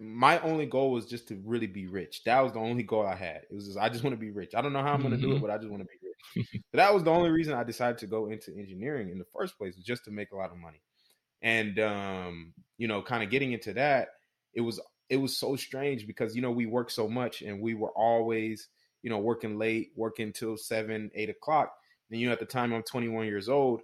my 0.00 0.40
only 0.40 0.64
goal 0.64 0.90
was 0.90 1.04
just 1.04 1.28
to 1.28 1.40
really 1.44 1.66
be 1.66 1.86
rich. 1.86 2.24
That 2.24 2.40
was 2.40 2.52
the 2.52 2.58
only 2.58 2.82
goal 2.82 3.06
I 3.06 3.14
had. 3.14 3.42
It 3.50 3.54
was 3.54 3.66
just 3.66 3.78
I 3.78 3.90
just 3.90 4.02
want 4.02 4.14
to 4.14 4.20
be 4.20 4.30
rich. 4.30 4.54
I 4.54 4.62
don't 4.62 4.72
know 4.72 4.82
how 4.82 4.94
I'm 4.94 5.02
going 5.02 5.12
to 5.12 5.18
do 5.18 5.32
it, 5.32 5.34
mm-hmm. 5.34 5.42
but 5.42 5.50
I 5.50 5.58
just 5.58 5.68
want 5.70 5.82
to 5.82 5.88
be 5.88 5.98
rich. 6.02 6.46
so 6.70 6.76
that 6.76 6.94
was 6.94 7.02
the 7.02 7.10
only 7.10 7.28
reason 7.28 7.52
I 7.52 7.64
decided 7.64 7.98
to 7.98 8.06
go 8.06 8.28
into 8.28 8.56
engineering 8.56 9.10
in 9.10 9.18
the 9.18 9.26
first 9.26 9.58
place, 9.58 9.76
was 9.76 9.84
just 9.84 10.04
to 10.06 10.10
make 10.10 10.32
a 10.32 10.36
lot 10.36 10.50
of 10.50 10.56
money. 10.56 10.80
And 11.42 11.78
um, 11.78 12.54
you 12.78 12.88
know, 12.88 13.02
kind 13.02 13.22
of 13.22 13.28
getting 13.28 13.52
into 13.52 13.74
that, 13.74 14.08
it 14.54 14.62
was 14.62 14.80
it 15.10 15.18
was 15.18 15.36
so 15.36 15.54
strange 15.56 16.06
because 16.06 16.34
you 16.34 16.40
know 16.40 16.50
we 16.50 16.64
worked 16.64 16.92
so 16.92 17.06
much 17.06 17.42
and 17.42 17.60
we 17.60 17.74
were 17.74 17.90
always 17.90 18.68
you 19.02 19.10
know 19.10 19.18
working 19.18 19.58
late, 19.58 19.90
working 19.96 20.32
till 20.32 20.56
seven, 20.56 21.10
eight 21.14 21.28
o'clock. 21.28 21.72
And 22.10 22.18
you 22.18 22.26
know, 22.26 22.32
at 22.32 22.40
the 22.40 22.46
time 22.46 22.72
I'm 22.72 22.82
21 22.82 23.26
years 23.26 23.50
old, 23.50 23.82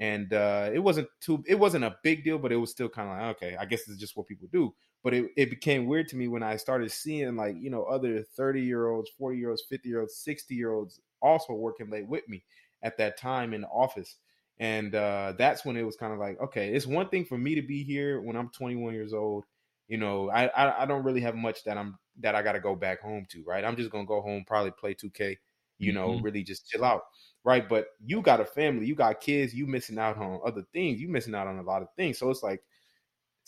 and 0.00 0.32
uh, 0.32 0.70
it 0.72 0.78
wasn't 0.78 1.08
too 1.20 1.44
it 1.46 1.58
wasn't 1.58 1.84
a 1.84 1.96
big 2.02 2.24
deal, 2.24 2.38
but 2.38 2.52
it 2.52 2.56
was 2.56 2.70
still 2.70 2.88
kind 2.88 3.10
of 3.10 3.18
like 3.18 3.36
okay, 3.36 3.56
I 3.58 3.66
guess 3.66 3.86
it's 3.86 3.98
just 3.98 4.16
what 4.16 4.26
people 4.26 4.48
do. 4.50 4.72
But 5.04 5.14
it, 5.14 5.30
it 5.36 5.50
became 5.50 5.86
weird 5.86 6.08
to 6.08 6.16
me 6.16 6.28
when 6.28 6.42
I 6.42 6.56
started 6.56 6.90
seeing 6.90 7.36
like 7.36 7.56
you 7.58 7.70
know 7.70 7.84
other 7.84 8.22
30 8.36 8.62
year 8.62 8.88
olds, 8.88 9.10
40 9.18 9.38
year 9.38 9.50
olds, 9.50 9.64
50 9.68 9.88
year 9.88 10.00
olds, 10.00 10.16
60 10.16 10.54
year 10.54 10.72
olds 10.72 11.00
also 11.22 11.52
working 11.52 11.90
late 11.90 12.06
with 12.08 12.28
me 12.28 12.44
at 12.82 12.96
that 12.98 13.16
time 13.16 13.54
in 13.54 13.62
the 13.62 13.68
office. 13.68 14.16
And 14.60 14.94
uh, 14.94 15.34
that's 15.38 15.64
when 15.64 15.76
it 15.76 15.84
was 15.84 15.96
kind 15.96 16.12
of 16.12 16.18
like, 16.18 16.40
okay, 16.40 16.74
it's 16.74 16.86
one 16.86 17.08
thing 17.08 17.24
for 17.24 17.38
me 17.38 17.54
to 17.54 17.62
be 17.62 17.84
here 17.84 18.20
when 18.20 18.36
I'm 18.36 18.48
21 18.50 18.92
years 18.92 19.12
old. 19.12 19.44
You 19.86 19.98
know, 19.98 20.30
I, 20.30 20.48
I, 20.48 20.82
I 20.82 20.86
don't 20.86 21.04
really 21.04 21.20
have 21.20 21.36
much 21.36 21.62
that 21.64 21.78
I'm 21.78 21.96
that 22.20 22.34
I 22.34 22.42
got 22.42 22.52
to 22.52 22.60
go 22.60 22.74
back 22.74 23.00
home 23.00 23.24
to, 23.30 23.42
right? 23.44 23.64
I'm 23.64 23.76
just 23.76 23.90
gonna 23.90 24.04
go 24.04 24.20
home, 24.20 24.44
probably 24.46 24.72
play 24.72 24.94
2K, 24.94 25.36
you 25.78 25.92
know, 25.92 26.10
mm-hmm. 26.10 26.24
really 26.24 26.42
just 26.42 26.68
chill 26.68 26.84
out 26.84 27.02
right? 27.44 27.66
But 27.66 27.88
you 28.04 28.20
got 28.20 28.40
a 28.40 28.44
family, 28.44 28.86
you 28.86 28.94
got 28.94 29.20
kids, 29.20 29.54
you 29.54 29.66
missing 29.66 29.98
out 29.98 30.18
on 30.18 30.40
other 30.44 30.62
things, 30.74 31.00
you 31.00 31.08
missing 31.08 31.34
out 31.34 31.46
on 31.46 31.58
a 31.58 31.62
lot 31.62 31.80
of 31.80 31.88
things. 31.96 32.18
So 32.18 32.28
it's 32.30 32.42
like 32.42 32.62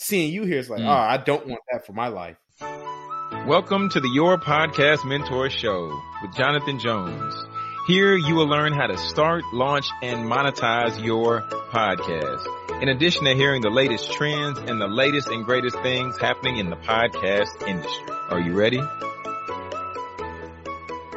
seeing 0.01 0.33
you 0.33 0.45
here 0.45 0.59
is 0.59 0.71
like, 0.71 0.81
mm. 0.81 0.87
oh, 0.87 0.91
I 0.91 1.19
don't 1.19 1.47
want 1.47 1.61
that 1.71 1.87
for 1.87 1.93
my 1.93 2.09
life. 2.09 2.37
Welcome 3.47 3.91
to 3.91 4.01
the 4.01 4.09
Your 4.09 4.39
Podcast 4.39 5.05
Mentor 5.05 5.51
Show 5.51 6.01
with 6.23 6.35
Jonathan 6.35 6.79
Jones. 6.79 7.35
Here 7.87 8.17
you 8.17 8.35
will 8.35 8.49
learn 8.49 8.73
how 8.73 8.87
to 8.87 8.97
start, 8.97 9.45
launch, 9.53 9.87
and 10.03 10.31
monetize 10.31 11.03
your 11.05 11.43
podcast. 11.43 12.83
In 12.83 12.89
addition 12.89 13.25
to 13.25 13.35
hearing 13.35 13.63
the 13.63 13.71
latest 13.71 14.13
trends 14.13 14.59
and 14.59 14.81
the 14.81 14.89
latest 14.89 15.29
and 15.29 15.45
greatest 15.45 15.79
things 15.81 16.17
happening 16.19 16.57
in 16.57 16.71
the 16.71 16.77
podcast 16.77 17.67
industry. 17.67 18.15
Are 18.31 18.41
you 18.41 18.55
ready? 18.55 18.81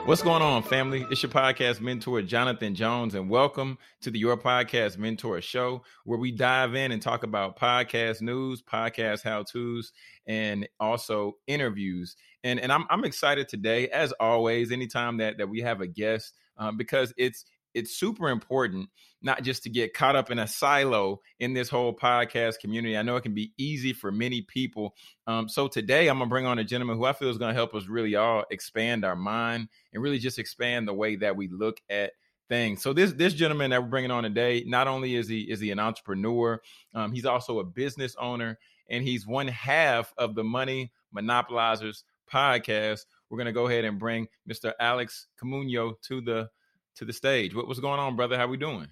What's 0.05 0.21
going 0.21 0.41
on, 0.41 0.63
family? 0.63 1.07
It's 1.09 1.23
your 1.23 1.31
podcast 1.31 1.79
mentor, 1.79 2.21
Jonathan 2.23 2.75
Jones, 2.75 3.15
and 3.15 3.29
welcome 3.29 3.77
to 4.01 4.11
the 4.11 4.19
Your 4.19 4.35
Podcast 4.35 4.97
Mentor 4.97 5.39
Show, 5.39 5.81
where 6.03 6.19
we 6.19 6.29
dive 6.29 6.75
in 6.75 6.91
and 6.91 7.01
talk 7.01 7.23
about 7.23 7.57
podcast 7.57 8.21
news, 8.21 8.61
podcast 8.61 9.23
how 9.23 9.43
to's, 9.43 9.93
and 10.27 10.67
also 10.77 11.37
interviews. 11.47 12.17
And 12.43 12.59
and 12.59 12.69
I'm 12.69 12.85
I'm 12.89 13.05
excited 13.05 13.47
today, 13.47 13.87
as 13.87 14.11
always, 14.19 14.73
anytime 14.73 15.15
that 15.17 15.37
that 15.37 15.47
we 15.47 15.61
have 15.61 15.79
a 15.79 15.87
guest, 15.87 16.33
um, 16.57 16.75
because 16.75 17.13
it's 17.15 17.45
it's 17.73 17.95
super 17.95 18.29
important 18.29 18.89
not 19.23 19.41
just 19.41 19.63
to 19.63 19.69
get 19.69 19.93
caught 19.93 20.15
up 20.15 20.29
in 20.29 20.37
a 20.37 20.45
silo 20.45 21.21
in 21.39 21.53
this 21.53 21.69
whole 21.69 21.95
podcast 21.95 22.59
community. 22.59 22.97
I 22.97 23.01
know 23.01 23.15
it 23.15 23.21
can 23.21 23.33
be 23.33 23.53
easy 23.57 23.93
for 23.93 24.11
many 24.11 24.41
people. 24.41 24.95
Um, 25.25 25.47
so 25.47 25.67
today 25.67 26.09
I'm 26.09 26.19
gonna 26.19 26.29
bring 26.29 26.45
on 26.45 26.59
a 26.59 26.63
gentleman 26.63 26.97
who 26.97 27.05
I 27.05 27.13
feel 27.13 27.29
is 27.29 27.37
gonna 27.37 27.53
help 27.53 27.73
us 27.73 27.87
really 27.87 28.15
all 28.15 28.43
expand 28.51 29.05
our 29.05 29.15
mind 29.15 29.69
and 29.93 30.03
really 30.03 30.19
just 30.19 30.39
expand 30.39 30.87
the 30.87 30.93
way 30.93 31.15
that 31.15 31.37
we 31.37 31.47
look 31.47 31.79
at 31.89 32.11
things. 32.49 32.81
So 32.83 32.91
this 32.91 33.13
this 33.13 33.33
gentleman 33.33 33.71
that 33.71 33.81
we're 33.81 33.89
bringing 33.89 34.11
on 34.11 34.23
today, 34.23 34.63
not 34.67 34.87
only 34.87 35.15
is 35.15 35.27
he 35.27 35.41
is 35.41 35.61
he 35.61 35.71
an 35.71 35.79
entrepreneur, 35.79 36.61
um, 36.93 37.13
he's 37.13 37.25
also 37.25 37.59
a 37.59 37.63
business 37.63 38.15
owner, 38.19 38.59
and 38.89 39.03
he's 39.03 39.25
one 39.25 39.47
half 39.47 40.13
of 40.17 40.35
the 40.35 40.43
Money 40.43 40.91
Monopolizers 41.15 42.03
podcast. 42.31 43.05
We're 43.29 43.37
gonna 43.37 43.53
go 43.53 43.67
ahead 43.67 43.85
and 43.85 43.97
bring 43.97 44.27
Mr. 44.49 44.73
Alex 44.79 45.27
Camuno 45.41 45.93
to 46.03 46.19
the 46.19 46.49
to 46.95 47.05
the 47.05 47.13
stage. 47.13 47.55
What, 47.55 47.67
what's 47.67 47.79
going 47.79 47.99
on, 47.99 48.15
brother? 48.15 48.37
How 48.37 48.47
we 48.47 48.57
doing? 48.57 48.87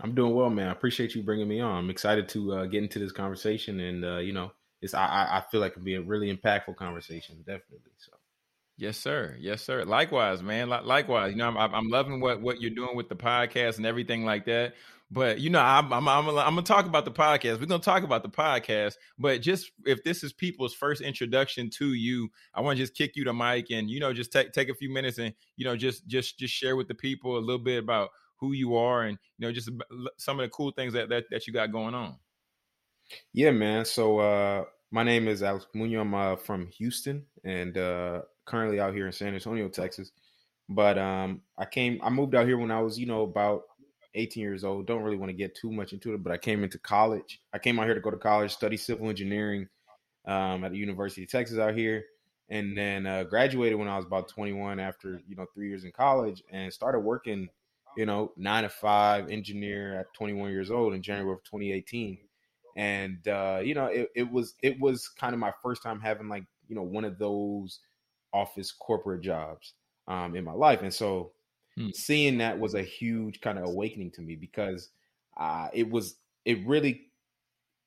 I'm 0.00 0.14
doing 0.14 0.34
well, 0.34 0.50
man. 0.50 0.68
I 0.68 0.72
appreciate 0.72 1.14
you 1.14 1.22
bringing 1.22 1.48
me 1.48 1.60
on. 1.60 1.76
I'm 1.76 1.90
excited 1.90 2.28
to 2.30 2.52
uh, 2.52 2.66
get 2.66 2.82
into 2.82 2.98
this 2.98 3.12
conversation, 3.12 3.78
and 3.80 4.04
uh, 4.04 4.18
you 4.18 4.32
know, 4.32 4.52
it's 4.80 4.94
I, 4.94 5.04
I 5.06 5.44
feel 5.50 5.60
like 5.60 5.72
it'll 5.72 5.84
be 5.84 5.94
a 5.94 6.02
really 6.02 6.34
impactful 6.34 6.76
conversation, 6.76 7.36
definitely. 7.38 7.92
So. 7.98 8.12
Yes, 8.76 8.96
sir. 8.96 9.36
Yes, 9.38 9.62
sir. 9.62 9.84
Likewise, 9.84 10.42
man. 10.42 10.68
Likewise, 10.68 11.32
you 11.32 11.38
know, 11.38 11.48
I'm, 11.48 11.74
I'm 11.74 11.88
loving 11.88 12.20
what 12.20 12.40
what 12.40 12.60
you're 12.60 12.70
doing 12.70 12.96
with 12.96 13.08
the 13.08 13.14
podcast 13.14 13.76
and 13.76 13.86
everything 13.86 14.24
like 14.24 14.46
that. 14.46 14.74
But 15.12 15.40
you 15.40 15.50
know, 15.50 15.60
I'm 15.60 15.92
I'm 15.92 16.08
I'm, 16.08 16.26
I'm 16.26 16.34
gonna 16.34 16.62
talk 16.62 16.86
about 16.86 17.04
the 17.04 17.10
podcast. 17.10 17.60
We're 17.60 17.66
gonna 17.66 17.82
talk 17.82 18.02
about 18.02 18.22
the 18.22 18.30
podcast. 18.30 18.94
But 19.18 19.42
just 19.42 19.70
if 19.84 20.02
this 20.04 20.24
is 20.24 20.32
people's 20.32 20.72
first 20.72 21.02
introduction 21.02 21.68
to 21.76 21.92
you, 21.92 22.30
I 22.54 22.62
want 22.62 22.78
to 22.78 22.82
just 22.82 22.94
kick 22.94 23.12
you 23.14 23.22
the 23.22 23.34
mic 23.34 23.70
and 23.70 23.90
you 23.90 24.00
know 24.00 24.14
just 24.14 24.32
take 24.32 24.52
take 24.52 24.70
a 24.70 24.74
few 24.74 24.90
minutes 24.90 25.18
and 25.18 25.34
you 25.56 25.66
know 25.66 25.76
just 25.76 26.06
just 26.06 26.38
just 26.38 26.54
share 26.54 26.76
with 26.76 26.88
the 26.88 26.94
people 26.94 27.36
a 27.36 27.40
little 27.40 27.62
bit 27.62 27.78
about 27.78 28.08
who 28.36 28.52
you 28.52 28.74
are 28.74 29.02
and 29.02 29.18
you 29.36 29.46
know 29.46 29.52
just 29.52 29.68
some 30.16 30.40
of 30.40 30.46
the 30.46 30.50
cool 30.50 30.70
things 30.70 30.94
that 30.94 31.10
that, 31.10 31.24
that 31.30 31.46
you 31.46 31.52
got 31.52 31.70
going 31.70 31.94
on. 31.94 32.16
Yeah, 33.34 33.50
man. 33.50 33.84
So 33.84 34.18
uh, 34.18 34.64
my 34.90 35.02
name 35.02 35.28
is 35.28 35.42
Alex 35.42 35.66
Munoz. 35.74 36.00
I'm 36.00 36.14
uh, 36.14 36.36
from 36.36 36.68
Houston 36.68 37.26
and 37.44 37.76
uh, 37.76 38.22
currently 38.46 38.80
out 38.80 38.94
here 38.94 39.04
in 39.04 39.12
San 39.12 39.34
Antonio, 39.34 39.68
Texas. 39.68 40.10
But 40.70 40.96
um, 40.96 41.42
I 41.58 41.66
came, 41.66 42.00
I 42.02 42.08
moved 42.08 42.34
out 42.34 42.46
here 42.46 42.56
when 42.56 42.70
I 42.70 42.80
was, 42.80 42.98
you 42.98 43.04
know, 43.04 43.22
about 43.22 43.64
18 44.14 44.42
years 44.42 44.64
old. 44.64 44.86
Don't 44.86 45.02
really 45.02 45.16
want 45.16 45.30
to 45.30 45.36
get 45.36 45.54
too 45.54 45.70
much 45.70 45.92
into 45.92 46.14
it, 46.14 46.22
but 46.22 46.32
I 46.32 46.38
came 46.38 46.64
into 46.64 46.78
college. 46.78 47.40
I 47.52 47.58
came 47.58 47.78
out 47.78 47.86
here 47.86 47.94
to 47.94 48.00
go 48.00 48.10
to 48.10 48.16
college, 48.16 48.52
study 48.52 48.76
civil 48.76 49.08
engineering 49.08 49.68
um, 50.26 50.64
at 50.64 50.72
the 50.72 50.78
University 50.78 51.24
of 51.24 51.30
Texas 51.30 51.58
out 51.58 51.74
here, 51.74 52.04
and 52.48 52.76
then 52.76 53.06
uh, 53.06 53.24
graduated 53.24 53.78
when 53.78 53.88
I 53.88 53.96
was 53.96 54.06
about 54.06 54.28
21 54.28 54.80
after 54.80 55.20
you 55.26 55.36
know 55.36 55.46
three 55.54 55.68
years 55.68 55.84
in 55.84 55.92
college, 55.92 56.42
and 56.50 56.72
started 56.72 57.00
working, 57.00 57.48
you 57.96 58.06
know, 58.06 58.32
nine 58.36 58.64
to 58.64 58.68
five 58.68 59.30
engineer 59.30 59.98
at 59.98 60.12
21 60.14 60.50
years 60.50 60.70
old 60.70 60.94
in 60.94 61.02
January 61.02 61.32
of 61.32 61.42
2018. 61.44 62.18
And 62.76 63.26
uh, 63.28 63.60
you 63.62 63.74
know, 63.74 63.86
it, 63.86 64.10
it 64.14 64.30
was 64.30 64.54
it 64.62 64.80
was 64.80 65.08
kind 65.08 65.34
of 65.34 65.40
my 65.40 65.52
first 65.62 65.82
time 65.82 66.00
having 66.00 66.28
like 66.28 66.44
you 66.68 66.76
know 66.76 66.82
one 66.82 67.04
of 67.04 67.18
those 67.18 67.80
office 68.32 68.72
corporate 68.72 69.22
jobs 69.22 69.74
um, 70.08 70.36
in 70.36 70.44
my 70.44 70.52
life, 70.52 70.82
and 70.82 70.92
so 70.92 71.32
Hmm. 71.76 71.88
Seeing 71.94 72.38
that 72.38 72.58
was 72.58 72.74
a 72.74 72.82
huge 72.82 73.40
kind 73.40 73.58
of 73.58 73.64
awakening 73.66 74.10
to 74.12 74.22
me 74.22 74.36
because 74.36 74.90
uh, 75.36 75.68
it 75.72 75.88
was 75.88 76.16
it 76.44 76.66
really 76.66 77.06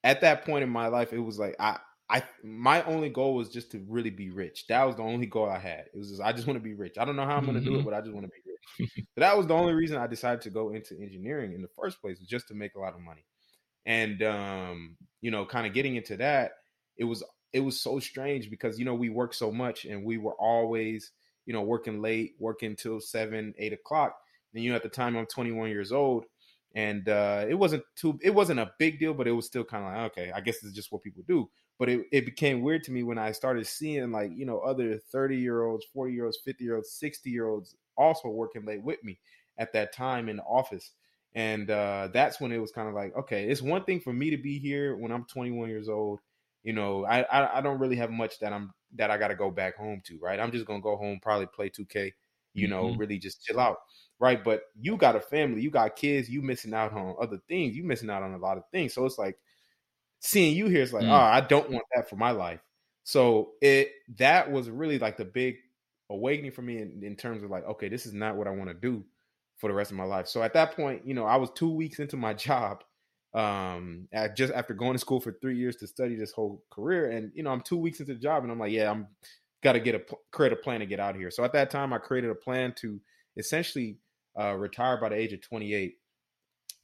at 0.03 0.21
that 0.21 0.45
point 0.45 0.63
in 0.63 0.69
my 0.69 0.87
life 0.87 1.13
it 1.13 1.19
was 1.19 1.37
like 1.37 1.55
I 1.59 1.77
I 2.09 2.23
my 2.43 2.83
only 2.83 3.09
goal 3.09 3.35
was 3.35 3.49
just 3.49 3.71
to 3.71 3.83
really 3.87 4.11
be 4.11 4.29
rich. 4.29 4.67
That 4.67 4.83
was 4.83 4.95
the 4.95 5.03
only 5.03 5.25
goal 5.25 5.49
I 5.49 5.57
had. 5.57 5.85
It 5.93 5.97
was 5.97 6.09
just 6.09 6.21
I 6.21 6.31
just 6.31 6.47
want 6.47 6.57
to 6.57 6.63
be 6.63 6.75
rich. 6.75 6.97
I 6.99 7.05
don't 7.05 7.15
know 7.15 7.25
how 7.25 7.37
I'm 7.37 7.45
going 7.45 7.55
to 7.55 7.61
mm-hmm. 7.61 7.69
do 7.69 7.75
it, 7.75 7.77
mm-hmm. 7.79 7.89
but 7.89 7.95
I 7.95 8.01
just 8.01 8.13
want 8.13 8.25
to 8.25 8.31
be 8.31 8.51
rich. 8.51 8.91
so 9.15 9.21
that 9.21 9.35
was 9.35 9.47
the 9.47 9.55
only 9.55 9.73
reason 9.73 9.97
I 9.97 10.07
decided 10.07 10.41
to 10.41 10.49
go 10.49 10.71
into 10.71 10.95
engineering 10.99 11.53
in 11.53 11.61
the 11.61 11.67
first 11.67 12.01
place, 12.01 12.19
was 12.19 12.27
just 12.27 12.47
to 12.49 12.53
make 12.53 12.75
a 12.75 12.79
lot 12.79 12.93
of 12.93 13.01
money. 13.01 13.25
And 13.85 14.21
um, 14.21 14.97
you 15.21 15.31
know, 15.31 15.45
kind 15.45 15.65
of 15.65 15.73
getting 15.73 15.95
into 15.95 16.17
that, 16.17 16.53
it 16.97 17.05
was 17.05 17.23
it 17.53 17.61
was 17.61 17.81
so 17.81 17.99
strange 17.99 18.49
because 18.49 18.77
you 18.77 18.85
know 18.85 18.95
we 18.95 19.09
worked 19.09 19.35
so 19.35 19.51
much 19.51 19.85
and 19.85 20.03
we 20.03 20.17
were 20.17 20.35
always 20.35 21.11
you 21.45 21.53
know, 21.53 21.61
working 21.61 22.01
late, 22.01 22.35
working 22.39 22.75
till 22.75 22.99
seven, 22.99 23.53
eight 23.57 23.73
o'clock. 23.73 24.15
And 24.53 24.63
you 24.63 24.69
know, 24.69 24.75
at 24.75 24.83
the 24.83 24.89
time 24.89 25.17
I'm 25.17 25.25
21 25.25 25.69
years 25.69 25.91
old, 25.91 26.25
and 26.75 27.07
uh, 27.07 27.45
it 27.47 27.55
wasn't 27.55 27.83
too, 27.95 28.19
it 28.21 28.33
wasn't 28.33 28.59
a 28.59 28.71
big 28.79 28.99
deal, 28.99 29.13
but 29.13 29.27
it 29.27 29.31
was 29.31 29.45
still 29.45 29.63
kind 29.63 29.85
of 29.85 29.93
like, 29.93 30.11
okay, 30.11 30.31
I 30.33 30.41
guess 30.41 30.63
it's 30.63 30.73
just 30.73 30.91
what 30.91 31.03
people 31.03 31.23
do. 31.27 31.49
But 31.77 31.89
it, 31.89 32.05
it 32.11 32.25
became 32.25 32.61
weird 32.61 32.83
to 32.83 32.91
me 32.91 33.03
when 33.03 33.17
I 33.17 33.31
started 33.31 33.67
seeing 33.67 34.11
like 34.11 34.31
you 34.33 34.45
know 34.45 34.59
other 34.59 34.97
30 35.11 35.37
year 35.37 35.63
olds, 35.63 35.85
40 35.93 36.13
year 36.13 36.25
olds, 36.25 36.39
50 36.43 36.63
year 36.63 36.75
olds, 36.75 36.91
60 36.91 37.29
year 37.29 37.47
olds 37.47 37.75
also 37.97 38.29
working 38.29 38.65
late 38.65 38.83
with 38.83 39.03
me 39.03 39.19
at 39.57 39.73
that 39.73 39.93
time 39.93 40.29
in 40.29 40.37
the 40.37 40.43
office. 40.43 40.91
And 41.33 41.69
uh, 41.69 42.09
that's 42.13 42.39
when 42.39 42.51
it 42.53 42.59
was 42.59 42.71
kind 42.71 42.87
of 42.87 42.93
like, 42.93 43.15
okay, 43.15 43.49
it's 43.49 43.61
one 43.61 43.83
thing 43.83 43.99
for 43.99 44.13
me 44.13 44.29
to 44.29 44.37
be 44.37 44.57
here 44.57 44.95
when 44.95 45.11
I'm 45.11 45.25
21 45.25 45.67
years 45.67 45.89
old. 45.89 46.19
You 46.63 46.73
know, 46.73 47.05
I, 47.05 47.21
I, 47.23 47.57
I 47.57 47.61
don't 47.61 47.79
really 47.79 47.97
have 47.97 48.09
much 48.09 48.39
that 48.39 48.53
I'm 48.53 48.71
that 48.97 49.11
I 49.11 49.17
got 49.17 49.29
to 49.29 49.35
go 49.35 49.51
back 49.51 49.77
home 49.77 50.01
to, 50.05 50.17
right? 50.19 50.39
I'm 50.39 50.51
just 50.51 50.65
gonna 50.65 50.81
go 50.81 50.95
home, 50.95 51.19
probably 51.21 51.47
play 51.47 51.69
2K, 51.69 52.11
you 52.53 52.67
know, 52.67 52.85
mm-hmm. 52.85 52.99
really 52.99 53.19
just 53.19 53.43
chill 53.43 53.59
out, 53.59 53.77
right? 54.19 54.43
But 54.43 54.63
you 54.79 54.97
got 54.97 55.15
a 55.15 55.19
family, 55.19 55.61
you 55.61 55.69
got 55.69 55.95
kids, 55.95 56.29
you 56.29 56.41
missing 56.41 56.73
out 56.73 56.93
on 56.93 57.15
other 57.21 57.39
things, 57.47 57.75
you 57.75 57.83
missing 57.83 58.09
out 58.09 58.23
on 58.23 58.33
a 58.33 58.37
lot 58.37 58.57
of 58.57 58.63
things. 58.71 58.93
So 58.93 59.05
it's 59.05 59.17
like 59.17 59.37
seeing 60.19 60.55
you 60.55 60.67
here 60.67 60.81
is 60.81 60.93
like, 60.93 61.03
mm. 61.03 61.11
oh, 61.11 61.15
I 61.15 61.41
don't 61.41 61.69
want 61.69 61.85
that 61.95 62.09
for 62.09 62.15
my 62.15 62.31
life. 62.31 62.61
So 63.03 63.51
it 63.61 63.91
that 64.17 64.51
was 64.51 64.69
really 64.69 64.97
like 64.97 65.17
the 65.17 65.25
big 65.25 65.57
awakening 66.09 66.51
for 66.51 66.61
me 66.61 66.81
in, 66.81 67.01
in 67.03 67.15
terms 67.15 67.43
of 67.43 67.51
like, 67.51 67.65
okay, 67.65 67.89
this 67.89 68.05
is 68.05 68.13
not 68.13 68.35
what 68.35 68.47
I 68.47 68.51
want 68.51 68.69
to 68.69 68.73
do 68.73 69.03
for 69.57 69.67
the 69.69 69.73
rest 69.73 69.91
of 69.91 69.97
my 69.97 70.03
life. 70.03 70.27
So 70.27 70.43
at 70.43 70.53
that 70.53 70.75
point, 70.75 71.05
you 71.05 71.13
know, 71.13 71.25
I 71.25 71.37
was 71.37 71.49
two 71.51 71.69
weeks 71.69 71.99
into 71.99 72.17
my 72.17 72.33
job 72.33 72.83
um 73.35 74.07
just 74.35 74.53
after 74.53 74.73
going 74.73 74.93
to 74.93 74.99
school 74.99 75.19
for 75.19 75.33
three 75.41 75.57
years 75.57 75.75
to 75.75 75.85
study 75.85 76.15
this 76.15 76.31
whole 76.31 76.63
career 76.71 77.11
and 77.11 77.31
you 77.35 77.43
know 77.43 77.51
i'm 77.51 77.61
two 77.61 77.77
weeks 77.77 77.99
into 77.99 78.13
the 78.13 78.19
job 78.19 78.43
and 78.43 78.51
i'm 78.51 78.59
like 78.59 78.71
yeah 78.71 78.89
i'm 78.89 79.07
got 79.61 79.73
to 79.73 79.79
get 79.79 79.95
a 79.95 80.01
create 80.31 80.53
a 80.53 80.55
plan 80.55 80.79
to 80.79 80.85
get 80.85 80.99
out 80.99 81.15
of 81.15 81.21
here 81.21 81.31
so 81.31 81.43
at 81.43 81.53
that 81.53 81.69
time 81.69 81.91
i 81.91 81.97
created 81.97 82.29
a 82.29 82.35
plan 82.35 82.73
to 82.77 82.99
essentially 83.37 83.97
uh, 84.39 84.53
retire 84.53 84.97
by 84.99 85.09
the 85.09 85.15
age 85.15 85.33
of 85.33 85.41
28 85.41 85.95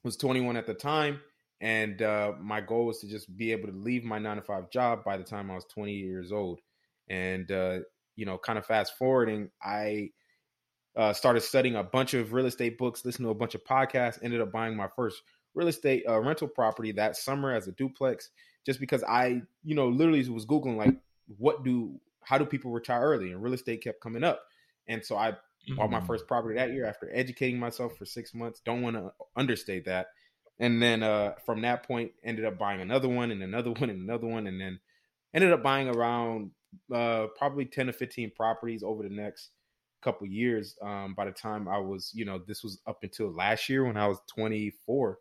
was 0.04 0.16
21 0.16 0.56
at 0.56 0.66
the 0.66 0.74
time 0.74 1.20
and 1.62 2.02
uh, 2.02 2.32
my 2.40 2.60
goal 2.60 2.86
was 2.86 2.98
to 2.98 3.06
just 3.06 3.34
be 3.36 3.52
able 3.52 3.68
to 3.68 3.74
leave 3.74 4.02
my 4.02 4.18
nine 4.18 4.36
to 4.36 4.42
five 4.42 4.68
job 4.68 5.04
by 5.04 5.16
the 5.16 5.22
time 5.22 5.48
I 5.48 5.54
was 5.54 5.64
20 5.66 5.92
years 5.92 6.32
old. 6.32 6.60
And 7.08 7.50
uh, 7.52 7.78
you 8.16 8.26
know, 8.26 8.36
kind 8.36 8.58
of 8.58 8.66
fast 8.66 8.98
forwarding, 8.98 9.48
I 9.62 10.10
uh, 10.96 11.12
started 11.12 11.42
studying 11.42 11.76
a 11.76 11.84
bunch 11.84 12.14
of 12.14 12.32
real 12.32 12.46
estate 12.46 12.78
books, 12.78 13.04
listening 13.04 13.28
to 13.28 13.30
a 13.30 13.36
bunch 13.36 13.54
of 13.54 13.62
podcasts. 13.62 14.18
Ended 14.24 14.40
up 14.40 14.50
buying 14.50 14.76
my 14.76 14.88
first 14.96 15.22
real 15.54 15.68
estate 15.68 16.04
uh, 16.08 16.20
rental 16.20 16.48
property 16.48 16.92
that 16.92 17.16
summer 17.16 17.54
as 17.54 17.68
a 17.68 17.72
duplex, 17.72 18.30
just 18.64 18.80
because 18.80 19.02
I, 19.04 19.42
you 19.64 19.74
know, 19.74 19.88
literally 19.88 20.28
was 20.28 20.46
googling 20.46 20.76
like, 20.76 20.94
what 21.38 21.64
do, 21.64 22.00
how 22.22 22.38
do 22.38 22.44
people 22.44 22.70
retire 22.70 23.02
early? 23.02 23.32
And 23.32 23.42
real 23.42 23.54
estate 23.54 23.82
kept 23.82 24.00
coming 24.00 24.24
up, 24.24 24.42
and 24.88 25.04
so 25.04 25.16
I 25.16 25.32
mm-hmm. 25.32 25.76
bought 25.76 25.90
my 25.90 26.00
mm. 26.00 26.06
first 26.06 26.26
property 26.26 26.56
that 26.56 26.72
year 26.72 26.86
after 26.86 27.10
educating 27.12 27.58
myself 27.58 27.96
for 27.96 28.04
six 28.04 28.34
months. 28.34 28.60
Don't 28.64 28.82
want 28.82 28.96
to 28.96 29.12
understate 29.36 29.84
that. 29.86 30.08
And 30.58 30.82
then 30.82 31.02
uh, 31.02 31.32
from 31.44 31.62
that 31.62 31.82
point, 31.86 32.12
ended 32.24 32.44
up 32.44 32.58
buying 32.58 32.80
another 32.80 33.08
one 33.08 33.30
and 33.30 33.42
another 33.42 33.70
one 33.78 33.90
and 33.90 34.02
another 34.02 34.26
one, 34.26 34.46
and 34.46 34.60
then 34.60 34.80
ended 35.34 35.52
up 35.52 35.62
buying 35.62 35.88
around 35.88 36.50
uh, 36.94 37.26
probably 37.36 37.64
ten 37.64 37.86
to 37.86 37.92
fifteen 37.92 38.30
properties 38.34 38.82
over 38.82 39.02
the 39.02 39.14
next 39.14 39.50
couple 40.02 40.26
years. 40.26 40.76
Um, 40.82 41.14
by 41.14 41.24
the 41.24 41.32
time 41.32 41.68
I 41.68 41.78
was, 41.78 42.10
you 42.14 42.24
know, 42.24 42.40
this 42.46 42.62
was 42.62 42.80
up 42.86 42.98
until 43.02 43.32
last 43.32 43.68
year 43.68 43.84
when 43.84 43.96
I 43.96 44.08
was 44.08 44.18
24, 44.34 45.18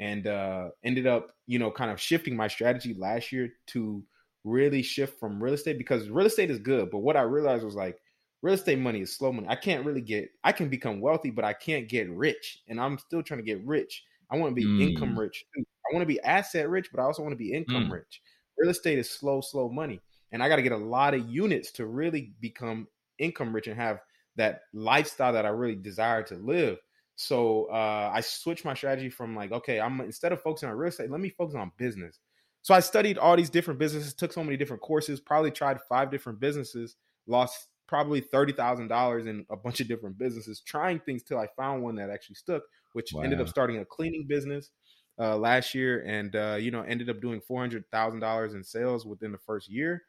and 0.00 0.26
uh, 0.26 0.70
ended 0.82 1.06
up, 1.06 1.30
you 1.46 1.58
know, 1.58 1.70
kind 1.70 1.90
of 1.90 2.00
shifting 2.00 2.34
my 2.34 2.48
strategy 2.48 2.94
last 2.94 3.30
year 3.30 3.50
to 3.68 4.02
really 4.44 4.82
shift 4.82 5.20
from 5.20 5.42
real 5.42 5.54
estate 5.54 5.76
because 5.76 6.08
real 6.08 6.26
estate 6.26 6.50
is 6.50 6.58
good, 6.58 6.90
but 6.90 6.98
what 6.98 7.16
I 7.16 7.22
realized 7.22 7.64
was 7.64 7.74
like 7.74 7.98
real 8.42 8.54
estate 8.54 8.78
money 8.78 9.02
is 9.02 9.14
slow 9.14 9.30
money. 9.30 9.46
I 9.48 9.56
can't 9.56 9.84
really 9.84 10.00
get, 10.00 10.30
I 10.42 10.52
can 10.52 10.70
become 10.70 11.02
wealthy, 11.02 11.30
but 11.30 11.44
I 11.44 11.52
can't 11.52 11.88
get 11.88 12.10
rich, 12.10 12.62
and 12.66 12.80
I'm 12.80 12.98
still 12.98 13.22
trying 13.22 13.40
to 13.40 13.44
get 13.44 13.64
rich. 13.64 14.02
I 14.30 14.36
want 14.36 14.52
to 14.52 14.54
be 14.54 14.66
mm. 14.66 14.90
income 14.90 15.18
rich. 15.18 15.44
Too. 15.54 15.64
I 15.90 15.94
want 15.94 16.02
to 16.02 16.12
be 16.12 16.20
asset 16.22 16.70
rich, 16.70 16.88
but 16.92 17.00
I 17.00 17.04
also 17.04 17.22
want 17.22 17.32
to 17.32 17.36
be 17.36 17.52
income 17.52 17.88
mm. 17.88 17.92
rich. 17.92 18.22
Real 18.56 18.70
estate 18.70 18.98
is 18.98 19.10
slow, 19.10 19.42
slow 19.42 19.68
money, 19.68 20.00
and 20.32 20.42
I 20.42 20.48
got 20.48 20.56
to 20.56 20.62
get 20.62 20.72
a 20.72 20.76
lot 20.76 21.12
of 21.12 21.28
units 21.28 21.72
to 21.72 21.86
really 21.86 22.32
become 22.40 22.88
income 23.18 23.54
rich 23.54 23.66
and 23.66 23.76
have 23.76 24.00
that 24.36 24.62
lifestyle 24.72 25.34
that 25.34 25.44
I 25.44 25.50
really 25.50 25.74
desire 25.74 26.22
to 26.22 26.36
live. 26.36 26.78
So 27.20 27.66
uh, 27.66 28.10
I 28.14 28.22
switched 28.22 28.64
my 28.64 28.72
strategy 28.72 29.10
from 29.10 29.36
like, 29.36 29.52
okay, 29.52 29.78
I'm 29.78 30.00
instead 30.00 30.32
of 30.32 30.40
focusing 30.40 30.70
on 30.70 30.74
real 30.74 30.88
estate, 30.88 31.10
let 31.10 31.20
me 31.20 31.28
focus 31.28 31.54
on 31.54 31.70
business. 31.76 32.18
So 32.62 32.72
I 32.72 32.80
studied 32.80 33.18
all 33.18 33.36
these 33.36 33.50
different 33.50 33.78
businesses, 33.78 34.14
took 34.14 34.32
so 34.32 34.42
many 34.42 34.56
different 34.56 34.80
courses, 34.80 35.20
probably 35.20 35.50
tried 35.50 35.80
five 35.86 36.10
different 36.10 36.40
businesses, 36.40 36.96
lost 37.26 37.68
probably 37.86 38.22
thirty 38.22 38.54
thousand 38.54 38.88
dollars 38.88 39.26
in 39.26 39.44
a 39.50 39.56
bunch 39.56 39.80
of 39.80 39.88
different 39.88 40.16
businesses, 40.16 40.62
trying 40.66 40.98
things 40.98 41.22
till 41.22 41.38
I 41.38 41.46
found 41.58 41.82
one 41.82 41.94
that 41.96 42.08
actually 42.08 42.36
stuck, 42.36 42.62
which 42.94 43.12
wow. 43.12 43.20
ended 43.20 43.38
up 43.38 43.50
starting 43.50 43.80
a 43.80 43.84
cleaning 43.84 44.24
business 44.26 44.70
uh, 45.18 45.36
last 45.36 45.74
year, 45.74 46.02
and 46.06 46.34
uh, 46.34 46.56
you 46.58 46.70
know 46.70 46.80
ended 46.80 47.10
up 47.10 47.20
doing 47.20 47.42
four 47.42 47.60
hundred 47.60 47.84
thousand 47.92 48.20
dollars 48.20 48.54
in 48.54 48.64
sales 48.64 49.04
within 49.04 49.30
the 49.30 49.38
first 49.38 49.70
year, 49.70 50.04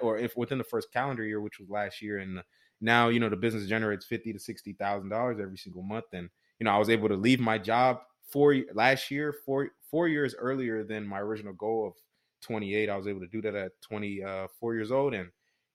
or 0.00 0.16
if 0.16 0.36
within 0.36 0.58
the 0.58 0.64
first 0.64 0.92
calendar 0.92 1.24
year, 1.24 1.40
which 1.40 1.58
was 1.58 1.68
last 1.68 2.00
year, 2.00 2.18
and 2.18 2.40
now 2.80 3.08
you 3.08 3.18
know 3.18 3.28
the 3.28 3.34
business 3.34 3.66
generates 3.66 4.06
fifty 4.06 4.32
to 4.32 4.38
sixty 4.38 4.74
thousand 4.74 5.08
dollars 5.08 5.40
every 5.40 5.58
single 5.58 5.82
month, 5.82 6.04
and 6.12 6.30
you 6.62 6.64
know 6.64 6.70
I 6.70 6.78
was 6.78 6.90
able 6.90 7.08
to 7.08 7.16
leave 7.16 7.40
my 7.40 7.58
job 7.58 8.02
four 8.28 8.54
last 8.72 9.10
year, 9.10 9.34
four 9.44 9.70
four 9.90 10.06
years 10.06 10.36
earlier 10.38 10.84
than 10.84 11.04
my 11.04 11.18
original 11.18 11.54
goal 11.54 11.88
of 11.88 11.94
twenty 12.40 12.76
eight. 12.76 12.88
I 12.88 12.96
was 12.96 13.08
able 13.08 13.18
to 13.18 13.26
do 13.26 13.42
that 13.42 13.56
at 13.56 13.72
twenty 13.80 14.22
uh, 14.22 14.46
years 14.62 14.92
old, 14.92 15.12
and 15.12 15.30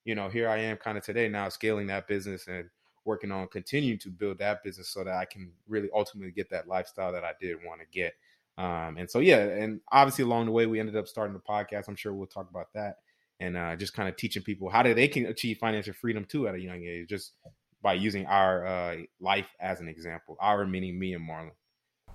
you 0.06 0.16
know 0.16 0.30
here 0.30 0.48
I 0.48 0.60
am 0.60 0.78
kind 0.78 0.98
of 0.98 1.04
today 1.04 1.28
now 1.28 1.50
scaling 1.50 1.88
that 1.88 2.08
business 2.08 2.48
and 2.48 2.70
working 3.04 3.34
on 3.34 3.50
continuing 3.50 4.00
to 4.00 4.10
build 4.10 4.40
that 4.40 4.64
business 4.64 4.88
so 4.88 5.04
that 5.04 5.14
I 5.14 5.26
can 5.26 5.52
really 5.68 5.90
ultimately 5.94 6.32
get 6.32 6.50
that 6.52 6.70
lifestyle 6.70 7.12
that 7.12 7.26
I 7.26 7.34
did 7.42 7.58
want 7.66 7.82
to 7.82 7.88
get. 7.92 8.14
Um, 8.58 8.96
and 8.98 9.12
so 9.12 9.20
yeah, 9.20 9.40
and 9.40 9.82
obviously 9.92 10.24
along 10.24 10.46
the 10.46 10.54
way 10.54 10.68
we 10.68 10.80
ended 10.80 10.96
up 10.96 11.10
starting 11.10 11.34
the 11.34 11.42
podcast. 11.42 11.90
I'm 11.90 11.98
sure 11.98 12.14
we'll 12.14 12.28
talk 12.28 12.50
about 12.50 12.68
that 12.76 13.00
and 13.42 13.58
uh, 13.58 13.76
just 13.76 13.94
kind 13.94 14.08
of 14.08 14.16
teaching 14.16 14.42
people 14.42 14.70
how 14.70 14.84
they 14.84 15.10
can 15.10 15.26
achieve 15.26 15.58
financial 15.58 15.94
freedom 15.94 16.24
too 16.24 16.48
at 16.48 16.56
a 16.56 16.62
young 16.62 16.82
age, 16.86 17.10
just 17.10 17.34
by 17.82 17.94
using 17.94 18.26
our 18.26 18.66
uh, 18.66 18.96
life 19.20 19.48
as 19.60 19.80
an 19.80 19.88
example. 19.88 20.38
Our 20.40 20.66
meaning 20.66 21.00
me 21.00 21.14
and 21.14 21.28
Marlon. 21.28 21.52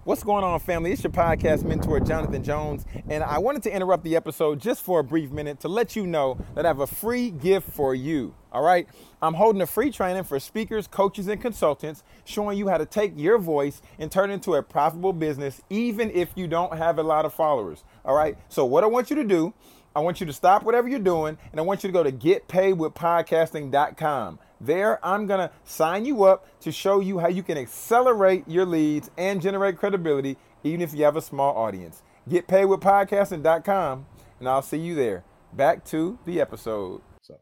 What's 0.05 0.25
going 0.25 0.43
on, 0.43 0.59
family? 0.59 0.91
It's 0.91 1.05
your 1.05 1.13
podcast 1.13 1.63
mentor, 1.63 2.01
Jonathan 2.01 2.43
Jones, 2.43 2.85
and 3.09 3.23
I 3.23 3.39
wanted 3.39 3.63
to 3.63 3.73
interrupt 3.73 4.03
the 4.03 4.17
episode 4.17 4.61
just 4.61 4.83
for 4.83 4.99
a 4.99 5.05
brief 5.05 5.31
minute 5.31 5.61
to 5.61 5.69
let 5.69 5.95
you 5.95 6.09
know 6.09 6.39
that 6.57 6.65
I 6.65 6.69
have 6.69 6.81
a 6.81 6.89
free 6.89 7.31
gift 7.31 7.71
for 7.71 7.95
you. 7.95 8.35
All 8.51 8.65
right, 8.65 8.89
I'm 9.23 9.35
holding 9.35 9.63
a 9.63 9.67
free 9.67 9.93
training 9.93 10.25
for 10.25 10.41
speakers, 10.41 10.89
coaches, 10.89 11.29
and 11.29 11.41
consultants 11.41 12.03
showing 12.25 12.59
you 12.59 12.67
how 12.67 12.79
to 12.79 12.85
take 12.85 13.13
your 13.15 13.39
voice 13.39 13.81
and 13.97 14.11
turn 14.11 14.31
it 14.31 14.35
into 14.35 14.55
a 14.55 14.63
profitable 14.65 15.13
business, 15.13 15.63
even 15.71 16.11
if 16.11 16.31
you 16.35 16.49
don't 16.49 16.77
have 16.77 16.99
a 16.99 17.05
lot 17.05 17.25
of 17.25 17.33
followers. 17.33 17.85
All 18.05 18.17
right, 18.17 18.37
so 18.49 18.65
what 18.65 18.83
I 18.83 18.89
want 18.89 19.09
you 19.09 19.15
to 19.15 19.25
do 19.25 19.55
I 19.95 20.01
want 20.01 20.21
you 20.21 20.27
to 20.27 20.33
stop 20.33 20.63
whatever 20.63 20.89
you're 20.89 20.99
doing 20.99 21.37
and 21.51 21.61
I 21.61 21.63
want 21.63 21.85
you 21.85 21.89
to 21.89 21.93
go 21.93 22.03
to 22.03 22.11
getpaidwithpodcasting.com. 22.11 24.39
There, 24.63 25.05
I'm 25.05 25.27
going 25.27 25.41
to 25.41 25.51
sign 25.65 26.05
you 26.05 26.23
up 26.23 26.47
to 26.61 26.71
show 26.71 27.01
you 27.01 27.19
how 27.19 27.29
you 27.29 27.43
can 27.43 27.59
accelerate 27.59 28.45
your 28.47 28.65
leads 28.65 29.11
and 29.19 29.43
generate 29.43 29.77
credibility, 29.77 30.37
even 30.63 30.81
if 30.81 30.95
you 30.95 31.05
have 31.05 31.17
a 31.17 31.23
small 31.23 31.57
audience. 31.57 32.03
Getpaidwithpodcasting.com, 32.31 34.07
and 34.39 34.49
I'll 34.49 34.63
see 34.63 34.79
you 34.79 34.95
there. 34.95 35.25
Back 35.53 35.85
to 35.87 36.19
the 36.25 36.41
episode. 36.41 37.03
So, 37.23 37.39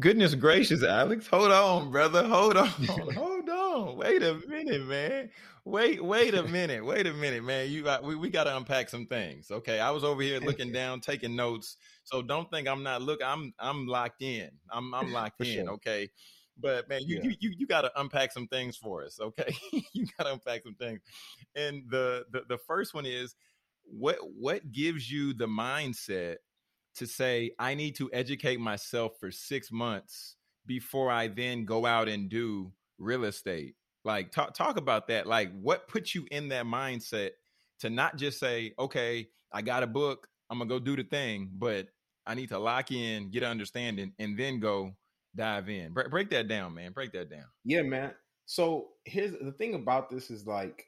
goodness 0.00 0.34
gracious, 0.34 0.82
Alex. 0.82 1.28
Hold 1.28 1.52
on, 1.52 1.92
brother. 1.92 2.26
Hold 2.26 2.56
on. 2.56 2.66
Hold 3.14 3.48
on. 3.48 3.96
Wait 3.96 4.22
a 4.22 4.34
minute, 4.48 4.84
man 4.86 5.30
wait, 5.64 6.04
wait 6.04 6.34
a 6.34 6.42
minute, 6.42 6.84
wait 6.84 7.06
a 7.06 7.12
minute, 7.12 7.42
man. 7.42 7.70
You 7.70 7.82
got 7.82 8.02
we, 8.04 8.14
we 8.14 8.28
got 8.30 8.44
to 8.44 8.56
unpack 8.56 8.88
some 8.88 9.06
things. 9.06 9.50
Okay, 9.50 9.80
I 9.80 9.90
was 9.90 10.04
over 10.04 10.22
here 10.22 10.40
looking 10.44 10.72
down, 10.72 11.00
taking 11.00 11.34
notes. 11.36 11.76
So 12.04 12.22
don't 12.22 12.50
think 12.50 12.68
I'm 12.68 12.82
not 12.82 13.02
looking. 13.02 13.26
I'm 13.26 13.54
I'm 13.58 13.86
locked 13.86 14.22
in. 14.22 14.50
I'm 14.70 14.94
I'm 14.94 15.12
locked 15.12 15.40
in. 15.40 15.64
Sure. 15.64 15.70
Okay. 15.74 16.10
But 16.58 16.88
man, 16.88 17.02
you, 17.04 17.16
yeah. 17.16 17.22
you 17.22 17.36
you 17.40 17.54
you 17.58 17.66
got 17.66 17.82
to 17.82 18.00
unpack 18.00 18.32
some 18.32 18.46
things 18.46 18.76
for 18.76 19.04
us, 19.04 19.18
okay? 19.20 19.54
you 19.92 20.06
got 20.16 20.24
to 20.24 20.32
unpack 20.34 20.62
some 20.62 20.74
things, 20.74 21.00
and 21.54 21.82
the, 21.90 22.24
the 22.30 22.42
the 22.48 22.58
first 22.58 22.94
one 22.94 23.06
is 23.06 23.34
what 23.82 24.18
what 24.38 24.72
gives 24.72 25.10
you 25.10 25.34
the 25.34 25.46
mindset 25.46 26.36
to 26.96 27.06
say 27.06 27.50
I 27.58 27.74
need 27.74 27.96
to 27.96 28.08
educate 28.12 28.60
myself 28.60 29.12
for 29.18 29.30
six 29.30 29.72
months 29.72 30.36
before 30.64 31.10
I 31.10 31.28
then 31.28 31.64
go 31.64 31.84
out 31.84 32.08
and 32.08 32.28
do 32.28 32.72
real 32.98 33.24
estate 33.24 33.74
like 34.04 34.30
talk 34.30 34.54
talk 34.54 34.76
about 34.76 35.08
that. 35.08 35.26
Like 35.26 35.50
what 35.60 35.88
puts 35.88 36.14
you 36.14 36.26
in 36.30 36.48
that 36.48 36.66
mindset 36.66 37.30
to 37.80 37.90
not 37.90 38.16
just 38.16 38.38
say, 38.38 38.72
okay, 38.78 39.28
I 39.52 39.62
got 39.62 39.82
a 39.82 39.86
book, 39.86 40.28
I'm 40.50 40.58
gonna 40.58 40.68
go 40.68 40.78
do 40.78 40.96
the 40.96 41.04
thing, 41.04 41.50
but 41.54 41.88
I 42.26 42.34
need 42.34 42.50
to 42.50 42.58
lock 42.58 42.92
in, 42.92 43.30
get 43.30 43.42
understanding, 43.42 44.12
and 44.18 44.38
then 44.38 44.60
go 44.60 44.94
dive 45.36 45.68
in. 45.68 45.92
Break, 45.92 46.10
break 46.10 46.30
that 46.30 46.48
down, 46.48 46.74
man. 46.74 46.92
Break 46.92 47.12
that 47.12 47.30
down. 47.30 47.44
Yeah, 47.64 47.82
man. 47.82 48.12
So 48.46 48.88
here's 49.04 49.32
the 49.32 49.52
thing 49.52 49.74
about 49.74 50.10
this 50.10 50.30
is 50.30 50.46
like 50.46 50.86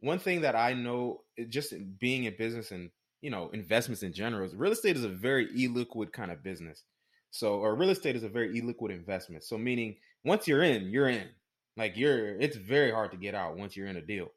one 0.00 0.18
thing 0.18 0.42
that 0.42 0.54
I 0.54 0.72
know 0.72 1.22
just 1.48 1.74
being 1.98 2.24
in 2.24 2.34
business 2.36 2.70
and 2.70 2.90
you 3.20 3.30
know 3.30 3.50
investments 3.52 4.02
in 4.02 4.12
general 4.12 4.46
is 4.46 4.54
real 4.54 4.72
estate 4.72 4.96
is 4.96 5.04
a 5.04 5.08
very 5.08 5.48
illiquid 5.48 6.12
kind 6.12 6.30
of 6.30 6.42
business. 6.42 6.84
So 7.30 7.54
or 7.54 7.74
real 7.74 7.90
estate 7.90 8.16
is 8.16 8.22
a 8.22 8.28
very 8.28 8.60
illiquid 8.60 8.90
investment. 8.90 9.44
So 9.44 9.58
meaning 9.58 9.96
once 10.24 10.46
you're 10.46 10.62
in, 10.62 10.90
you're 10.90 11.08
in. 11.08 11.28
Like 11.76 11.96
you're, 11.96 12.38
it's 12.40 12.56
very 12.56 12.92
hard 12.92 13.10
to 13.10 13.16
get 13.16 13.34
out 13.34 13.56
once 13.56 13.76
you're 13.76 13.88
in 13.88 13.96
a 13.96 14.02
deal. 14.02 14.28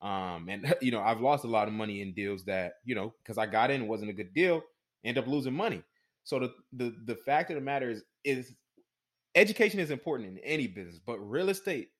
Um, 0.00 0.48
and 0.48 0.74
you 0.80 0.92
know, 0.92 1.00
I've 1.00 1.20
lost 1.20 1.44
a 1.44 1.48
lot 1.48 1.68
of 1.68 1.74
money 1.74 2.02
in 2.02 2.12
deals 2.12 2.44
that 2.44 2.74
you 2.84 2.94
know 2.94 3.14
because 3.22 3.38
I 3.38 3.46
got 3.46 3.70
in, 3.70 3.88
wasn't 3.88 4.10
a 4.10 4.14
good 4.14 4.34
deal, 4.34 4.62
end 5.04 5.18
up 5.18 5.26
losing 5.26 5.54
money. 5.54 5.82
So 6.24 6.38
the 6.38 6.52
the 6.72 6.94
the 7.06 7.16
fact 7.16 7.50
of 7.50 7.56
the 7.56 7.62
matter 7.62 7.90
is, 7.90 8.02
is 8.24 8.54
education 9.34 9.80
is 9.80 9.90
important 9.90 10.30
in 10.30 10.38
any 10.44 10.66
business, 10.66 10.98
but 10.98 11.18
real 11.18 11.48
estate, 11.48 11.90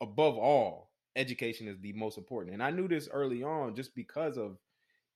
above 0.00 0.36
all, 0.36 0.92
education 1.16 1.68
is 1.68 1.78
the 1.80 1.92
most 1.92 2.18
important. 2.18 2.54
And 2.54 2.62
I 2.62 2.70
knew 2.70 2.88
this 2.88 3.08
early 3.12 3.42
on 3.42 3.74
just 3.74 3.94
because 3.94 4.36
of, 4.36 4.58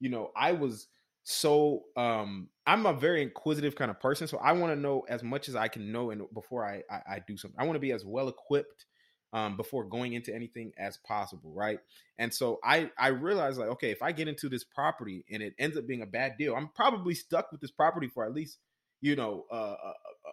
you 0.01 0.11
know, 0.11 0.33
I 0.37 0.53
was 0.53 0.89
so 1.29 1.85
um 1.97 2.51
I'm 2.67 2.87
a 2.87 2.93
very 2.93 3.23
inquisitive 3.23 3.75
kind 3.75 3.91
of 3.91 3.99
person, 4.01 4.29
so 4.29 4.39
I 4.39 4.53
want 4.53 4.73
to 4.73 4.81
know 4.81 5.01
as 5.09 5.23
much 5.23 5.49
as 5.49 5.57
I 5.57 5.69
can 5.69 5.91
know 5.91 6.11
and 6.11 6.23
before 6.33 6.65
I, 6.65 6.83
I 6.91 7.17
I 7.17 7.23
do 7.27 7.37
something. 7.37 7.59
I 7.59 7.65
want 7.65 7.77
to 7.77 7.81
be 7.81 7.93
as 7.93 8.05
well 8.05 8.29
equipped 8.29 8.87
um, 9.33 9.57
before 9.57 9.85
going 9.85 10.13
into 10.13 10.35
anything 10.35 10.73
as 10.79 10.99
possible, 10.99 11.53
right? 11.53 11.81
And 12.19 12.33
so 12.33 12.59
I 12.65 12.91
I 12.99 13.09
realized 13.09 13.59
like, 13.59 13.69
okay, 13.71 13.91
if 13.91 14.03
I 14.03 14.13
get 14.13 14.29
into 14.29 14.49
this 14.49 14.65
property 14.65 15.25
and 15.31 15.43
it 15.43 15.55
ends 15.59 15.77
up 15.77 15.87
being 15.87 16.03
a 16.03 16.07
bad 16.07 16.37
deal, 16.39 16.55
I'm 16.55 16.69
probably 16.69 17.15
stuck 17.15 17.51
with 17.53 17.61
this 17.61 17.71
property 17.73 18.09
for 18.09 18.25
at 18.25 18.33
least 18.33 18.59
you 19.01 19.17
know 19.17 19.45
uh, 19.51 19.77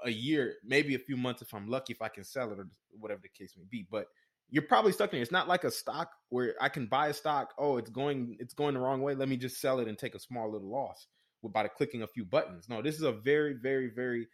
a, 0.03 0.11
year, 0.11 0.55
maybe 0.63 0.95
a 0.95 0.99
few 0.99 1.17
months 1.17 1.41
if 1.41 1.53
I'm 1.53 1.67
lucky, 1.67 1.93
if 1.93 2.01
I 2.01 2.09
can 2.09 2.23
sell 2.23 2.51
it 2.51 2.59
or 2.59 2.67
whatever 2.99 3.21
the 3.21 3.29
case 3.29 3.53
may 3.57 3.65
be. 3.69 3.85
But 3.89 4.07
you're 4.49 4.63
probably 4.63 4.91
stuck 4.91 5.13
in 5.13 5.19
it. 5.19 5.21
It's 5.21 5.31
not 5.31 5.47
like 5.47 5.63
a 5.63 5.71
stock 5.71 6.11
where 6.29 6.55
I 6.61 6.69
can 6.69 6.87
buy 6.87 7.07
a 7.07 7.13
stock. 7.13 7.53
Oh, 7.57 7.77
it's 7.77 7.89
going 7.89 8.37
it's 8.39 8.53
going 8.53 8.75
the 8.75 8.79
wrong 8.79 9.01
way. 9.01 9.15
Let 9.15 9.29
me 9.29 9.37
just 9.37 9.59
sell 9.59 9.79
it 9.79 9.87
and 9.87 9.97
take 9.97 10.15
a 10.15 10.19
small 10.19 10.51
little 10.51 10.69
loss 10.69 11.07
by 11.43 11.67
clicking 11.67 12.03
a 12.03 12.07
few 12.07 12.25
buttons. 12.25 12.67
No, 12.69 12.81
this 12.81 12.95
is 12.95 13.01
a 13.01 13.11
very 13.11 13.53
very 13.53 13.89
very 13.95 14.27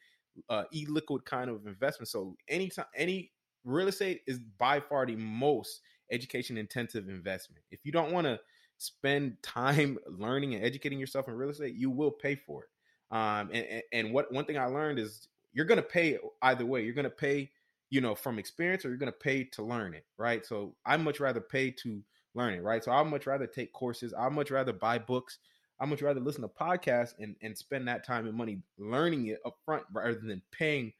uh, 0.49 0.63
illiquid 0.73 1.25
kind 1.25 1.49
of 1.49 1.65
investment. 1.67 2.09
So 2.09 2.35
anytime 2.47 2.85
any 2.95 3.31
real 3.63 3.87
estate 3.87 4.21
is 4.27 4.39
by 4.57 4.79
far 4.79 5.05
the 5.05 5.15
most 5.15 5.81
education 6.11 6.57
intensive 6.57 7.07
investment. 7.07 7.63
If 7.71 7.79
you 7.83 7.91
don't 7.91 8.11
want 8.11 8.25
to, 8.25 8.39
spend 8.79 9.37
time 9.43 9.99
learning 10.07 10.55
and 10.55 10.63
educating 10.63 10.99
yourself 10.99 11.27
in 11.27 11.35
real 11.35 11.49
estate, 11.49 11.75
you 11.75 11.91
will 11.91 12.11
pay 12.11 12.35
for 12.35 12.63
it. 12.63 12.69
Um, 13.15 13.49
and, 13.53 13.83
and 13.91 14.13
what 14.13 14.31
one 14.31 14.45
thing 14.45 14.57
I 14.57 14.65
learned 14.65 14.99
is 14.99 15.27
you're 15.59 15.65
gonna 15.65 15.81
pay 15.81 16.17
either 16.41 16.65
way. 16.65 16.85
You're 16.85 16.93
gonna 16.93 17.09
pay, 17.09 17.51
you 17.89 17.99
know, 17.99 18.15
from 18.15 18.39
experience, 18.39 18.85
or 18.85 18.87
you're 18.87 18.97
gonna 18.97 19.11
pay 19.11 19.43
to 19.43 19.61
learn 19.61 19.93
it, 19.93 20.05
right? 20.17 20.45
So 20.45 20.73
I 20.85 20.95
much 20.95 21.19
rather 21.19 21.41
pay 21.41 21.71
to 21.71 22.01
learn 22.33 22.53
it, 22.53 22.63
right? 22.63 22.81
So 22.81 22.93
I'd 22.93 23.07
much 23.07 23.27
rather 23.27 23.45
take 23.45 23.73
courses. 23.73 24.13
I'd 24.17 24.31
much 24.31 24.51
rather 24.51 24.71
buy 24.71 24.99
books. 24.99 25.39
I'd 25.77 25.89
much 25.89 26.01
rather 26.01 26.21
listen 26.21 26.43
to 26.43 26.47
podcasts 26.47 27.13
and 27.19 27.35
and 27.41 27.57
spend 27.57 27.89
that 27.89 28.05
time 28.05 28.25
and 28.25 28.37
money 28.37 28.61
learning 28.77 29.27
it 29.27 29.39
up 29.45 29.57
front 29.65 29.83
rather 29.91 30.13
than 30.13 30.41
paying 30.53 30.93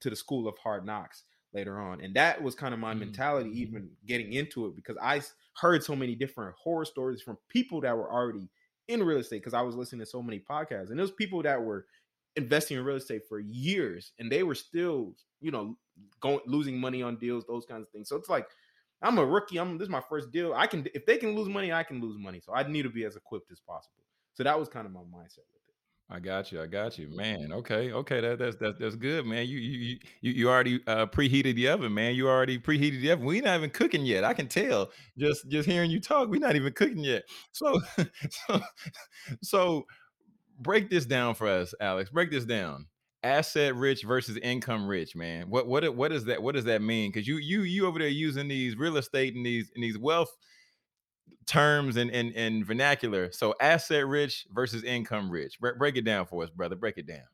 to 0.00 0.10
the 0.10 0.16
school 0.16 0.48
of 0.48 0.58
hard 0.58 0.84
knocks 0.84 1.22
later 1.54 1.78
on. 1.78 2.00
And 2.00 2.14
that 2.16 2.42
was 2.42 2.56
kind 2.56 2.74
of 2.74 2.80
my 2.80 2.90
mm-hmm. 2.90 3.00
mentality, 3.00 3.60
even 3.60 3.90
getting 4.04 4.32
into 4.32 4.66
it, 4.66 4.74
because 4.74 4.96
I 5.00 5.22
heard 5.60 5.84
so 5.84 5.94
many 5.94 6.16
different 6.16 6.56
horror 6.60 6.84
stories 6.84 7.22
from 7.22 7.38
people 7.48 7.80
that 7.82 7.96
were 7.96 8.10
already 8.10 8.48
in 8.88 9.04
real 9.04 9.18
estate 9.18 9.36
because 9.36 9.54
I 9.54 9.62
was 9.62 9.76
listening 9.76 10.00
to 10.00 10.06
so 10.06 10.20
many 10.20 10.40
podcasts. 10.40 10.90
And 10.90 10.98
those 10.98 11.12
people 11.12 11.44
that 11.44 11.62
were 11.62 11.86
investing 12.36 12.76
in 12.76 12.84
real 12.84 12.96
estate 12.96 13.22
for 13.28 13.40
years 13.40 14.12
and 14.18 14.30
they 14.30 14.42
were 14.42 14.54
still, 14.54 15.14
you 15.40 15.50
know, 15.50 15.76
going 16.20 16.40
losing 16.46 16.78
money 16.78 17.02
on 17.02 17.16
deals, 17.16 17.44
those 17.46 17.64
kinds 17.64 17.82
of 17.82 17.90
things. 17.90 18.08
So 18.08 18.16
it's 18.16 18.28
like 18.28 18.46
I'm 19.02 19.18
a 19.18 19.24
rookie. 19.24 19.58
I'm 19.58 19.78
this 19.78 19.86
is 19.86 19.90
my 19.90 20.02
first 20.08 20.30
deal. 20.30 20.52
I 20.54 20.66
can 20.66 20.86
if 20.94 21.06
they 21.06 21.16
can 21.16 21.34
lose 21.34 21.48
money, 21.48 21.72
I 21.72 21.82
can 21.82 22.00
lose 22.00 22.18
money. 22.18 22.40
So 22.44 22.54
I 22.54 22.66
need 22.66 22.82
to 22.82 22.90
be 22.90 23.04
as 23.04 23.16
equipped 23.16 23.50
as 23.50 23.60
possible. 23.60 24.04
So 24.34 24.44
that 24.44 24.58
was 24.58 24.68
kind 24.68 24.86
of 24.86 24.92
my 24.92 25.00
mindset 25.00 25.38
with 25.38 25.56
it. 25.56 25.70
I 26.12 26.18
got 26.18 26.50
you. 26.50 26.60
I 26.60 26.66
got 26.66 26.98
you, 26.98 27.08
man. 27.08 27.52
Okay, 27.52 27.92
okay. 27.92 28.20
That, 28.20 28.38
that's 28.40 28.56
that's 28.56 28.76
that's 28.80 28.96
good, 28.96 29.26
man. 29.26 29.46
You 29.46 29.58
you 29.58 29.98
you 30.20 30.32
you 30.32 30.50
already 30.50 30.80
uh, 30.88 31.06
preheated 31.06 31.54
the 31.54 31.68
oven, 31.68 31.94
man. 31.94 32.16
You 32.16 32.28
already 32.28 32.58
preheated 32.58 33.00
the 33.00 33.12
oven. 33.12 33.24
We're 33.24 33.42
not 33.42 33.56
even 33.56 33.70
cooking 33.70 34.04
yet. 34.04 34.24
I 34.24 34.34
can 34.34 34.48
tell 34.48 34.90
just 35.16 35.48
just 35.48 35.68
hearing 35.68 35.90
you 35.90 36.00
talk. 36.00 36.28
We're 36.28 36.40
not 36.40 36.56
even 36.56 36.72
cooking 36.72 37.04
yet. 37.04 37.22
So 37.52 37.80
so 38.30 38.60
so 39.40 39.86
break 40.60 40.90
this 40.90 41.06
down 41.06 41.34
for 41.34 41.48
us, 41.48 41.74
Alex. 41.80 42.10
Break 42.10 42.30
this 42.30 42.44
down. 42.44 42.86
Asset 43.22 43.74
rich 43.74 44.02
versus 44.02 44.38
income 44.38 44.86
rich, 44.86 45.14
man. 45.14 45.50
What 45.50 45.66
what 45.66 45.94
what 45.94 46.12
is 46.12 46.24
that? 46.26 46.42
What 46.42 46.54
does 46.54 46.64
that 46.64 46.82
mean? 46.82 47.10
Because 47.10 47.26
you 47.26 47.36
you 47.36 47.62
you 47.62 47.86
over 47.86 47.98
there 47.98 48.08
using 48.08 48.48
these 48.48 48.76
real 48.76 48.96
estate 48.96 49.34
and 49.34 49.44
these 49.44 49.70
and 49.74 49.84
these 49.84 49.98
wealth 49.98 50.34
terms 51.46 51.96
and, 51.96 52.10
and, 52.10 52.32
and 52.34 52.64
vernacular. 52.64 53.32
So 53.32 53.54
asset 53.60 54.06
rich 54.06 54.46
versus 54.52 54.84
income 54.84 55.30
rich. 55.30 55.58
Bre- 55.60 55.76
break 55.78 55.96
it 55.96 56.04
down 56.04 56.26
for 56.26 56.42
us, 56.44 56.50
brother. 56.50 56.76
Break 56.76 56.96
it 56.98 57.06
down. 57.06 57.24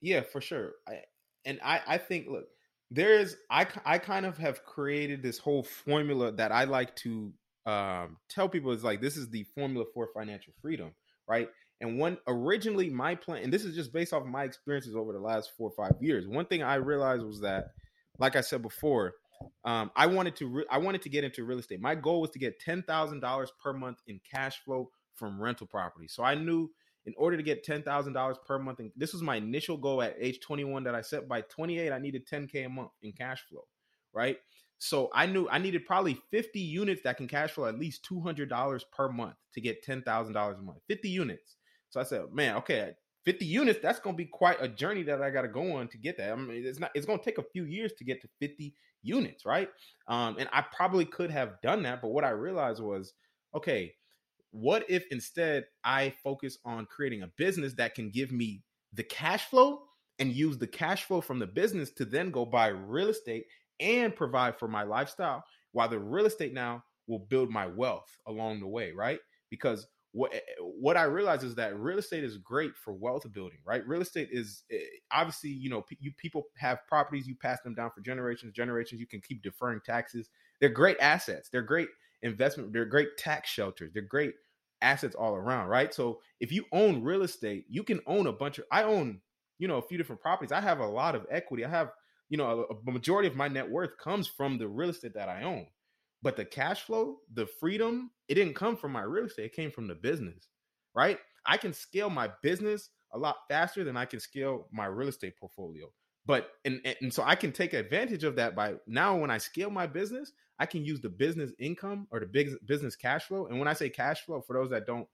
Yeah, 0.00 0.22
for 0.22 0.40
sure. 0.40 0.72
I, 0.88 1.00
and 1.44 1.60
I, 1.62 1.80
I 1.86 1.98
think, 1.98 2.26
look, 2.28 2.46
there 2.90 3.18
is, 3.18 3.36
I, 3.50 3.66
I 3.84 3.98
kind 3.98 4.26
of 4.26 4.38
have 4.38 4.64
created 4.64 5.22
this 5.22 5.38
whole 5.38 5.62
formula 5.62 6.32
that 6.32 6.52
I 6.52 6.64
like 6.64 6.94
to 6.96 7.32
um, 7.66 8.16
tell 8.28 8.48
people 8.48 8.72
is 8.72 8.84
like, 8.84 9.00
this 9.00 9.16
is 9.16 9.28
the 9.30 9.44
formula 9.54 9.84
for 9.92 10.08
financial 10.14 10.52
freedom, 10.60 10.92
right? 11.28 11.48
And 11.80 11.98
one 11.98 12.18
originally 12.26 12.88
my 12.88 13.14
plan, 13.14 13.42
and 13.42 13.52
this 13.52 13.64
is 13.64 13.74
just 13.74 13.92
based 13.92 14.12
off 14.12 14.24
my 14.24 14.44
experiences 14.44 14.94
over 14.94 15.12
the 15.12 15.18
last 15.18 15.52
four 15.56 15.70
or 15.70 15.86
five 15.86 16.00
years. 16.00 16.26
One 16.26 16.46
thing 16.46 16.62
I 16.62 16.76
realized 16.76 17.22
was 17.22 17.40
that, 17.40 17.72
like 18.18 18.36
I 18.36 18.40
said 18.40 18.62
before, 18.62 19.14
um, 19.64 19.90
I 19.96 20.06
wanted 20.06 20.36
to 20.36 20.46
re- 20.46 20.66
I 20.70 20.78
wanted 20.78 21.02
to 21.02 21.08
get 21.08 21.24
into 21.24 21.44
real 21.44 21.58
estate. 21.58 21.80
My 21.80 21.94
goal 21.94 22.20
was 22.20 22.30
to 22.30 22.38
get 22.38 22.60
ten 22.60 22.82
thousand 22.84 23.20
dollars 23.20 23.52
per 23.62 23.72
month 23.72 23.98
in 24.06 24.20
cash 24.30 24.62
flow 24.64 24.90
from 25.14 25.42
rental 25.42 25.66
property. 25.66 26.08
So 26.08 26.22
I 26.22 26.34
knew 26.34 26.70
in 27.06 27.12
order 27.18 27.36
to 27.36 27.42
get 27.42 27.64
ten 27.64 27.82
thousand 27.82 28.12
dollars 28.12 28.38
per 28.46 28.58
month, 28.58 28.78
and 28.78 28.90
this 28.96 29.12
was 29.12 29.22
my 29.22 29.36
initial 29.36 29.76
goal 29.76 30.00
at 30.00 30.16
age 30.18 30.40
twenty 30.40 30.64
one 30.64 30.84
that 30.84 30.94
I 30.94 31.02
set. 31.02 31.28
By 31.28 31.42
twenty 31.42 31.78
eight, 31.80 31.92
I 31.92 31.98
needed 31.98 32.26
ten 32.26 32.46
k 32.46 32.62
a 32.62 32.68
month 32.68 32.92
in 33.02 33.12
cash 33.12 33.44
flow, 33.48 33.64
right? 34.12 34.38
So 34.78 35.10
I 35.12 35.26
knew 35.26 35.48
I 35.50 35.58
needed 35.58 35.86
probably 35.86 36.18
fifty 36.30 36.60
units 36.60 37.02
that 37.02 37.16
can 37.16 37.28
cash 37.28 37.50
flow 37.50 37.66
at 37.66 37.78
least 37.78 38.04
two 38.04 38.20
hundred 38.20 38.48
dollars 38.48 38.84
per 38.96 39.08
month 39.08 39.34
to 39.54 39.60
get 39.60 39.82
ten 39.82 40.02
thousand 40.02 40.34
dollars 40.34 40.58
a 40.58 40.62
month. 40.62 40.78
Fifty 40.86 41.08
units. 41.08 41.56
So 41.94 42.00
I 42.00 42.02
said, 42.02 42.22
man, 42.32 42.56
okay, 42.56 42.90
50 43.24 43.44
units, 43.44 43.78
that's 43.80 44.00
going 44.00 44.16
to 44.16 44.16
be 44.16 44.24
quite 44.24 44.56
a 44.60 44.66
journey 44.66 45.04
that 45.04 45.22
I 45.22 45.30
got 45.30 45.42
to 45.42 45.48
go 45.48 45.76
on 45.76 45.86
to 45.88 45.96
get 45.96 46.18
that. 46.18 46.32
I 46.32 46.34
mean, 46.34 46.66
it's 46.66 46.80
not, 46.80 46.90
it's 46.92 47.06
going 47.06 47.20
to 47.20 47.24
take 47.24 47.38
a 47.38 47.44
few 47.52 47.66
years 47.66 47.92
to 47.98 48.04
get 48.04 48.20
to 48.22 48.28
50 48.40 48.74
units, 49.04 49.46
right? 49.46 49.68
Um, 50.08 50.34
and 50.40 50.48
I 50.52 50.64
probably 50.74 51.04
could 51.04 51.30
have 51.30 51.60
done 51.62 51.84
that. 51.84 52.02
But 52.02 52.08
what 52.08 52.24
I 52.24 52.30
realized 52.30 52.82
was, 52.82 53.12
okay, 53.54 53.94
what 54.50 54.84
if 54.88 55.04
instead 55.12 55.66
I 55.84 56.12
focus 56.24 56.58
on 56.64 56.86
creating 56.86 57.22
a 57.22 57.30
business 57.36 57.74
that 57.74 57.94
can 57.94 58.10
give 58.10 58.32
me 58.32 58.64
the 58.92 59.04
cash 59.04 59.44
flow 59.44 59.82
and 60.18 60.32
use 60.32 60.58
the 60.58 60.66
cash 60.66 61.04
flow 61.04 61.20
from 61.20 61.38
the 61.38 61.46
business 61.46 61.92
to 61.92 62.04
then 62.04 62.32
go 62.32 62.44
buy 62.44 62.66
real 62.66 63.08
estate 63.08 63.44
and 63.78 64.16
provide 64.16 64.58
for 64.58 64.66
my 64.66 64.82
lifestyle 64.82 65.44
while 65.70 65.88
the 65.88 65.98
real 66.00 66.26
estate 66.26 66.54
now 66.54 66.82
will 67.06 67.20
build 67.20 67.50
my 67.50 67.68
wealth 67.68 68.16
along 68.26 68.58
the 68.58 68.66
way, 68.66 68.90
right? 68.90 69.20
Because 69.48 69.86
what 70.14 70.32
eh, 70.32 70.36
eh, 70.36 70.62
what 70.62 70.96
I 70.96 71.02
realize 71.02 71.42
is 71.42 71.56
that 71.56 71.76
real 71.76 71.98
estate 71.98 72.22
is 72.22 72.38
great 72.38 72.76
for 72.76 72.92
wealth 72.92 73.30
building, 73.32 73.58
right? 73.66 73.86
Real 73.86 74.00
estate 74.00 74.28
is 74.30 74.62
eh, 74.70 74.76
obviously, 75.12 75.50
you 75.50 75.68
know, 75.68 75.84
you 75.98 76.12
people 76.16 76.44
have 76.56 76.86
properties, 76.86 77.26
you 77.26 77.34
pass 77.34 77.60
them 77.62 77.74
down 77.74 77.90
for 77.92 78.00
generations, 78.00 78.52
generations. 78.52 79.00
You 79.00 79.08
can 79.08 79.20
keep 79.20 79.42
deferring 79.42 79.80
taxes. 79.84 80.30
They're 80.60 80.70
great 80.70 80.96
assets. 81.00 81.48
They're 81.50 81.62
great 81.62 81.88
investment. 82.22 82.72
They're 82.72 82.84
great 82.84 83.16
tax 83.18 83.50
shelters. 83.50 83.92
They're 83.92 84.02
great 84.02 84.34
assets 84.82 85.16
all 85.16 85.34
around, 85.34 85.66
right? 85.66 85.92
So 85.92 86.20
if 86.38 86.52
you 86.52 86.64
own 86.70 87.02
real 87.02 87.22
estate, 87.22 87.64
you 87.68 87.82
can 87.82 88.00
own 88.06 88.28
a 88.28 88.32
bunch 88.32 88.58
of. 88.58 88.66
I 88.70 88.84
own, 88.84 89.20
you 89.58 89.66
know, 89.66 89.78
a 89.78 89.82
few 89.82 89.98
different 89.98 90.22
properties. 90.22 90.52
I 90.52 90.60
have 90.60 90.78
a 90.78 90.86
lot 90.86 91.16
of 91.16 91.26
equity. 91.28 91.64
I 91.64 91.70
have, 91.70 91.90
you 92.28 92.38
know, 92.38 92.66
a, 92.70 92.88
a 92.88 92.92
majority 92.92 93.28
of 93.28 93.34
my 93.34 93.48
net 93.48 93.68
worth 93.68 93.98
comes 93.98 94.28
from 94.28 94.58
the 94.58 94.68
real 94.68 94.90
estate 94.90 95.14
that 95.14 95.28
I 95.28 95.42
own. 95.42 95.66
But 96.24 96.36
the 96.36 96.44
cash 96.46 96.80
flow, 96.84 97.18
the 97.34 97.46
freedom, 97.46 98.10
it 98.28 98.36
didn't 98.36 98.54
come 98.54 98.78
from 98.78 98.92
my 98.92 99.02
real 99.02 99.26
estate. 99.26 99.44
It 99.44 99.52
came 99.52 99.70
from 99.70 99.86
the 99.86 99.94
business, 99.94 100.48
right? 100.94 101.18
I 101.44 101.58
can 101.58 101.74
scale 101.74 102.08
my 102.08 102.30
business 102.42 102.88
a 103.12 103.18
lot 103.18 103.36
faster 103.46 103.84
than 103.84 103.98
I 103.98 104.06
can 104.06 104.20
scale 104.20 104.66
my 104.72 104.86
real 104.86 105.08
estate 105.08 105.36
portfolio. 105.38 105.92
But 106.24 106.52
and, 106.64 106.80
and 107.02 107.12
so 107.12 107.22
I 107.22 107.34
can 107.34 107.52
take 107.52 107.74
advantage 107.74 108.24
of 108.24 108.36
that 108.36 108.56
by 108.56 108.76
now 108.86 109.14
when 109.14 109.30
I 109.30 109.36
scale 109.36 109.68
my 109.68 109.86
business, 109.86 110.32
I 110.58 110.64
can 110.64 110.82
use 110.82 111.02
the 111.02 111.10
business 111.10 111.52
income 111.58 112.06
or 112.10 112.20
the 112.20 112.26
big 112.26 112.52
business 112.64 112.96
cash 112.96 113.24
flow. 113.24 113.46
And 113.48 113.58
when 113.58 113.68
I 113.68 113.74
say 113.74 113.90
cash 113.90 114.22
flow, 114.22 114.40
for 114.40 114.56
those 114.56 114.70
that 114.70 114.86
don't 114.86 115.06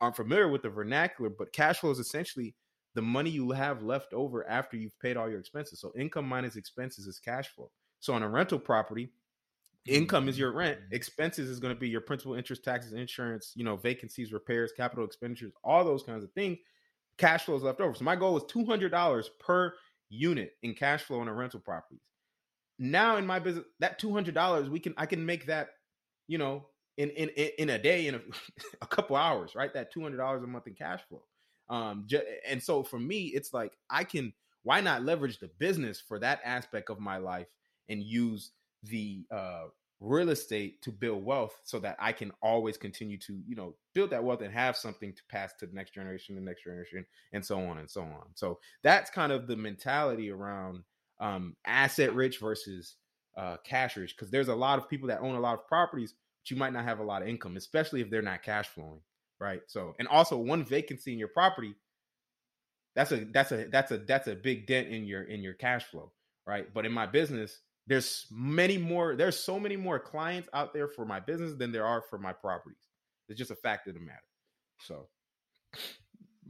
aren't 0.00 0.16
familiar 0.16 0.48
with 0.48 0.62
the 0.62 0.70
vernacular, 0.70 1.28
but 1.28 1.52
cash 1.52 1.80
flow 1.80 1.90
is 1.90 1.98
essentially 1.98 2.54
the 2.94 3.02
money 3.02 3.28
you 3.28 3.50
have 3.50 3.82
left 3.82 4.14
over 4.14 4.48
after 4.48 4.78
you've 4.78 4.98
paid 4.98 5.18
all 5.18 5.28
your 5.28 5.40
expenses. 5.40 5.78
So 5.78 5.92
income 5.94 6.26
minus 6.26 6.56
expenses 6.56 7.06
is 7.06 7.18
cash 7.18 7.48
flow. 7.48 7.70
So 8.00 8.14
on 8.14 8.22
a 8.22 8.28
rental 8.28 8.58
property, 8.58 9.10
income 9.88 10.28
is 10.28 10.38
your 10.38 10.52
rent 10.52 10.78
expenses 10.92 11.48
is 11.48 11.60
going 11.60 11.74
to 11.74 11.78
be 11.78 11.88
your 11.88 12.00
principal 12.00 12.34
interest 12.34 12.64
taxes 12.64 12.92
insurance 12.92 13.52
you 13.54 13.64
know 13.64 13.76
vacancies 13.76 14.32
repairs 14.32 14.72
capital 14.76 15.04
expenditures 15.04 15.52
all 15.64 15.84
those 15.84 16.02
kinds 16.02 16.24
of 16.24 16.32
things. 16.32 16.58
Cash 17.16 17.44
flow 17.44 17.56
is 17.56 17.64
left 17.64 17.80
over. 17.80 17.94
So 17.94 18.04
my 18.04 18.14
goal 18.14 18.36
is 18.36 18.44
$200 18.44 19.28
per 19.40 19.74
unit 20.08 20.52
in 20.62 20.74
cash 20.74 21.02
flow 21.02 21.20
on 21.20 21.28
a 21.28 21.34
rental 21.34 21.60
properties 21.60 22.00
now 22.78 23.16
in 23.16 23.26
my 23.26 23.38
business 23.38 23.64
that 23.80 24.00
$200 24.00 24.68
we 24.68 24.80
can 24.80 24.94
i 24.96 25.04
can 25.04 25.24
make 25.26 25.46
that 25.46 25.70
you 26.28 26.38
know 26.38 26.66
in 26.96 27.10
in 27.10 27.28
in 27.30 27.70
a 27.70 27.78
day 27.78 28.06
in 28.06 28.14
a, 28.14 28.20
a 28.82 28.86
couple 28.86 29.16
hours 29.16 29.54
right? 29.54 29.74
That 29.74 29.92
$200 29.92 30.44
a 30.44 30.46
month 30.46 30.66
in 30.66 30.74
cash 30.74 31.00
flow. 31.08 31.22
Um 31.68 32.06
and 32.46 32.62
so 32.62 32.82
for 32.82 32.98
me 32.98 33.24
it's 33.34 33.52
like 33.52 33.72
i 33.90 34.04
can 34.04 34.32
why 34.62 34.80
not 34.80 35.02
leverage 35.02 35.38
the 35.38 35.50
business 35.58 36.00
for 36.00 36.18
that 36.18 36.40
aspect 36.44 36.90
of 36.90 37.00
my 37.00 37.18
life 37.18 37.46
and 37.88 38.02
use 38.02 38.52
the 38.82 39.24
uh, 39.30 39.64
real 40.00 40.30
estate 40.30 40.80
to 40.82 40.92
build 40.92 41.24
wealth 41.24 41.58
so 41.64 41.78
that 41.80 41.96
I 41.98 42.12
can 42.12 42.30
always 42.40 42.76
continue 42.76 43.18
to, 43.18 43.40
you 43.46 43.56
know, 43.56 43.74
build 43.94 44.10
that 44.10 44.22
wealth 44.22 44.42
and 44.42 44.52
have 44.54 44.76
something 44.76 45.12
to 45.12 45.22
pass 45.28 45.52
to 45.58 45.66
the 45.66 45.74
next 45.74 45.92
generation, 45.92 46.36
the 46.36 46.40
next 46.40 46.64
generation, 46.64 47.04
and 47.32 47.44
so 47.44 47.58
on 47.58 47.78
and 47.78 47.90
so 47.90 48.02
on. 48.02 48.26
So 48.34 48.60
that's 48.82 49.10
kind 49.10 49.32
of 49.32 49.48
the 49.48 49.56
mentality 49.56 50.30
around 50.30 50.84
um, 51.20 51.56
asset 51.66 52.14
rich 52.14 52.38
versus 52.38 52.94
uh, 53.36 53.56
cash 53.64 53.96
rich, 53.96 54.14
because 54.16 54.30
there's 54.30 54.48
a 54.48 54.54
lot 54.54 54.78
of 54.78 54.88
people 54.88 55.08
that 55.08 55.20
own 55.20 55.34
a 55.34 55.40
lot 55.40 55.58
of 55.58 55.66
properties, 55.66 56.14
but 56.42 56.50
you 56.50 56.56
might 56.56 56.72
not 56.72 56.84
have 56.84 57.00
a 57.00 57.04
lot 57.04 57.22
of 57.22 57.28
income, 57.28 57.56
especially 57.56 58.00
if 58.00 58.08
they're 58.08 58.22
not 58.22 58.42
cash 58.42 58.68
flowing, 58.68 59.00
right? 59.40 59.62
So, 59.66 59.94
and 59.98 60.06
also 60.06 60.36
one 60.36 60.64
vacancy 60.64 61.12
in 61.12 61.18
your 61.18 61.28
property, 61.28 61.74
that's 62.94 63.12
a 63.12 63.24
that's 63.32 63.52
a 63.52 63.66
that's 63.70 63.90
a 63.90 63.98
that's 63.98 64.28
a 64.28 64.34
big 64.34 64.66
dent 64.66 64.88
in 64.88 65.04
your 65.06 65.22
in 65.22 65.42
your 65.42 65.54
cash 65.54 65.84
flow, 65.84 66.12
right? 66.46 66.72
But 66.72 66.86
in 66.86 66.92
my 66.92 67.06
business, 67.06 67.60
there's 67.88 68.26
many 68.30 68.76
more 68.76 69.16
there's 69.16 69.38
so 69.38 69.58
many 69.58 69.76
more 69.76 69.98
clients 69.98 70.48
out 70.52 70.74
there 70.74 70.88
for 70.88 71.06
my 71.06 71.18
business 71.18 71.54
than 71.54 71.72
there 71.72 71.86
are 71.86 72.02
for 72.02 72.18
my 72.18 72.32
properties. 72.32 72.86
It's 73.28 73.38
just 73.38 73.50
a 73.50 73.56
fact 73.56 73.88
of 73.88 73.94
the 73.94 74.00
matter. 74.00 74.18
So. 74.80 75.08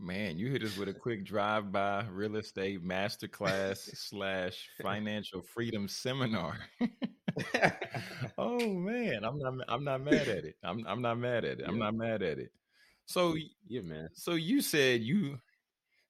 Man 0.00 0.38
you 0.38 0.48
hit 0.48 0.62
us 0.62 0.76
with 0.76 0.88
a 0.88 0.94
quick 0.94 1.24
drive 1.24 1.72
by 1.72 2.04
real 2.12 2.36
estate 2.36 2.84
masterclass 2.84 3.96
slash 3.96 4.68
financial 4.82 5.42
freedom 5.42 5.88
seminar. 5.88 6.58
Oh 8.36 8.58
man 8.74 9.24
i'm 9.24 9.38
not 9.38 9.54
i'm 9.68 9.84
not 9.84 10.02
mad 10.02 10.26
at 10.26 10.44
it. 10.44 10.56
I'm, 10.64 10.84
I'm 10.88 11.00
not 11.00 11.18
mad 11.18 11.44
at 11.44 11.60
it. 11.60 11.64
I'm 11.68 11.78
not 11.78 11.94
mad 11.94 12.20
at 12.20 12.38
it. 12.38 12.50
So 13.06 13.36
yeah 13.68 13.82
man. 13.82 14.08
so 14.12 14.32
you 14.32 14.60
said 14.60 15.02
you 15.02 15.38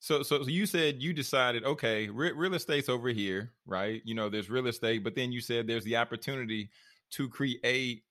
so, 0.01 0.23
so, 0.23 0.43
so 0.43 0.49
you 0.49 0.67
said 0.67 1.03
you 1.03 1.13
decided, 1.13 1.65
okay, 1.65 2.09
re- 2.09 2.33
real 2.33 2.55
estate's 2.55 2.89
over 2.89 3.09
here, 3.09 3.53
right? 3.67 4.01
You 4.05 4.15
know, 4.15 4.29
there's 4.29 4.51
real 4.51 4.67
estate, 4.67 5.03
but 5.03 5.15
then 5.15 5.33
you 5.33 5.41
said 5.41 5.67
there's 5.67 5.85
the 5.85 5.97
opportunity 5.97 6.71
to 7.13 7.29
create 7.29 8.05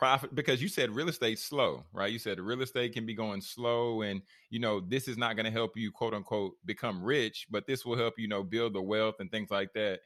profit 0.00 0.34
because 0.34 0.62
you 0.62 0.68
said 0.68 0.90
real 0.90 1.10
estate 1.10 1.38
slow, 1.38 1.84
right? 1.92 2.10
You 2.10 2.18
said 2.18 2.40
real 2.40 2.62
estate 2.62 2.94
can 2.94 3.04
be 3.04 3.14
going 3.14 3.42
slow 3.42 4.00
and 4.02 4.22
you 4.48 4.58
know 4.58 4.80
this 4.80 5.08
is 5.08 5.18
not 5.18 5.36
going 5.36 5.44
to 5.44 5.50
help 5.50 5.76
you 5.76 5.92
quote 5.92 6.14
unquote 6.14 6.54
become 6.64 7.02
rich, 7.02 7.46
but 7.50 7.66
this 7.66 7.84
will 7.84 7.98
help 7.98 8.14
you 8.16 8.26
know 8.26 8.42
build 8.42 8.72
the 8.72 8.80
wealth 8.80 9.16
and 9.20 9.30
things 9.30 9.50
like 9.50 9.74
that. 9.74 10.00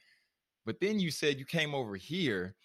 But 0.67 0.81
then 0.81 0.99
you 0.99 1.13
said 1.13 1.39
you 1.39 1.45
came 1.45 1.75
over 1.75 1.95
here 1.95 2.57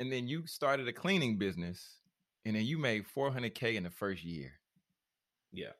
and 0.00 0.10
then 0.10 0.26
you 0.26 0.46
started 0.46 0.88
a 0.88 0.92
cleaning 0.92 1.36
business 1.36 1.98
and 2.46 2.56
then 2.56 2.64
you 2.64 2.78
made 2.78 3.04
400k 3.14 3.74
in 3.74 3.82
the 3.82 3.90
first 3.90 4.24
year. 4.24 4.52
Yeah. 5.52 5.72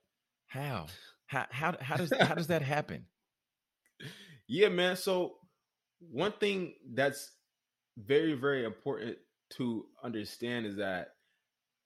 How? 0.47 0.87
How 1.27 1.47
how 1.51 1.77
how 1.81 1.97
does 1.97 2.13
how 2.19 2.35
does 2.35 2.49
that 2.49 2.63
happen? 2.77 3.07
Yeah, 4.47 4.69
man. 4.69 4.97
So 4.97 5.35
one 6.01 6.33
thing 6.33 6.75
that's 6.93 7.33
very 7.97 8.35
very 8.35 8.65
important 8.65 9.17
to 9.51 9.87
understand 10.03 10.67
is 10.67 10.77
that 10.77 11.09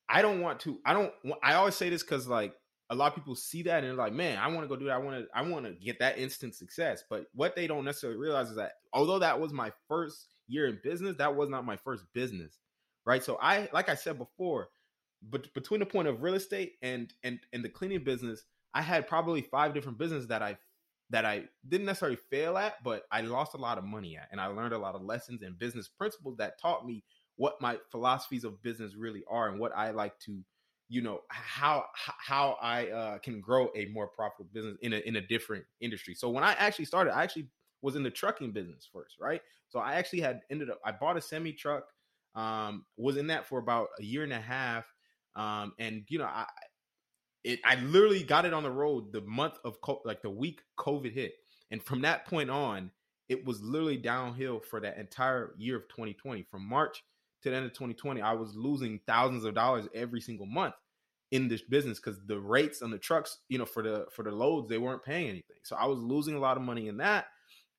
I 0.08 0.22
don't 0.22 0.40
want 0.40 0.60
to. 0.60 0.78
I 0.84 0.94
don't. 0.94 1.12
I 1.42 1.54
always 1.54 1.74
say 1.74 1.90
this 1.90 2.02
because 2.02 2.26
like 2.26 2.54
a 2.90 2.94
lot 2.94 3.08
of 3.08 3.14
people 3.14 3.34
see 3.34 3.62
that 3.64 3.84
and 3.84 3.88
they're 3.88 3.94
like, 3.94 4.14
man, 4.14 4.38
I 4.38 4.48
want 4.48 4.62
to 4.62 4.68
go 4.68 4.76
do 4.76 4.86
that. 4.86 4.94
I 4.94 4.98
want 4.98 5.18
to. 5.18 5.26
I 5.34 5.42
want 5.42 5.66
to 5.66 5.72
get 5.72 5.98
that 5.98 6.18
instant 6.18 6.54
success. 6.54 7.04
But 7.08 7.26
what 7.34 7.54
they 7.54 7.66
don't 7.66 7.84
necessarily 7.84 8.18
realize 8.18 8.48
is 8.48 8.56
that 8.56 8.72
although 8.92 9.18
that 9.18 9.38
was 9.38 9.52
my 9.52 9.70
first 9.86 10.28
year 10.46 10.66
in 10.66 10.80
business, 10.82 11.16
that 11.18 11.36
was 11.36 11.50
not 11.50 11.66
my 11.66 11.76
first 11.76 12.04
business, 12.14 12.58
right? 13.04 13.22
So 13.22 13.38
I, 13.40 13.68
like 13.74 13.90
I 13.90 13.94
said 13.94 14.16
before, 14.16 14.70
but 15.22 15.52
between 15.52 15.80
the 15.80 15.86
point 15.86 16.08
of 16.08 16.22
real 16.22 16.34
estate 16.34 16.74
and 16.80 17.12
and 17.22 17.38
and 17.52 17.62
the 17.62 17.68
cleaning 17.68 18.04
business, 18.04 18.44
I 18.74 18.82
had 18.82 19.06
probably 19.08 19.42
five 19.42 19.74
different 19.74 19.98
businesses 19.98 20.28
that 20.28 20.42
I 20.42 20.58
that 21.10 21.24
I 21.24 21.44
didn't 21.66 21.86
necessarily 21.86 22.18
fail 22.30 22.58
at, 22.58 22.82
but 22.84 23.04
I 23.10 23.22
lost 23.22 23.54
a 23.54 23.58
lot 23.58 23.78
of 23.78 23.84
money 23.84 24.16
at. 24.16 24.28
And 24.30 24.40
I 24.40 24.46
learned 24.46 24.74
a 24.74 24.78
lot 24.78 24.94
of 24.94 25.02
lessons 25.02 25.42
and 25.42 25.58
business 25.58 25.88
principles 25.88 26.36
that 26.36 26.60
taught 26.60 26.86
me 26.86 27.02
what 27.36 27.60
my 27.62 27.78
philosophies 27.90 28.44
of 28.44 28.60
business 28.62 28.94
really 28.94 29.24
are 29.30 29.48
and 29.48 29.58
what 29.58 29.72
I 29.74 29.90
like 29.90 30.18
to, 30.20 30.42
you 30.88 31.00
know, 31.00 31.22
how 31.28 31.86
how 31.98 32.58
I 32.60 32.88
uh, 32.88 33.18
can 33.18 33.40
grow 33.40 33.70
a 33.74 33.86
more 33.86 34.08
profitable 34.08 34.50
business 34.52 34.76
in 34.82 34.92
a 34.92 34.98
in 34.98 35.16
a 35.16 35.20
different 35.20 35.64
industry. 35.80 36.14
So 36.14 36.28
when 36.28 36.44
I 36.44 36.52
actually 36.54 36.84
started, 36.84 37.14
I 37.16 37.22
actually 37.22 37.48
was 37.80 37.96
in 37.96 38.02
the 38.02 38.10
trucking 38.10 38.52
business 38.52 38.88
first, 38.92 39.16
right? 39.20 39.40
So 39.68 39.78
I 39.78 39.94
actually 39.94 40.20
had 40.20 40.40
ended 40.50 40.68
up 40.68 40.80
I 40.84 40.92
bought 40.92 41.16
a 41.16 41.20
semi 41.20 41.52
truck, 41.52 41.84
um, 42.34 42.84
was 42.96 43.16
in 43.16 43.28
that 43.28 43.46
for 43.46 43.58
about 43.58 43.88
a 43.98 44.02
year 44.02 44.24
and 44.24 44.32
a 44.32 44.40
half. 44.40 44.86
Um, 45.36 45.72
and 45.78 46.04
you 46.08 46.18
know, 46.18 46.24
I 46.24 46.46
it 47.44 47.60
I 47.64 47.76
literally 47.76 48.22
got 48.22 48.44
it 48.44 48.54
on 48.54 48.62
the 48.62 48.70
road 48.70 49.12
the 49.12 49.20
month 49.22 49.54
of 49.64 49.76
like 50.04 50.22
the 50.22 50.30
week 50.30 50.60
COVID 50.78 51.12
hit, 51.12 51.34
and 51.70 51.82
from 51.82 52.02
that 52.02 52.26
point 52.26 52.50
on, 52.50 52.90
it 53.28 53.44
was 53.44 53.60
literally 53.62 53.96
downhill 53.96 54.60
for 54.60 54.80
that 54.80 54.98
entire 54.98 55.54
year 55.58 55.76
of 55.76 55.88
2020. 55.88 56.44
From 56.50 56.68
March 56.68 57.02
to 57.42 57.50
the 57.50 57.56
end 57.56 57.66
of 57.66 57.72
2020, 57.72 58.20
I 58.20 58.32
was 58.32 58.54
losing 58.54 59.00
thousands 59.06 59.44
of 59.44 59.54
dollars 59.54 59.86
every 59.94 60.20
single 60.20 60.46
month 60.46 60.74
in 61.30 61.48
this 61.48 61.62
business 61.62 61.98
because 61.98 62.18
the 62.26 62.40
rates 62.40 62.82
on 62.82 62.90
the 62.90 62.98
trucks, 62.98 63.38
you 63.48 63.58
know, 63.58 63.66
for 63.66 63.82
the 63.82 64.06
for 64.12 64.22
the 64.22 64.30
loads, 64.30 64.68
they 64.68 64.78
weren't 64.78 65.04
paying 65.04 65.28
anything. 65.28 65.56
So 65.62 65.76
I 65.76 65.86
was 65.86 65.98
losing 65.98 66.34
a 66.34 66.40
lot 66.40 66.56
of 66.56 66.62
money 66.62 66.88
in 66.88 66.98
that. 66.98 67.26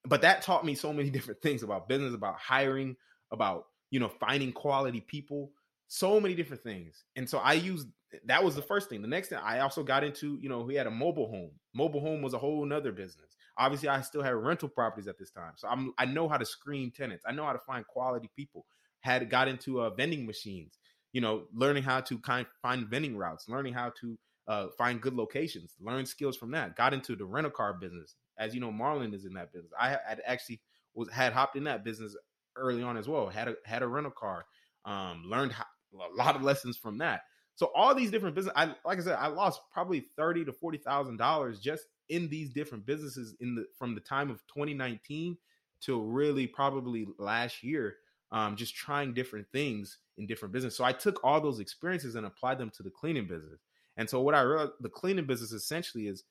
But 0.05 0.21
that 0.21 0.41
taught 0.41 0.65
me 0.65 0.75
so 0.75 0.93
many 0.93 1.09
different 1.11 1.41
things 1.41 1.63
about 1.63 1.89
business, 1.89 2.13
about 2.13 2.37
hiring, 2.37 2.95
about 3.31 3.65
you 3.91 3.99
know 3.99 4.09
finding 4.19 4.51
quality 4.51 5.01
people, 5.01 5.51
so 5.89 6.19
many 6.19 6.35
different 6.35 6.63
things. 6.63 7.03
And 7.15 7.27
so 7.27 7.39
I 7.39 7.53
used 7.53 7.87
that 8.25 8.43
was 8.43 8.55
the 8.55 8.61
first 8.61 8.89
thing. 8.89 9.01
The 9.01 9.07
next 9.07 9.29
thing 9.29 9.39
I 9.43 9.59
also 9.59 9.83
got 9.83 10.03
into, 10.03 10.37
you 10.41 10.49
know, 10.49 10.61
we 10.61 10.75
had 10.75 10.87
a 10.87 10.91
mobile 10.91 11.29
home. 11.29 11.51
Mobile 11.75 11.99
home 11.99 12.21
was 12.21 12.33
a 12.33 12.37
whole 12.37 12.65
nother 12.65 12.91
business. 12.91 13.35
Obviously, 13.57 13.89
I 13.89 14.01
still 14.01 14.23
had 14.23 14.35
rental 14.35 14.69
properties 14.69 15.07
at 15.07 15.17
this 15.19 15.31
time, 15.31 15.53
so 15.57 15.67
I'm 15.67 15.93
I 15.97 16.05
know 16.05 16.29
how 16.29 16.37
to 16.37 16.45
screen 16.45 16.91
tenants. 16.91 17.25
I 17.27 17.33
know 17.33 17.43
how 17.43 17.53
to 17.53 17.59
find 17.59 17.85
quality 17.85 18.29
people. 18.35 18.65
Had 19.01 19.29
got 19.29 19.47
into 19.47 19.81
uh, 19.81 19.89
vending 19.91 20.25
machines. 20.25 20.77
You 21.11 21.21
know, 21.21 21.45
learning 21.53 21.83
how 21.83 22.01
to 22.01 22.19
kind 22.19 22.45
find 22.61 22.87
vending 22.87 23.17
routes, 23.17 23.49
learning 23.49 23.73
how 23.73 23.91
to 23.99 24.17
uh, 24.47 24.67
find 24.77 25.01
good 25.01 25.15
locations, 25.15 25.75
learn 25.79 26.05
skills 26.05 26.37
from 26.37 26.51
that. 26.51 26.75
Got 26.75 26.93
into 26.93 27.15
the 27.15 27.25
rental 27.25 27.51
car 27.51 27.73
business. 27.73 28.15
As 28.37 28.53
you 28.53 28.61
know, 28.61 28.71
Marlon 28.71 29.13
is 29.13 29.25
in 29.25 29.33
that 29.33 29.51
business. 29.51 29.71
I 29.79 29.89
had 29.89 30.21
actually 30.25 30.61
was 30.93 31.09
had 31.09 31.33
hopped 31.33 31.55
in 31.55 31.63
that 31.63 31.83
business 31.83 32.15
early 32.55 32.83
on 32.83 32.95
as 32.95 33.07
well. 33.07 33.27
Had 33.27 33.47
a 33.47 33.55
had 33.65 33.81
a 33.81 33.87
rental 33.87 34.11
car. 34.11 34.45
Um, 34.85 35.23
learned 35.25 35.51
how, 35.51 35.65
a 35.93 36.15
lot 36.15 36.35
of 36.35 36.41
lessons 36.41 36.77
from 36.77 36.97
that. 36.99 37.21
So 37.55 37.71
all 37.75 37.93
these 37.93 38.11
different 38.11 38.35
business, 38.35 38.53
I 38.55 38.73
like 38.85 38.99
I 38.99 39.01
said, 39.01 39.17
I 39.19 39.27
lost 39.27 39.61
probably 39.71 40.05
thirty 40.15 40.45
to 40.45 40.53
forty 40.53 40.77
thousand 40.77 41.17
dollars 41.17 41.59
just 41.59 41.85
in 42.07 42.29
these 42.29 42.51
different 42.51 42.85
businesses 42.85 43.35
in 43.39 43.55
the 43.55 43.65
from 43.77 43.95
the 43.95 44.01
time 44.01 44.29
of 44.29 44.37
2019 44.47 45.37
till 45.81 46.01
really 46.03 46.47
probably 46.47 47.07
last 47.17 47.63
year. 47.63 47.97
Um, 48.31 48.55
just 48.55 48.75
trying 48.75 49.13
different 49.15 49.47
things 49.51 49.97
in 50.19 50.27
different 50.27 50.53
business. 50.53 50.75
So 50.75 50.83
I 50.83 50.91
took 50.91 51.19
all 51.23 51.41
those 51.41 51.59
experiences 51.59 52.13
and 52.13 52.27
applied 52.27 52.59
them 52.59 52.69
to 52.77 52.83
the 52.83 52.91
cleaning 52.91 53.27
business. 53.27 53.59
And 53.97 54.07
so 54.07 54.21
what 54.21 54.35
I 54.35 54.41
realized, 54.41 54.73
the 54.81 54.89
cleaning 54.89 55.25
business 55.25 55.51
essentially 55.51 56.07
is, 56.07 56.23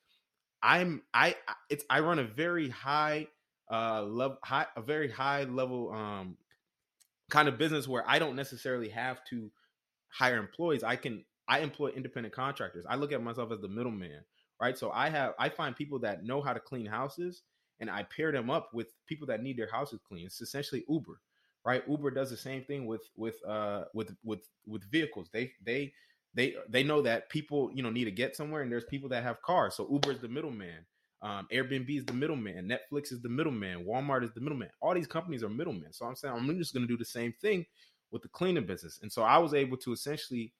I'm 0.62 1.02
I 1.12 1.36
it's 1.70 1.84
I 1.90 2.00
run 2.00 2.18
a 2.18 2.24
very 2.24 2.68
high 2.68 3.26
uh 3.70 4.02
level 4.02 4.38
high 4.42 4.66
a 4.76 4.82
very 4.82 5.10
high 5.10 5.44
level 5.44 5.92
um 5.92 6.36
kind 7.30 7.48
of 7.48 7.58
business 7.58 7.86
where 7.88 8.04
I 8.06 8.18
don't 8.18 8.36
necessarily 8.36 8.88
have 8.90 9.24
to 9.30 9.50
hire 10.08 10.38
employees. 10.38 10.82
I 10.82 10.96
can 10.96 11.24
I 11.48 11.60
employ 11.60 11.88
independent 11.88 12.34
contractors. 12.34 12.84
I 12.88 12.96
look 12.96 13.12
at 13.12 13.22
myself 13.22 13.52
as 13.52 13.60
the 13.60 13.68
middleman, 13.68 14.20
right? 14.60 14.76
So 14.78 14.90
I 14.90 15.08
have 15.10 15.34
I 15.38 15.48
find 15.48 15.74
people 15.76 15.98
that 16.00 16.24
know 16.24 16.40
how 16.40 16.52
to 16.52 16.60
clean 16.60 16.86
houses 16.86 17.42
and 17.80 17.90
I 17.90 18.02
pair 18.04 18.32
them 18.32 18.50
up 18.50 18.70
with 18.72 18.88
people 19.06 19.26
that 19.28 19.42
need 19.42 19.56
their 19.58 19.70
houses 19.70 20.00
clean. 20.06 20.26
It's 20.26 20.40
essentially 20.40 20.84
Uber, 20.88 21.20
right? 21.64 21.82
Uber 21.88 22.10
does 22.10 22.30
the 22.30 22.36
same 22.36 22.64
thing 22.64 22.86
with 22.86 23.02
with 23.16 23.36
uh 23.46 23.84
with 23.94 24.14
with 24.24 24.48
with 24.66 24.90
vehicles. 24.90 25.28
They 25.32 25.52
they 25.64 25.92
they 26.34 26.56
they 26.68 26.82
know 26.82 27.02
that 27.02 27.28
people 27.30 27.70
you 27.74 27.82
know 27.82 27.90
need 27.90 28.04
to 28.04 28.10
get 28.10 28.36
somewhere 28.36 28.62
and 28.62 28.70
there's 28.70 28.84
people 28.84 29.08
that 29.10 29.22
have 29.22 29.42
cars. 29.42 29.74
So 29.74 29.88
Uber 29.90 30.12
is 30.12 30.20
the 30.20 30.28
middleman. 30.28 30.86
Um, 31.20 31.48
Airbnb 31.52 31.90
is 31.96 32.04
the 32.04 32.12
middleman. 32.12 32.68
Netflix 32.68 33.12
is 33.12 33.20
the 33.20 33.28
middleman. 33.28 33.84
Walmart 33.84 34.22
is 34.22 34.32
the 34.32 34.40
middleman. 34.40 34.70
All 34.80 34.94
these 34.94 35.06
companies 35.06 35.42
are 35.42 35.48
middlemen. 35.48 35.92
So 35.92 36.06
I'm 36.06 36.14
saying 36.14 36.34
I'm 36.34 36.58
just 36.58 36.74
going 36.74 36.86
to 36.86 36.92
do 36.92 36.96
the 36.96 37.04
same 37.04 37.34
thing 37.40 37.66
with 38.10 38.22
the 38.22 38.28
cleaning 38.28 38.66
business. 38.66 39.00
And 39.02 39.10
so 39.10 39.22
I 39.22 39.38
was 39.38 39.52
able 39.52 39.76
to 39.78 39.92
essentially 39.92 40.52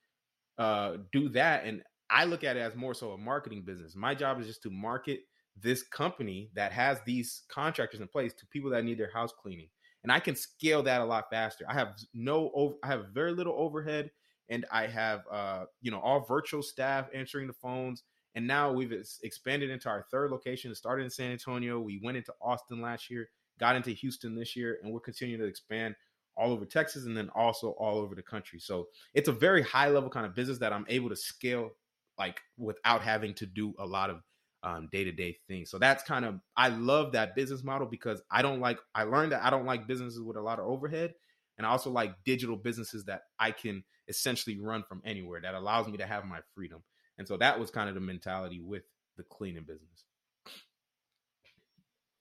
uh, 0.59 0.97
do 1.13 1.29
that. 1.31 1.65
And 1.65 1.83
I 2.11 2.25
look 2.25 2.43
at 2.43 2.57
it 2.57 2.61
as 2.61 2.75
more 2.75 2.95
so 2.95 3.13
a 3.13 3.19
marketing 3.19 3.63
business. 3.63 3.95
My 3.95 4.15
job 4.15 4.41
is 4.41 4.47
just 4.47 4.63
to 4.65 4.71
market 4.71 5.21
this 5.61 5.83
company 5.83 6.51
that 6.55 6.73
has 6.73 6.99
these 7.05 7.43
contractors 7.49 8.01
in 8.01 8.09
place 8.09 8.33
to 8.35 8.47
people 8.47 8.71
that 8.71 8.85
need 8.85 8.99
their 8.99 9.13
house 9.13 9.33
cleaning. 9.33 9.69
And 10.03 10.13
I 10.13 10.21
can 10.21 10.37
scale 10.37 10.83
that 10.85 11.01
a 11.01 11.05
lot 11.05 11.31
faster. 11.31 11.65
I 11.69 11.75
have 11.75 11.97
no, 12.15 12.51
over, 12.55 12.75
I 12.83 12.89
have 12.89 13.07
very 13.13 13.33
little 13.33 13.55
overhead, 13.57 14.11
and 14.49 14.65
I 14.71 14.87
have, 14.87 15.23
uh, 15.31 15.65
you 15.83 15.91
know, 15.91 16.01
all 16.01 16.21
virtual 16.21 16.63
staff 16.63 17.09
answering 17.13 17.47
the 17.47 17.53
phones. 17.53 18.05
And 18.39 18.47
now 18.47 18.71
we've 18.71 18.93
expanded 19.25 19.69
into 19.69 19.89
our 19.89 20.07
third 20.13 20.31
location. 20.31 20.71
It 20.71 20.77
started 20.77 21.03
in 21.03 21.11
San 21.11 21.33
Antonio. 21.33 21.81
We 21.81 21.99
went 22.01 22.19
into 22.19 22.33
Austin 22.41 22.81
last 22.81 23.11
year, 23.11 23.31
got 23.59 23.75
into 23.75 23.91
Houston 23.91 24.37
this 24.37 24.55
year, 24.55 24.79
and 24.81 24.93
we're 24.93 25.01
continuing 25.01 25.41
to 25.41 25.49
expand 25.49 25.97
all 26.37 26.53
over 26.53 26.65
Texas 26.65 27.05
and 27.05 27.17
then 27.17 27.31
also 27.35 27.71
all 27.71 27.99
over 27.99 28.15
the 28.15 28.23
country. 28.23 28.61
So 28.61 28.87
it's 29.13 29.27
a 29.27 29.33
very 29.33 29.61
high 29.61 29.89
level 29.89 30.09
kind 30.09 30.25
of 30.25 30.37
business 30.37 30.59
that 30.59 30.73
I'm 30.73 30.87
able 30.89 31.09
to 31.09 31.17
scale 31.17 31.71
like 32.17 32.41
without 32.57 33.03
having 33.03 33.35
to 33.35 33.47
do 33.47 33.75
a 33.77 33.85
lot 33.85 34.09
of 34.09 34.21
um, 34.63 34.89
day-to-day 34.93 35.39
things. 35.49 35.69
So 35.69 35.81
that's 35.81 36.05
kind 36.05 36.25
of 36.25 36.39
I 36.57 36.69
love 36.69 37.11
that 37.15 37.35
business 37.35 37.65
model 37.65 37.89
because 37.89 38.23
I 38.31 38.43
don't 38.43 38.61
like 38.61 38.79
I 38.95 39.03
learned 39.03 39.33
that 39.33 39.43
I 39.43 39.51
don't 39.51 39.67
like 39.67 39.89
businesses 39.89 40.23
with 40.23 40.37
a 40.37 40.41
lot 40.41 40.61
of 40.61 40.67
overhead 40.67 41.13
and 41.57 41.67
I 41.67 41.71
also 41.71 41.91
like 41.91 42.15
digital 42.25 42.55
businesses 42.55 43.05
that 43.07 43.23
I 43.41 43.51
can 43.51 43.83
essentially 44.07 44.61
run 44.61 44.85
from 44.85 45.03
anywhere 45.05 45.41
that 45.41 45.57
allows 45.57 45.89
me 45.89 45.97
to 45.97 46.07
have 46.07 46.25
my 46.25 46.39
freedom. 46.55 46.85
And 47.19 47.27
so 47.27 47.37
that 47.37 47.59
was 47.59 47.71
kind 47.71 47.89
of 47.89 47.95
the 47.95 48.01
mentality 48.01 48.61
with 48.61 48.85
the 49.17 49.25
cleaning 49.25 49.65
business. 49.65 50.05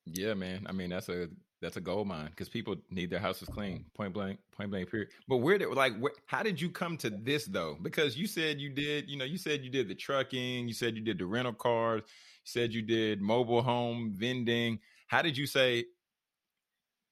Yeah, 0.05 0.33
man. 0.33 0.65
I 0.67 0.71
mean, 0.71 0.89
that's 0.89 1.09
a 1.09 1.27
that's 1.61 1.77
a 1.77 1.81
gold 1.81 2.07
mine 2.07 2.29
because 2.29 2.49
people 2.49 2.75
need 2.91 3.09
their 3.09 3.19
houses 3.19 3.49
clean, 3.49 3.85
point 3.95 4.13
blank, 4.13 4.39
point 4.55 4.69
blank. 4.69 4.89
Period. 4.89 5.09
But 5.27 5.37
where 5.37 5.57
did 5.57 5.69
like 5.69 5.97
where, 5.97 6.13
how 6.25 6.43
did 6.43 6.61
you 6.61 6.69
come 6.69 6.97
to 6.97 7.09
this 7.09 7.45
though? 7.45 7.77
Because 7.81 8.17
you 8.17 8.27
said 8.27 8.59
you 8.59 8.69
did, 8.69 9.09
you 9.09 9.17
know, 9.17 9.25
you 9.25 9.37
said 9.37 9.63
you 9.63 9.69
did 9.69 9.87
the 9.87 9.95
trucking, 9.95 10.67
you 10.67 10.73
said 10.73 10.95
you 10.95 11.01
did 11.01 11.17
the 11.17 11.25
rental 11.25 11.53
cars, 11.53 12.03
you 12.05 12.45
said 12.45 12.73
you 12.73 12.81
did 12.81 13.21
mobile 13.21 13.61
home 13.61 14.13
vending. 14.15 14.79
How 15.07 15.21
did 15.21 15.37
you 15.37 15.47
say, 15.47 15.85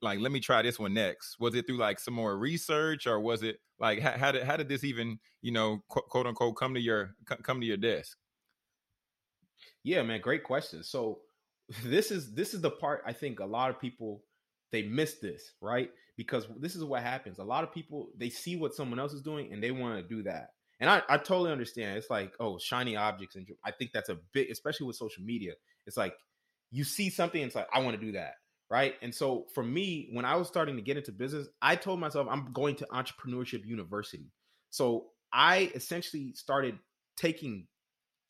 like, 0.01 0.19
let 0.19 0.31
me 0.31 0.39
try 0.39 0.61
this 0.61 0.79
one 0.79 0.93
next? 0.93 1.37
Was 1.39 1.55
it 1.55 1.67
through 1.67 1.77
like 1.77 1.99
some 1.99 2.13
more 2.13 2.37
research, 2.37 3.07
or 3.07 3.19
was 3.19 3.43
it 3.43 3.57
like 3.79 3.99
how, 3.99 4.11
how 4.11 4.31
did 4.31 4.43
how 4.43 4.57
did 4.57 4.69
this 4.69 4.83
even, 4.83 5.19
you 5.41 5.51
know, 5.51 5.83
quote, 5.87 6.07
quote 6.09 6.27
unquote, 6.27 6.55
come 6.55 6.73
to 6.73 6.81
your 6.81 7.15
come 7.43 7.59
to 7.59 7.65
your 7.65 7.77
desk? 7.77 8.17
Yeah, 9.83 10.01
man, 10.03 10.21
great 10.21 10.43
question. 10.43 10.83
So 10.83 11.19
this 11.83 12.11
is 12.11 12.33
this 12.33 12.53
is 12.53 12.61
the 12.61 12.71
part 12.71 13.03
I 13.05 13.13
think 13.13 13.39
a 13.39 13.45
lot 13.45 13.69
of 13.69 13.79
people 13.79 14.23
they 14.71 14.83
miss 14.83 15.15
this, 15.15 15.53
right? 15.61 15.89
Because 16.17 16.47
this 16.59 16.75
is 16.75 16.83
what 16.83 17.01
happens. 17.01 17.39
A 17.39 17.43
lot 17.43 17.63
of 17.63 17.73
people 17.73 18.09
they 18.17 18.29
see 18.29 18.55
what 18.55 18.73
someone 18.73 18.99
else 18.99 19.13
is 19.13 19.21
doing 19.21 19.53
and 19.53 19.63
they 19.63 19.71
want 19.71 19.97
to 19.97 20.15
do 20.15 20.23
that. 20.23 20.49
And 20.79 20.89
I, 20.89 21.01
I 21.07 21.17
totally 21.17 21.51
understand. 21.51 21.97
It's 21.97 22.09
like, 22.09 22.33
oh, 22.39 22.57
shiny 22.57 22.97
objects. 22.97 23.37
And 23.37 23.47
I 23.63 23.71
think 23.71 23.91
that's 23.93 24.09
a 24.09 24.17
bit, 24.33 24.49
especially 24.51 24.87
with 24.87 24.97
social 24.97 25.23
media. 25.23 25.53
It's 25.87 25.95
like 25.95 26.13
you 26.71 26.83
see 26.83 27.09
something 27.09 27.41
it's 27.41 27.55
like, 27.55 27.67
I 27.73 27.79
want 27.79 27.99
to 27.99 28.05
do 28.05 28.11
that. 28.13 28.33
Right. 28.69 28.95
And 29.03 29.13
so 29.13 29.45
for 29.53 29.63
me, 29.63 30.09
when 30.11 30.25
I 30.25 30.35
was 30.35 30.47
starting 30.47 30.75
to 30.75 30.81
get 30.81 30.97
into 30.97 31.11
business, 31.11 31.47
I 31.61 31.75
told 31.75 31.99
myself 31.99 32.27
I'm 32.29 32.51
going 32.51 32.75
to 32.77 32.87
entrepreneurship 32.91 33.65
university. 33.65 34.31
So 34.71 35.07
I 35.31 35.71
essentially 35.75 36.33
started 36.33 36.79
taking 37.15 37.67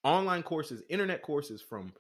online 0.04 0.44
courses, 0.44 0.84
internet 0.90 1.22
courses 1.22 1.62
from 1.62 1.94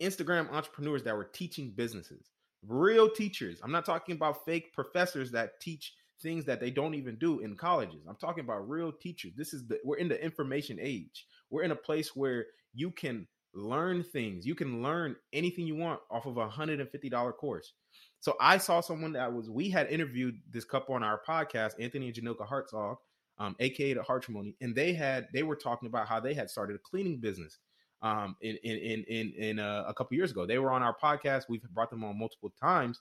Instagram 0.00 0.50
entrepreneurs 0.52 1.02
that 1.04 1.16
were 1.16 1.24
teaching 1.32 1.72
businesses, 1.74 2.30
real 2.66 3.10
teachers. 3.10 3.60
I'm 3.62 3.72
not 3.72 3.84
talking 3.86 4.14
about 4.14 4.44
fake 4.44 4.72
professors 4.72 5.30
that 5.32 5.60
teach 5.60 5.94
things 6.22 6.44
that 6.44 6.60
they 6.60 6.70
don't 6.70 6.94
even 6.94 7.16
do 7.16 7.40
in 7.40 7.56
colleges. 7.56 8.06
I'm 8.08 8.16
talking 8.16 8.44
about 8.44 8.68
real 8.68 8.92
teachers. 8.92 9.32
This 9.36 9.52
is 9.54 9.66
the 9.66 9.78
we're 9.84 9.96
in 9.96 10.08
the 10.08 10.22
information 10.22 10.78
age. 10.80 11.26
We're 11.50 11.62
in 11.62 11.70
a 11.70 11.76
place 11.76 12.14
where 12.14 12.46
you 12.74 12.90
can 12.90 13.26
learn 13.54 14.02
things. 14.02 14.46
You 14.46 14.54
can 14.54 14.82
learn 14.82 15.16
anything 15.32 15.66
you 15.66 15.76
want 15.76 16.00
off 16.10 16.26
of 16.26 16.36
a 16.36 16.48
$150 16.48 17.36
course. 17.36 17.72
So 18.20 18.36
I 18.40 18.58
saw 18.58 18.80
someone 18.80 19.12
that 19.14 19.32
was 19.32 19.48
we 19.48 19.70
had 19.70 19.88
interviewed 19.88 20.36
this 20.50 20.64
couple 20.64 20.94
on 20.94 21.02
our 21.02 21.20
podcast, 21.26 21.72
Anthony 21.80 22.06
and 22.08 22.14
Janilka 22.14 22.46
Hartzog, 22.46 22.96
um, 23.38 23.56
aka 23.58 23.94
the 23.94 24.02
Hartrimony, 24.02 24.54
and 24.60 24.74
they 24.74 24.92
had 24.92 25.28
they 25.32 25.42
were 25.42 25.56
talking 25.56 25.88
about 25.88 26.06
how 26.06 26.20
they 26.20 26.34
had 26.34 26.50
started 26.50 26.76
a 26.76 26.78
cleaning 26.78 27.18
business 27.18 27.58
um, 28.02 28.36
in 28.42 28.56
in 28.62 28.76
in 28.76 29.04
in, 29.04 29.32
in 29.38 29.58
uh, 29.58 29.84
a 29.88 29.94
couple 29.94 30.16
years 30.16 30.30
ago. 30.30 30.44
They 30.44 30.58
were 30.58 30.70
on 30.70 30.82
our 30.82 30.94
podcast. 30.94 31.44
We've 31.48 31.62
brought 31.70 31.88
them 31.90 32.04
on 32.04 32.18
multiple 32.18 32.52
times, 32.60 33.00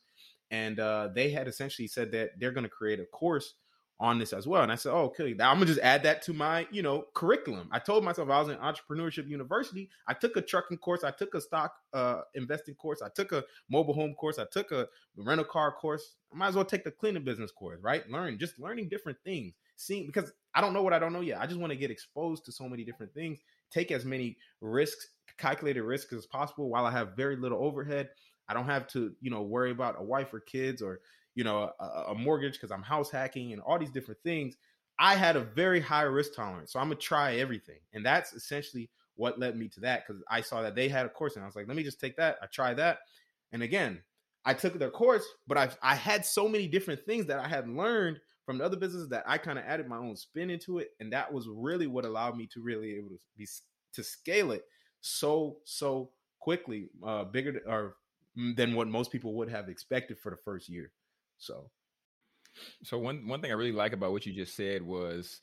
and 0.51 0.79
uh, 0.79 1.09
they 1.13 1.29
had 1.29 1.49
essentially 1.49 1.88
said 1.88 2.12
that 2.13 2.39
they're 2.39 2.53
going 2.53 2.63
to 2.63 2.69
create 2.69 3.01
a 3.01 3.05
course 3.05 3.55
on 3.99 4.17
this 4.17 4.31
as 4.31 4.47
well. 4.47 4.63
And 4.63 4.71
I 4.71 4.75
said, 4.75 4.93
oh, 4.93 5.05
okay, 5.05 5.33
now 5.33 5.51
I'm 5.51 5.57
gonna 5.57 5.65
just 5.65 5.81
add 5.81 6.03
that 6.03 6.21
to 6.23 6.33
my, 6.33 6.65
you 6.71 6.81
know, 6.81 7.05
curriculum. 7.13 7.67
I 7.71 7.79
told 7.79 8.03
myself 8.03 8.29
I 8.29 8.39
was 8.39 8.49
in 8.49 8.55
entrepreneurship 8.57 9.27
university. 9.27 9.89
I 10.07 10.13
took 10.13 10.38
a 10.38 10.41
trucking 10.41 10.77
course, 10.77 11.03
I 11.03 11.12
took 11.12 11.33
a 11.33 11.41
stock 11.41 11.73
uh, 11.93 12.21
investing 12.33 12.75
course, 12.75 13.01
I 13.01 13.09
took 13.13 13.33
a 13.33 13.43
mobile 13.69 13.93
home 13.93 14.13
course, 14.13 14.39
I 14.39 14.45
took 14.51 14.71
a 14.71 14.88
rental 15.17 15.45
car 15.45 15.71
course. 15.71 16.15
I 16.33 16.38
might 16.38 16.47
as 16.47 16.55
well 16.55 16.65
take 16.65 16.85
the 16.85 16.91
cleaning 16.91 17.23
business 17.25 17.51
course, 17.51 17.79
right? 17.81 18.09
Learn, 18.09 18.38
just 18.38 18.57
learning 18.57 18.88
different 18.88 19.17
things, 19.25 19.55
seeing 19.75 20.05
because 20.05 20.31
I 20.55 20.62
don't 20.62 20.73
know 20.73 20.81
what 20.81 20.93
I 20.93 20.99
don't 20.99 21.13
know 21.13 21.21
yet. 21.21 21.41
I 21.41 21.45
just 21.45 21.59
want 21.59 21.71
to 21.71 21.77
get 21.77 21.91
exposed 21.91 22.45
to 22.45 22.53
so 22.53 22.69
many 22.69 22.85
different 22.85 23.13
things, 23.13 23.39
take 23.69 23.91
as 23.91 24.05
many 24.05 24.38
risks, 24.62 25.09
calculated 25.38 25.83
risks 25.83 26.13
as 26.13 26.25
possible 26.25 26.69
while 26.69 26.85
I 26.85 26.91
have 26.91 27.17
very 27.17 27.35
little 27.35 27.62
overhead. 27.62 28.09
I 28.47 28.53
don't 28.53 28.65
have 28.65 28.88
to, 28.89 29.13
you 29.21 29.29
know, 29.29 29.41
worry 29.41 29.71
about 29.71 29.95
a 29.99 30.03
wife 30.03 30.33
or 30.33 30.39
kids 30.39 30.81
or 30.81 31.01
you 31.39 31.45
know, 31.45 31.71
a, 31.80 31.86
a 32.10 32.15
mortgage 32.15 32.56
because 32.56 32.69
I'm 32.69 32.84
house 32.84 33.10
hacking 33.10 33.54
and 33.54 33.62
all 33.62 33.80
these 33.80 33.91
different 33.91 34.19
things. 34.25 34.58
I 34.99 35.15
had 35.15 35.38
a 35.38 35.39
very 35.39 35.80
high 35.80 36.02
risk 36.02 36.34
tolerance. 36.36 36.73
So 36.73 36.80
I'm 36.82 36.88
gonna 36.88 36.97
try 36.99 37.38
everything. 37.38 37.80
And 37.93 38.06
that's 38.06 38.34
essentially 38.34 38.89
what 39.15 39.39
led 39.39 39.56
me 39.58 39.69
to 39.69 39.80
that 39.80 40.04
because 40.06 40.21
I 40.30 40.41
saw 40.41 40.62
that 40.62 40.75
they 40.75 40.89
had 40.89 41.06
a 41.06 41.10
course 41.10 41.36
and 41.36 41.43
I 41.43 41.47
was 41.47 41.56
like, 41.56 41.65
let 41.69 41.78
me 41.78 41.84
just 41.84 42.02
take 42.02 42.17
that. 42.17 42.39
I 42.41 42.47
tried 42.47 42.73
that. 42.75 42.99
And 43.54 43.63
again, 43.63 44.04
I 44.43 44.54
took 44.54 44.78
their 44.78 44.89
course, 44.89 45.25
but 45.47 45.58
I 45.58 45.69
I 45.82 45.95
had 45.95 46.25
so 46.25 46.49
many 46.49 46.67
different 46.67 47.06
things 47.06 47.25
that 47.28 47.39
I 47.39 47.47
had 47.47 47.69
learned 47.69 48.19
from 48.45 48.58
the 48.58 48.65
other 48.65 48.75
businesses 48.75 49.08
that 49.10 49.23
I 49.25 49.38
kind 49.38 49.58
of 49.58 49.63
added 49.63 49.88
my 49.88 49.97
own 49.97 50.17
spin 50.17 50.49
into 50.49 50.80
it. 50.80 50.89
And 50.99 51.13
that 51.13 51.32
was 51.32 51.47
really 51.49 51.88
what 51.88 52.04
allowed 52.04 52.36
me 52.36 52.47
to 52.47 52.62
really 52.62 52.95
able 52.97 53.12
to 53.12 53.19
be 53.38 53.47
to 53.93 54.04
scale 54.04 54.52
it 54.52 54.65
so, 54.99 55.60
so 55.63 56.12
quickly, 56.39 56.89
uh 57.02 57.23
bigger 57.23 57.62
or 57.65 57.95
than 58.58 58.75
what 58.75 58.89
most 58.89 59.10
people 59.10 59.36
would 59.36 59.49
have 59.49 59.69
expected 59.69 60.19
for 60.19 60.32
the 60.32 60.38
first 60.38 60.67
year. 60.67 60.91
So, 61.39 61.69
so 62.84 62.97
one 62.97 63.28
one 63.28 63.41
thing 63.41 63.52
I 63.52 63.56
really 63.56 63.71
like 63.71 63.93
about 63.93 64.12
what 64.12 64.25
you 64.25 64.34
just 64.34 64.56
said 64.56 64.82
was 64.82 65.39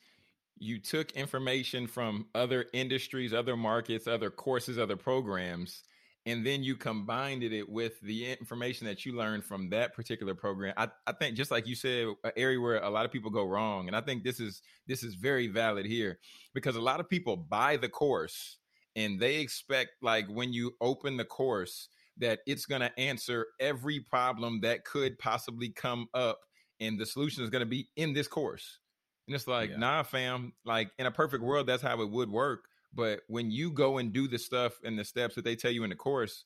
you 0.59 0.79
took 0.79 1.11
information 1.11 1.87
from 1.87 2.27
other 2.33 2.65
industries, 2.73 3.33
other 3.33 3.57
markets, 3.57 4.07
other 4.07 4.29
courses, 4.29 4.79
other 4.79 4.95
programs, 4.95 5.83
and 6.25 6.45
then 6.45 6.63
you 6.63 6.75
combined 6.75 7.43
it 7.43 7.69
with 7.69 7.99
the 8.01 8.31
information 8.31 8.85
that 8.85 9.05
you 9.05 9.15
learned 9.15 9.45
from 9.45 9.69
that 9.69 9.93
particular 9.95 10.35
program. 10.35 10.73
I, 10.75 10.89
I 11.05 11.13
think 11.13 11.37
just 11.37 11.51
like 11.51 11.67
you 11.67 11.75
said, 11.75 12.07
an 12.23 12.31
area 12.35 12.59
where 12.59 12.83
a 12.83 12.89
lot 12.89 13.05
of 13.05 13.11
people 13.11 13.31
go 13.31 13.45
wrong. 13.45 13.87
And 13.87 13.95
I 13.95 14.01
think 14.01 14.23
this 14.23 14.39
is 14.39 14.61
this 14.87 15.03
is 15.03 15.15
very 15.15 15.47
valid 15.47 15.85
here 15.85 16.19
because 16.53 16.75
a 16.75 16.81
lot 16.81 16.99
of 16.99 17.09
people 17.09 17.37
buy 17.37 17.77
the 17.77 17.89
course 17.89 18.57
and 18.95 19.19
they 19.19 19.37
expect 19.37 19.91
like 20.01 20.27
when 20.27 20.51
you 20.51 20.75
open 20.81 21.17
the 21.17 21.25
course 21.25 21.87
that 22.19 22.39
it's 22.47 22.65
going 22.65 22.81
to 22.81 22.99
answer 22.99 23.47
every 23.59 23.99
problem 23.99 24.61
that 24.61 24.85
could 24.85 25.17
possibly 25.19 25.69
come 25.69 26.07
up 26.13 26.39
and 26.79 26.99
the 26.99 27.05
solution 27.05 27.43
is 27.43 27.49
going 27.49 27.61
to 27.61 27.65
be 27.65 27.89
in 27.95 28.13
this 28.13 28.27
course. 28.27 28.79
And 29.27 29.35
it's 29.35 29.47
like 29.47 29.71
yeah. 29.71 29.77
nah 29.77 30.03
fam. 30.03 30.53
Like 30.65 30.91
in 30.97 31.05
a 31.05 31.11
perfect 31.11 31.43
world 31.43 31.67
that's 31.67 31.83
how 31.83 32.01
it 32.01 32.09
would 32.09 32.29
work 32.29 32.65
but 32.93 33.19
when 33.27 33.51
you 33.51 33.71
go 33.71 33.97
and 33.97 34.11
do 34.11 34.27
the 34.27 34.39
stuff 34.39 34.79
and 34.83 34.97
the 34.97 35.03
steps 35.03 35.35
that 35.35 35.43
they 35.43 35.55
tell 35.55 35.71
you 35.71 35.83
in 35.83 35.89
the 35.89 35.95
course 35.95 36.45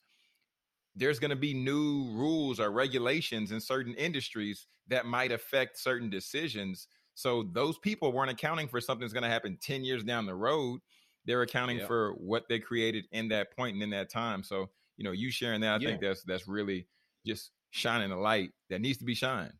there's 0.95 1.19
going 1.19 1.29
to 1.29 1.37
be 1.37 1.53
new 1.53 2.09
rules 2.11 2.59
or 2.59 2.69
regulations 2.69 3.51
in 3.51 3.61
certain 3.61 3.93
industries 3.95 4.67
that 4.89 5.05
might 5.05 5.31
affect 5.31 5.77
certain 5.77 6.09
decisions. 6.09 6.87
So 7.13 7.43
those 7.53 7.77
people 7.77 8.11
weren't 8.11 8.29
accounting 8.29 8.67
for 8.67 8.81
something 8.81 9.01
that's 9.01 9.13
going 9.13 9.23
to 9.23 9.29
happen 9.29 9.57
10 9.61 9.85
years 9.85 10.03
down 10.03 10.25
the 10.25 10.35
road. 10.35 10.81
They're 11.25 11.43
accounting 11.43 11.79
yeah. 11.79 11.87
for 11.87 12.13
what 12.17 12.49
they 12.49 12.59
created 12.59 13.05
in 13.13 13.29
that 13.29 13.55
point 13.55 13.75
and 13.75 13.83
in 13.83 13.91
that 13.91 14.09
time. 14.09 14.43
So 14.43 14.69
you 15.01 15.05
know, 15.05 15.13
you 15.13 15.31
sharing 15.31 15.61
that, 15.61 15.73
I 15.73 15.77
yeah. 15.77 15.89
think 15.89 16.01
that's 16.01 16.21
that's 16.23 16.47
really 16.47 16.85
just 17.25 17.49
shining 17.71 18.11
a 18.11 18.19
light 18.19 18.51
that 18.69 18.81
needs 18.81 18.99
to 18.99 19.03
be 19.03 19.15
shined. 19.15 19.53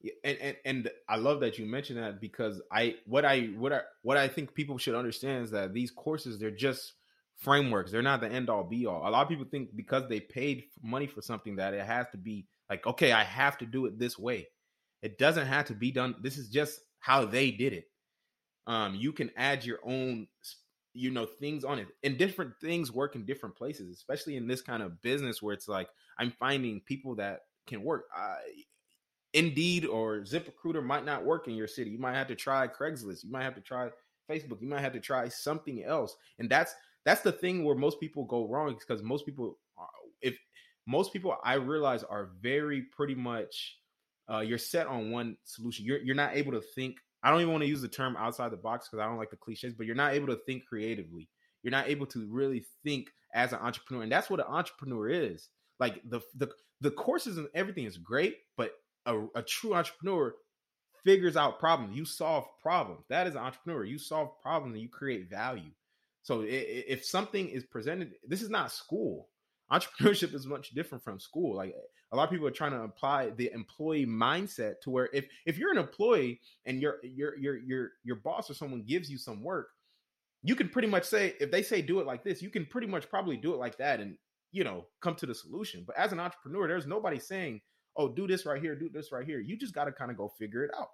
Yeah, 0.00 0.12
and, 0.22 0.38
and 0.38 0.56
and 0.64 0.90
I 1.08 1.16
love 1.16 1.40
that 1.40 1.58
you 1.58 1.66
mentioned 1.66 1.98
that 1.98 2.20
because 2.20 2.62
I 2.70 2.94
what 3.06 3.24
I 3.24 3.46
what 3.58 3.72
I 3.72 3.80
what 4.02 4.16
I 4.16 4.28
think 4.28 4.54
people 4.54 4.78
should 4.78 4.94
understand 4.94 5.46
is 5.46 5.50
that 5.50 5.74
these 5.74 5.90
courses 5.90 6.38
they're 6.38 6.52
just 6.52 6.92
frameworks. 7.38 7.90
They're 7.90 8.02
not 8.02 8.20
the 8.20 8.28
end 8.28 8.48
all 8.48 8.62
be 8.62 8.86
all. 8.86 9.00
A 9.00 9.10
lot 9.10 9.22
of 9.22 9.28
people 9.28 9.46
think 9.50 9.74
because 9.74 10.08
they 10.08 10.20
paid 10.20 10.66
money 10.80 11.08
for 11.08 11.22
something 11.22 11.56
that 11.56 11.74
it 11.74 11.84
has 11.84 12.06
to 12.12 12.16
be 12.16 12.46
like 12.70 12.86
okay, 12.86 13.10
I 13.10 13.24
have 13.24 13.58
to 13.58 13.66
do 13.66 13.86
it 13.86 13.98
this 13.98 14.16
way. 14.16 14.46
It 15.02 15.18
doesn't 15.18 15.48
have 15.48 15.64
to 15.66 15.74
be 15.74 15.90
done. 15.90 16.14
This 16.22 16.38
is 16.38 16.50
just 16.50 16.78
how 17.00 17.24
they 17.24 17.50
did 17.50 17.72
it. 17.72 17.86
Um, 18.68 18.94
you 18.94 19.12
can 19.12 19.32
add 19.36 19.64
your 19.64 19.80
own 19.84 20.28
you 20.96 21.10
know 21.10 21.26
things 21.26 21.64
on 21.64 21.78
it 21.78 21.88
and 22.02 22.18
different 22.18 22.52
things 22.60 22.90
work 22.90 23.14
in 23.14 23.24
different 23.24 23.54
places 23.54 23.90
especially 23.90 24.36
in 24.36 24.46
this 24.46 24.62
kind 24.62 24.82
of 24.82 25.00
business 25.02 25.42
where 25.42 25.54
it's 25.54 25.68
like 25.68 25.88
i'm 26.18 26.32
finding 26.38 26.80
people 26.80 27.14
that 27.14 27.40
can 27.66 27.82
work. 27.82 28.06
Uh, 28.16 28.36
indeed 29.34 29.84
or 29.84 30.20
ziprecruiter 30.20 30.82
might 30.82 31.04
not 31.04 31.24
work 31.24 31.46
in 31.46 31.54
your 31.54 31.66
city. 31.66 31.90
You 31.90 31.98
might 31.98 32.14
have 32.14 32.28
to 32.28 32.34
try 32.34 32.66
craigslist. 32.68 33.24
You 33.24 33.30
might 33.30 33.42
have 33.42 33.54
to 33.56 33.60
try 33.60 33.90
facebook. 34.30 34.62
You 34.62 34.68
might 34.68 34.80
have 34.80 34.94
to 34.94 35.00
try 35.00 35.28
something 35.28 35.84
else. 35.84 36.16
And 36.38 36.48
that's 36.48 36.74
that's 37.04 37.20
the 37.20 37.32
thing 37.32 37.64
where 37.64 37.76
most 37.76 38.00
people 38.00 38.24
go 38.24 38.48
wrong 38.48 38.74
because 38.78 39.02
most 39.02 39.26
people 39.26 39.58
if 40.22 40.38
most 40.86 41.12
people 41.12 41.36
i 41.44 41.54
realize 41.54 42.02
are 42.02 42.30
very 42.40 42.82
pretty 42.82 43.14
much 43.14 43.78
uh, 44.32 44.40
you're 44.40 44.58
set 44.58 44.86
on 44.86 45.10
one 45.10 45.36
solution. 45.44 45.84
You're, 45.84 45.98
you're 45.98 46.16
not 46.16 46.34
able 46.34 46.52
to 46.52 46.60
think 46.60 46.96
I 47.26 47.30
don't 47.30 47.40
even 47.40 47.50
want 47.50 47.64
to 47.64 47.68
use 47.68 47.82
the 47.82 47.88
term 47.88 48.16
outside 48.16 48.52
the 48.52 48.56
box 48.56 48.86
because 48.86 49.02
I 49.02 49.08
don't 49.08 49.18
like 49.18 49.30
the 49.30 49.36
cliches, 49.36 49.74
but 49.74 49.84
you're 49.84 49.96
not 49.96 50.14
able 50.14 50.28
to 50.28 50.38
think 50.46 50.64
creatively. 50.64 51.28
You're 51.64 51.72
not 51.72 51.88
able 51.88 52.06
to 52.06 52.24
really 52.30 52.64
think 52.84 53.08
as 53.34 53.52
an 53.52 53.58
entrepreneur. 53.58 54.04
And 54.04 54.12
that's 54.12 54.30
what 54.30 54.38
an 54.38 54.46
entrepreneur 54.48 55.08
is. 55.08 55.48
Like 55.80 56.00
the 56.08 56.20
the 56.36 56.48
the 56.80 56.92
courses 56.92 57.36
and 57.36 57.48
everything 57.52 57.84
is 57.84 57.98
great, 57.98 58.36
but 58.56 58.70
a, 59.06 59.24
a 59.34 59.42
true 59.42 59.74
entrepreneur 59.74 60.36
figures 61.02 61.36
out 61.36 61.58
problems. 61.58 61.96
You 61.96 62.04
solve 62.04 62.46
problems. 62.62 63.02
That 63.08 63.26
is 63.26 63.34
an 63.34 63.40
entrepreneur. 63.40 63.84
You 63.84 63.98
solve 63.98 64.40
problems 64.40 64.74
and 64.74 64.82
you 64.82 64.88
create 64.88 65.28
value. 65.28 65.72
So 66.22 66.44
if 66.46 67.04
something 67.04 67.48
is 67.48 67.64
presented, 67.64 68.12
this 68.26 68.42
is 68.42 68.50
not 68.50 68.70
school. 68.70 69.30
Entrepreneurship 69.72 70.34
is 70.34 70.46
much 70.46 70.70
different 70.70 71.02
from 71.02 71.18
school. 71.18 71.56
Like 71.56 71.74
a 72.12 72.16
lot 72.16 72.24
of 72.24 72.30
people 72.30 72.46
are 72.46 72.52
trying 72.52 72.72
to 72.72 72.82
apply 72.82 73.30
the 73.30 73.50
employee 73.52 74.06
mindset 74.06 74.80
to 74.82 74.90
where 74.90 75.08
if 75.12 75.26
if 75.44 75.58
you're 75.58 75.72
an 75.72 75.78
employee 75.78 76.40
and 76.64 76.80
your 76.80 76.96
your 77.02 77.36
your 77.36 77.56
your 77.58 77.90
your 78.04 78.16
boss 78.16 78.50
or 78.50 78.54
someone 78.54 78.84
gives 78.86 79.10
you 79.10 79.18
some 79.18 79.42
work, 79.42 79.68
you 80.42 80.54
can 80.54 80.68
pretty 80.68 80.88
much 80.88 81.04
say 81.04 81.34
if 81.40 81.50
they 81.50 81.62
say 81.62 81.82
do 81.82 82.00
it 82.00 82.06
like 82.06 82.22
this, 82.22 82.42
you 82.42 82.50
can 82.50 82.66
pretty 82.66 82.86
much 82.86 83.08
probably 83.08 83.36
do 83.36 83.52
it 83.54 83.58
like 83.58 83.78
that 83.78 84.00
and 84.00 84.16
you 84.52 84.64
know 84.64 84.86
come 85.00 85.16
to 85.16 85.26
the 85.26 85.34
solution. 85.34 85.84
But 85.86 85.98
as 85.98 86.12
an 86.12 86.20
entrepreneur, 86.20 86.68
there's 86.68 86.86
nobody 86.86 87.18
saying, 87.18 87.60
"Oh, 87.96 88.08
do 88.08 88.26
this 88.26 88.46
right 88.46 88.62
here, 88.62 88.76
do 88.76 88.88
this 88.88 89.10
right 89.10 89.26
here." 89.26 89.40
You 89.40 89.56
just 89.58 89.74
got 89.74 89.86
to 89.86 89.92
kind 89.92 90.10
of 90.10 90.16
go 90.16 90.32
figure 90.38 90.64
it 90.64 90.70
out. 90.78 90.90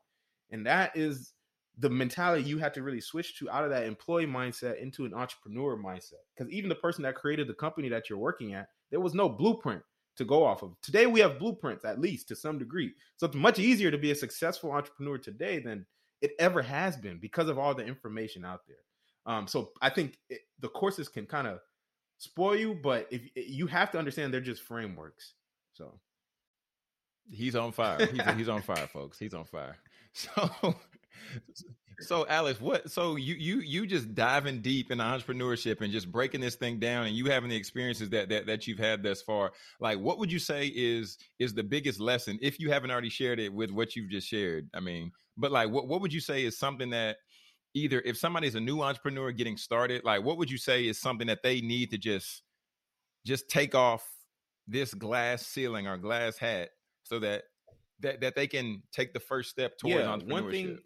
And 0.51 0.67
that 0.67 0.97
is 0.97 1.33
the 1.79 1.91
mentality 1.91 2.45
you 2.45 2.59
have 2.59 2.73
to 2.73 2.83
really 2.83 3.01
switch 3.01 3.39
to 3.39 3.51
out 3.51 3.65
of 3.65 3.71
that 3.71 3.85
employee 3.85 4.27
mindset 4.27 4.81
into 4.81 5.05
an 5.05 5.15
entrepreneur 5.15 5.77
mindset. 5.77 6.21
Because 6.37 6.53
even 6.53 6.69
the 6.69 6.75
person 6.75 7.03
that 7.03 7.15
created 7.15 7.49
the 7.49 7.55
company 7.55 7.89
that 7.89 8.11
you're 8.11 8.19
working 8.19 8.55
at, 8.55 8.69
there 8.91 9.01
was 9.01 9.15
no 9.15 9.29
blueprint 9.29 9.83
to 10.17 10.25
go 10.25 10.45
off 10.45 10.63
of. 10.63 10.75
Today 10.83 11.07
we 11.07 11.21
have 11.21 11.39
blueprints, 11.39 11.85
at 11.85 11.99
least 11.99 12.29
to 12.29 12.37
some 12.37 12.59
degree. 12.59 12.93
So 13.17 13.27
it's 13.27 13.37
much 13.37 13.59
easier 13.59 13.91
to 13.91 13.99
be 13.99 14.11
a 14.11 14.15
successful 14.15 14.73
entrepreneur 14.73 15.17
today 15.17 15.59
than 15.59 15.87
it 16.21 16.33
ever 16.39 16.61
has 16.61 16.97
been 16.97 17.19
because 17.19 17.49
of 17.49 17.59
all 17.59 17.75
the 17.75 17.85
information 17.85 18.45
out 18.45 18.61
there. 18.67 18.77
Um, 19.25 19.47
so 19.47 19.71
I 19.81 19.89
think 19.89 20.19
it, 20.29 20.41
the 20.61 20.69
courses 20.69 21.09
can 21.09 21.27
kind 21.27 21.47
of 21.47 21.61
spoil 22.19 22.57
you, 22.57 22.75
but 22.75 23.09
if 23.11 23.23
you 23.35 23.67
have 23.67 23.91
to 23.93 23.99
understand 23.99 24.33
they're 24.33 24.41
just 24.41 24.63
frameworks. 24.63 25.35
So 25.73 25.99
he's 27.31 27.57
on 27.57 27.73
fire. 27.73 28.07
He's, 28.07 28.23
he's 28.37 28.49
on 28.49 28.63
fire, 28.63 28.87
folks. 28.87 29.19
He's 29.19 29.35
on 29.35 29.45
fire. 29.45 29.77
So 30.15 30.77
so 32.01 32.27
Alex, 32.29 32.61
what 32.61 32.91
so 32.91 33.17
you 33.17 33.35
you 33.35 33.61
you 33.61 33.87
just 33.87 34.15
diving 34.15 34.61
deep 34.61 34.91
in 34.91 34.99
entrepreneurship 34.99 35.81
and 35.81 35.93
just 35.93 36.11
breaking 36.11 36.41
this 36.41 36.57
thing 36.57 36.79
down 36.79 37.07
and 37.07 37.15
you 37.15 37.27
having 37.27 37.51
the 37.51 37.57
experiences 37.57 38.11
that 38.11 38.29
that 38.29 38.47
that 38.47 38.67
you've 38.67 38.79
had 38.79 39.03
thus 39.03 39.23
far. 39.23 39.53
Like 39.81 39.99
what 39.99 40.19
would 40.19 40.31
you 40.31 40.39
say 40.39 40.67
is 40.75 41.19
is 41.39 41.55
the 41.55 41.63
biggest 41.63 42.01
lesson 42.01 42.39
if 42.43 42.59
you 42.59 42.71
haven't 42.71 42.91
already 42.91 43.11
shared 43.11 43.39
it 43.39 43.53
with 43.53 43.71
what 43.71 43.95
you've 43.97 44.11
just 44.11 44.29
shared? 44.29 44.69
I 44.75 44.81
mean, 44.81 45.13
but 45.37 45.53
like 45.53 45.71
what 45.71 45.87
what 45.87 46.01
would 46.01 46.13
you 46.13 46.21
say 46.21 46.45
is 46.45 46.59
something 46.59 46.91
that 46.91 47.19
either 47.75 48.01
if 48.05 48.17
somebody's 48.17 48.55
a 48.55 48.61
new 48.61 48.83
entrepreneur 48.83 49.33
getting 49.33 49.57
started, 49.57 50.05
like 50.05 50.23
what 50.23 50.39
would 50.39 50.51
you 50.51 50.59
say 50.59 50.87
is 50.87 51.01
something 51.01 51.27
that 51.27 51.43
they 51.43 51.61
need 51.61 51.91
to 51.91 51.99
just 51.99 52.43
just 53.25 53.49
take 53.49 53.75
off 53.75 54.07
this 54.67 54.95
glass 54.95 55.47
ceiling 55.47 55.87
or 55.87 55.97
glass 55.97 56.37
hat 56.37 56.71
so 57.05 57.19
that 57.19 57.45
that, 58.01 58.21
that 58.21 58.35
they 58.35 58.49
can 58.49 58.83
take 58.93 59.13
the 59.13 59.21
first 59.21 59.51
step 59.51 59.79
towards 59.79 59.97
yeah, 59.97 60.07
entrepreneurship? 60.07 60.31
One 60.31 60.51
thing 60.51 60.79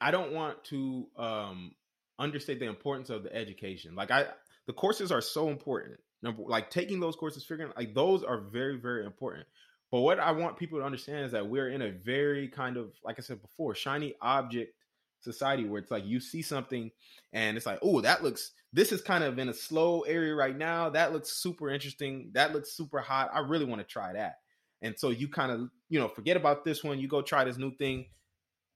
I 0.00 0.10
don't 0.10 0.32
want 0.32 0.64
to 0.64 1.06
um 1.16 1.72
understate 2.18 2.60
the 2.60 2.66
importance 2.66 3.10
of 3.10 3.22
the 3.22 3.34
education. 3.34 3.94
Like 3.94 4.10
I 4.10 4.26
the 4.66 4.72
courses 4.72 5.12
are 5.12 5.20
so 5.20 5.48
important. 5.48 6.00
Number 6.22 6.42
like 6.46 6.70
taking 6.70 7.00
those 7.00 7.16
courses, 7.16 7.44
figuring 7.44 7.72
like 7.76 7.94
those 7.94 8.24
are 8.24 8.38
very, 8.38 8.78
very 8.78 9.04
important. 9.04 9.46
But 9.92 10.00
what 10.00 10.18
I 10.18 10.32
want 10.32 10.56
people 10.56 10.80
to 10.80 10.84
understand 10.84 11.26
is 11.26 11.32
that 11.32 11.48
we're 11.48 11.70
in 11.70 11.82
a 11.82 11.90
very 11.90 12.48
kind 12.48 12.76
of, 12.76 12.92
like 13.04 13.16
I 13.18 13.22
said 13.22 13.40
before, 13.40 13.74
shiny 13.74 14.14
object 14.20 14.74
society 15.20 15.64
where 15.64 15.80
it's 15.80 15.90
like 15.90 16.04
you 16.04 16.20
see 16.20 16.42
something 16.42 16.90
and 17.32 17.56
it's 17.56 17.66
like, 17.66 17.78
oh, 17.82 18.00
that 18.00 18.22
looks, 18.22 18.52
this 18.72 18.92
is 18.92 19.00
kind 19.00 19.22
of 19.22 19.38
in 19.38 19.48
a 19.48 19.54
slow 19.54 20.00
area 20.02 20.34
right 20.34 20.56
now. 20.56 20.90
That 20.90 21.12
looks 21.12 21.30
super 21.30 21.70
interesting. 21.70 22.30
That 22.34 22.52
looks 22.52 22.72
super 22.72 22.98
hot. 22.98 23.30
I 23.32 23.40
really 23.40 23.64
want 23.64 23.80
to 23.80 23.86
try 23.86 24.12
that. 24.14 24.38
And 24.82 24.98
so 24.98 25.10
you 25.10 25.28
kind 25.28 25.52
of, 25.52 25.70
you 25.88 26.00
know, 26.00 26.08
forget 26.08 26.36
about 26.36 26.64
this 26.64 26.82
one. 26.82 26.98
You 26.98 27.08
go 27.08 27.22
try 27.22 27.44
this 27.44 27.56
new 27.56 27.74
thing. 27.76 28.06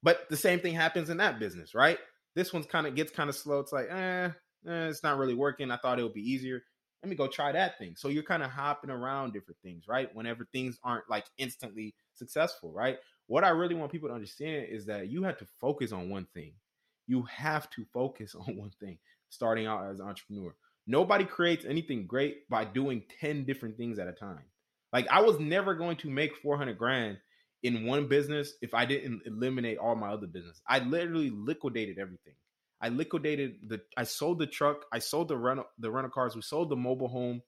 But 0.03 0.29
the 0.31 0.37
same 0.37 0.61
thing 0.61 0.75
happens 0.75 1.11
in 1.11 1.19
that 1.19 1.39
business, 1.39 1.75
right? 1.75 1.99
This 2.35 2.53
one's 2.53 2.67
kind 2.67 2.87
of 2.87 2.95
gets 2.95 3.13
kind 3.13 3.29
of 3.29 3.37
slow. 3.37 3.61
It's 3.61 3.73
like, 3.73 3.89
eh, 3.91 4.31
eh, 4.67 4.89
it's 4.89 5.03
not 5.03 5.19
really 5.19 5.35
working. 5.35 5.71
I 5.71 5.77
thought 5.77 5.99
it 5.99 6.03
would 6.03 6.15
be 6.15 6.31
easier 6.31 6.63
let 7.03 7.09
me 7.09 7.17
go 7.17 7.27
try 7.27 7.53
that 7.53 7.79
thing. 7.79 7.95
So 7.97 8.09
you're 8.09 8.23
kind 8.23 8.43
of 8.43 8.51
hopping 8.51 8.91
around 8.91 9.33
different 9.33 9.59
things, 9.63 9.89
right? 9.89 10.15
Whenever 10.15 10.47
things 10.53 10.79
aren't 10.85 11.09
like 11.09 11.25
instantly 11.39 11.95
successful, 12.15 12.73
right? 12.73 12.99
What 13.27 13.45
I 13.45 13.51
really 13.51 13.75
want 13.75 13.93
people 13.93 14.09
to 14.09 14.15
understand 14.15 14.67
is 14.69 14.85
that 14.87 15.09
you 15.09 15.23
have 15.23 15.39
to 15.39 15.47
focus 15.61 15.93
on 15.93 16.11
one 16.11 16.27
thing. 16.35 16.53
You 17.07 17.23
have 17.23 17.71
to 17.71 17.85
focus 17.93 18.35
on 18.49 18.57
one 18.57 18.73
thing 18.81 18.99
starting 19.31 19.67
out 19.67 19.91
as 19.91 20.01
an 20.01 20.07
entrepreneur. 20.07 20.55
Nobody 20.87 21.25
creates 21.25 21.65
anything 21.65 22.07
great 22.07 22.49
by 22.49 22.65
doing 22.65 23.05
10 23.21 23.45
different 23.45 23.77
things 23.77 23.99
at 23.99 24.09
a 24.09 24.13
time. 24.13 24.45
Like 24.93 25.07
I 25.09 25.23
was 25.23 25.39
never 25.39 25.75
going 25.75 25.97
to 25.99 26.11
make 26.11 26.37
400 26.37 26.77
grand 26.77 27.19
in 27.63 27.85
one 27.85 28.09
business 28.09 28.55
if 28.63 28.75
I 28.75 28.85
didn't 28.87 29.23
eliminate 29.27 29.79
all 29.79 29.95
my 29.97 30.11
other 30.11 30.27
business. 30.27 30.61
I 30.67 30.81
literally 30.81 31.31
liquidated 31.31 31.99
everything. 31.99 32.35
I 32.81 32.89
liquidated 32.89 33.57
the. 33.67 33.81
I 33.97 34.05
sold 34.05 34.39
the 34.39 34.47
truck. 34.47 34.87
I 34.93 35.01
sold 35.01 35.29
the 35.29 35.37
rental 35.37 35.67
the 35.79 35.91
rental 35.91 36.11
cars. 36.11 36.35
We 36.35 36.43
sold 36.43 36.71
the 36.71 36.77
mobile 36.77 37.09
home. 37.09 37.43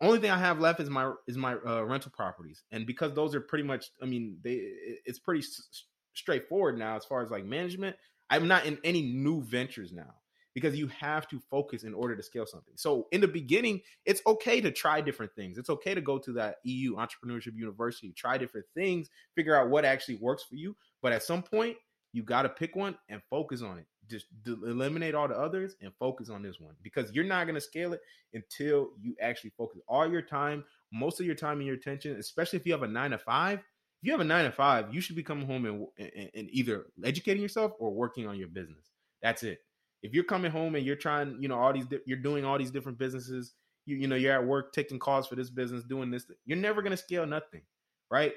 Only 0.00 0.18
thing 0.20 0.30
I 0.30 0.38
have 0.38 0.60
left 0.60 0.80
is 0.80 0.90
my 0.90 1.12
is 1.26 1.38
my 1.38 1.54
uh, 1.54 1.82
rental 1.82 2.12
properties, 2.14 2.62
and 2.70 2.86
because 2.86 3.14
those 3.14 3.34
are 3.34 3.40
pretty 3.40 3.64
much. 3.64 3.86
I 4.02 4.06
mean, 4.06 4.38
they 4.44 4.60
it's 5.06 5.18
pretty 5.18 5.40
s- 5.40 5.84
straightforward 6.14 6.78
now 6.78 6.96
as 6.96 7.06
far 7.06 7.22
as 7.22 7.30
like 7.30 7.44
management. 7.44 7.96
I'm 8.28 8.48
not 8.48 8.66
in 8.66 8.78
any 8.84 9.02
new 9.02 9.42
ventures 9.42 9.92
now 9.92 10.14
because 10.56 10.74
you 10.74 10.86
have 10.86 11.28
to 11.28 11.38
focus 11.50 11.82
in 11.82 11.92
order 11.92 12.16
to 12.16 12.22
scale 12.22 12.46
something. 12.46 12.72
So 12.76 13.08
in 13.12 13.20
the 13.20 13.28
beginning, 13.28 13.82
it's 14.06 14.22
okay 14.26 14.62
to 14.62 14.70
try 14.70 15.02
different 15.02 15.34
things. 15.34 15.58
It's 15.58 15.68
okay 15.68 15.94
to 15.94 16.00
go 16.00 16.16
to 16.16 16.32
that 16.32 16.56
EU 16.62 16.96
Entrepreneurship 16.96 17.58
University, 17.58 18.10
try 18.16 18.38
different 18.38 18.64
things, 18.74 19.10
figure 19.34 19.54
out 19.54 19.68
what 19.68 19.84
actually 19.84 20.14
works 20.16 20.44
for 20.44 20.54
you. 20.54 20.74
But 21.02 21.12
at 21.12 21.22
some 21.22 21.42
point, 21.42 21.76
you 22.14 22.22
got 22.22 22.42
to 22.42 22.48
pick 22.48 22.74
one 22.74 22.96
and 23.10 23.20
focus 23.28 23.60
on 23.60 23.78
it 23.78 23.86
just 24.08 24.26
eliminate 24.46 25.14
all 25.14 25.28
the 25.28 25.36
others 25.36 25.74
and 25.82 25.92
focus 25.98 26.30
on 26.30 26.42
this 26.42 26.58
one 26.58 26.74
because 26.82 27.12
you're 27.12 27.24
not 27.24 27.44
going 27.44 27.54
to 27.54 27.60
scale 27.60 27.92
it 27.92 28.00
until 28.32 28.88
you 28.98 29.14
actually 29.20 29.50
focus 29.58 29.80
all 29.88 30.10
your 30.10 30.22
time 30.22 30.64
most 30.92 31.20
of 31.20 31.26
your 31.26 31.34
time 31.34 31.58
and 31.58 31.66
your 31.66 31.76
attention 31.76 32.16
especially 32.16 32.58
if 32.58 32.64
you 32.64 32.72
have 32.72 32.82
a 32.82 32.88
nine 32.88 33.10
to 33.10 33.18
five 33.18 33.58
if 33.58 34.06
you 34.06 34.12
have 34.12 34.20
a 34.20 34.24
nine 34.24 34.44
to 34.44 34.52
five 34.52 34.94
you 34.94 35.00
should 35.00 35.16
be 35.16 35.22
coming 35.22 35.46
home 35.46 35.66
and, 35.66 35.86
and, 35.98 36.30
and 36.34 36.48
either 36.50 36.86
educating 37.04 37.42
yourself 37.42 37.72
or 37.78 37.90
working 37.90 38.26
on 38.26 38.38
your 38.38 38.48
business 38.48 38.92
that's 39.20 39.42
it 39.42 39.58
if 40.02 40.14
you're 40.14 40.24
coming 40.24 40.50
home 40.50 40.74
and 40.74 40.84
you're 40.84 40.96
trying 40.96 41.36
you 41.40 41.48
know 41.48 41.58
all 41.58 41.72
these 41.72 41.86
you're 42.06 42.18
doing 42.18 42.44
all 42.44 42.58
these 42.58 42.70
different 42.70 42.98
businesses 42.98 43.54
you, 43.86 43.96
you 43.96 44.06
know 44.06 44.16
you're 44.16 44.32
at 44.34 44.46
work 44.46 44.72
taking 44.72 44.98
calls 44.98 45.26
for 45.26 45.36
this 45.36 45.50
business 45.50 45.84
doing 45.84 46.10
this 46.10 46.26
you're 46.44 46.58
never 46.58 46.82
going 46.82 46.90
to 46.90 46.96
scale 46.96 47.26
nothing 47.26 47.62
right 48.10 48.34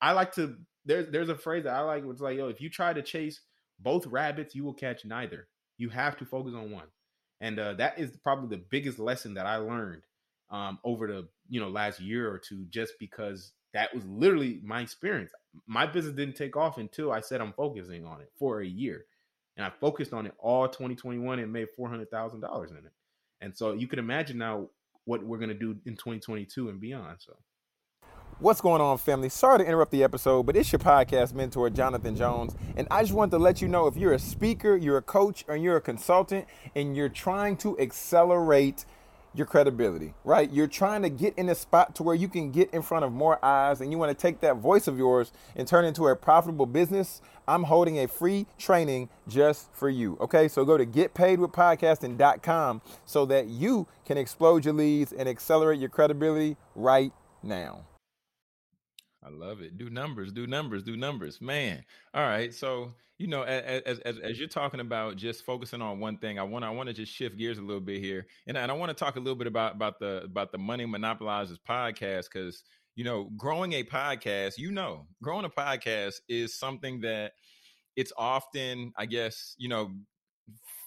i 0.00 0.12
like 0.12 0.32
to 0.34 0.56
there's 0.84 1.10
there's 1.10 1.28
a 1.28 1.36
phrase 1.36 1.64
that 1.64 1.74
i 1.74 1.80
like 1.80 2.04
it's 2.04 2.20
like 2.20 2.36
yo 2.36 2.48
if 2.48 2.60
you 2.60 2.68
try 2.68 2.92
to 2.92 3.02
chase 3.02 3.40
both 3.78 4.06
rabbits, 4.06 4.54
you 4.54 4.64
will 4.64 4.74
catch 4.74 5.04
neither. 5.04 5.48
You 5.76 5.88
have 5.90 6.16
to 6.18 6.24
focus 6.24 6.54
on 6.54 6.70
one, 6.70 6.86
and 7.40 7.58
uh, 7.58 7.74
that 7.74 7.98
is 7.98 8.16
probably 8.22 8.56
the 8.56 8.64
biggest 8.70 8.98
lesson 8.98 9.34
that 9.34 9.46
I 9.46 9.56
learned 9.56 10.02
um, 10.50 10.78
over 10.84 11.06
the 11.06 11.28
you 11.48 11.60
know 11.60 11.68
last 11.68 12.00
year 12.00 12.30
or 12.30 12.38
two. 12.38 12.66
Just 12.68 12.94
because 12.98 13.52
that 13.74 13.94
was 13.94 14.04
literally 14.06 14.60
my 14.64 14.80
experience. 14.80 15.30
My 15.66 15.86
business 15.86 16.14
didn't 16.14 16.36
take 16.36 16.56
off 16.56 16.78
until 16.78 17.12
I 17.12 17.20
said 17.20 17.40
I'm 17.40 17.52
focusing 17.52 18.04
on 18.04 18.20
it 18.20 18.32
for 18.38 18.60
a 18.60 18.66
year, 18.66 19.04
and 19.58 19.66
I 19.66 19.70
focused 19.80 20.12
on 20.12 20.24
it 20.24 20.32
all 20.38 20.68
2021 20.68 21.40
and 21.40 21.52
made 21.52 21.66
four 21.76 21.88
hundred 21.88 22.10
thousand 22.10 22.40
dollars 22.40 22.70
in 22.70 22.78
it. 22.78 22.92
And 23.40 23.54
so 23.56 23.74
you 23.74 23.88
can 23.88 23.98
imagine 23.98 24.38
now 24.38 24.68
what 25.04 25.22
we're 25.22 25.38
gonna 25.38 25.52
do 25.52 25.76
in 25.84 25.94
2022 25.94 26.68
and 26.70 26.80
beyond. 26.80 27.18
So. 27.18 27.36
What's 28.40 28.60
going 28.60 28.80
on, 28.80 28.98
family? 28.98 29.30
Sorry 29.30 29.58
to 29.58 29.66
interrupt 29.66 29.90
the 29.90 30.04
episode, 30.04 30.44
but 30.46 30.56
it's 30.56 30.70
your 30.70 30.78
podcast 30.78 31.34
mentor, 31.34 31.70
Jonathan 31.70 32.14
Jones. 32.14 32.54
And 32.76 32.86
I 32.88 33.02
just 33.02 33.12
want 33.12 33.32
to 33.32 33.38
let 33.38 33.60
you 33.60 33.66
know 33.66 33.88
if 33.88 33.96
you're 33.96 34.12
a 34.12 34.18
speaker, 34.18 34.76
you're 34.76 34.98
a 34.98 35.02
coach, 35.02 35.44
or 35.48 35.56
you're 35.56 35.76
a 35.76 35.80
consultant, 35.80 36.46
and 36.76 36.96
you're 36.96 37.08
trying 37.08 37.56
to 37.58 37.76
accelerate 37.80 38.84
your 39.34 39.46
credibility, 39.46 40.14
right? 40.24 40.50
You're 40.50 40.66
trying 40.66 41.02
to 41.02 41.10
get 41.10 41.34
in 41.36 41.48
a 41.48 41.54
spot 41.54 41.94
to 41.96 42.02
where 42.02 42.14
you 42.14 42.28
can 42.28 42.50
get 42.50 42.70
in 42.72 42.82
front 42.82 43.04
of 43.04 43.12
more 43.12 43.42
eyes 43.44 43.80
and 43.80 43.92
you 43.92 43.98
want 43.98 44.16
to 44.16 44.20
take 44.20 44.40
that 44.40 44.56
voice 44.56 44.86
of 44.86 44.98
yours 44.98 45.32
and 45.56 45.66
turn 45.66 45.84
into 45.84 46.06
a 46.08 46.16
profitable 46.16 46.66
business. 46.66 47.20
I'm 47.46 47.64
holding 47.64 47.98
a 47.98 48.08
free 48.08 48.46
training 48.58 49.08
just 49.26 49.72
for 49.72 49.88
you. 49.88 50.16
Okay, 50.20 50.48
so 50.48 50.64
go 50.64 50.76
to 50.76 50.86
getpaidwithpodcasting.com 50.86 52.82
so 53.04 53.26
that 53.26 53.46
you 53.46 53.86
can 54.04 54.18
explode 54.18 54.64
your 54.64 54.74
leads 54.74 55.12
and 55.12 55.28
accelerate 55.28 55.80
your 55.80 55.90
credibility 55.90 56.56
right 56.74 57.12
now. 57.42 57.84
I 59.22 59.30
love 59.30 59.60
it. 59.60 59.76
Do 59.76 59.90
numbers, 59.90 60.32
do 60.32 60.46
numbers, 60.46 60.82
do 60.84 60.96
numbers, 60.96 61.40
man. 61.40 61.84
All 62.14 62.22
right. 62.22 62.54
So 62.54 62.94
you 63.18 63.26
know, 63.26 63.42
as 63.42 63.98
as, 64.04 64.18
as 64.18 64.38
you're 64.38 64.48
talking 64.48 64.78
about 64.78 65.16
just 65.16 65.44
focusing 65.44 65.82
on 65.82 65.98
one 65.98 66.18
thing, 66.18 66.38
I 66.38 66.44
want 66.44 66.64
I 66.64 66.70
want 66.70 66.88
to 66.88 66.92
just 66.92 67.12
shift 67.12 67.36
gears 67.36 67.58
a 67.58 67.62
little 67.62 67.80
bit 67.80 68.00
here, 68.00 68.26
and, 68.46 68.56
and 68.56 68.70
I 68.70 68.74
want 68.74 68.90
to 68.90 68.94
talk 68.94 69.16
a 69.16 69.18
little 69.18 69.34
bit 69.34 69.48
about 69.48 69.74
about 69.74 69.98
the 69.98 70.22
about 70.24 70.52
the 70.52 70.58
money 70.58 70.86
monopolizers 70.86 71.58
podcast 71.68 72.26
because 72.32 72.62
you 72.94 73.04
know, 73.04 73.30
growing 73.36 73.74
a 73.74 73.84
podcast, 73.84 74.58
you 74.58 74.72
know, 74.72 75.06
growing 75.22 75.44
a 75.44 75.48
podcast 75.48 76.16
is 76.28 76.58
something 76.58 77.00
that 77.02 77.30
it's 77.94 78.12
often, 78.18 78.92
I 78.96 79.06
guess, 79.06 79.54
you 79.56 79.68
know, 79.68 79.92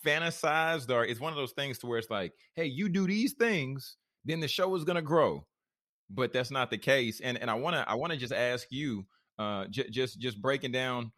fantasized 0.06 0.90
or 0.90 1.06
it's 1.06 1.22
one 1.22 1.32
of 1.32 1.38
those 1.38 1.54
things 1.54 1.78
to 1.80 1.88
where 1.88 2.00
it's 2.00 2.10
like, 2.10 2.34
hey, 2.54 2.66
you 2.66 2.90
do 2.90 3.08
these 3.08 3.32
things, 3.34 3.96
then 4.26 4.42
the 4.42 4.48
show 4.50 4.76
is 4.76 4.84
gonna 4.84 5.02
grow 5.02 5.46
but 6.14 6.34
that's 6.34 6.52
not 6.52 6.70
the 6.70 6.78
case. 6.78 7.20
And 7.20 7.38
and 7.38 7.50
I 7.50 7.56
want 7.56 7.76
to 7.76 7.90
I 7.90 7.96
want 7.96 8.14
to 8.14 8.18
just 8.18 8.34
ask 8.34 8.68
you, 8.70 9.06
uh, 9.40 9.66
j- 9.70 9.90
just 9.90 10.20
just 10.20 10.42
breaking 10.42 10.72
down, 10.72 11.12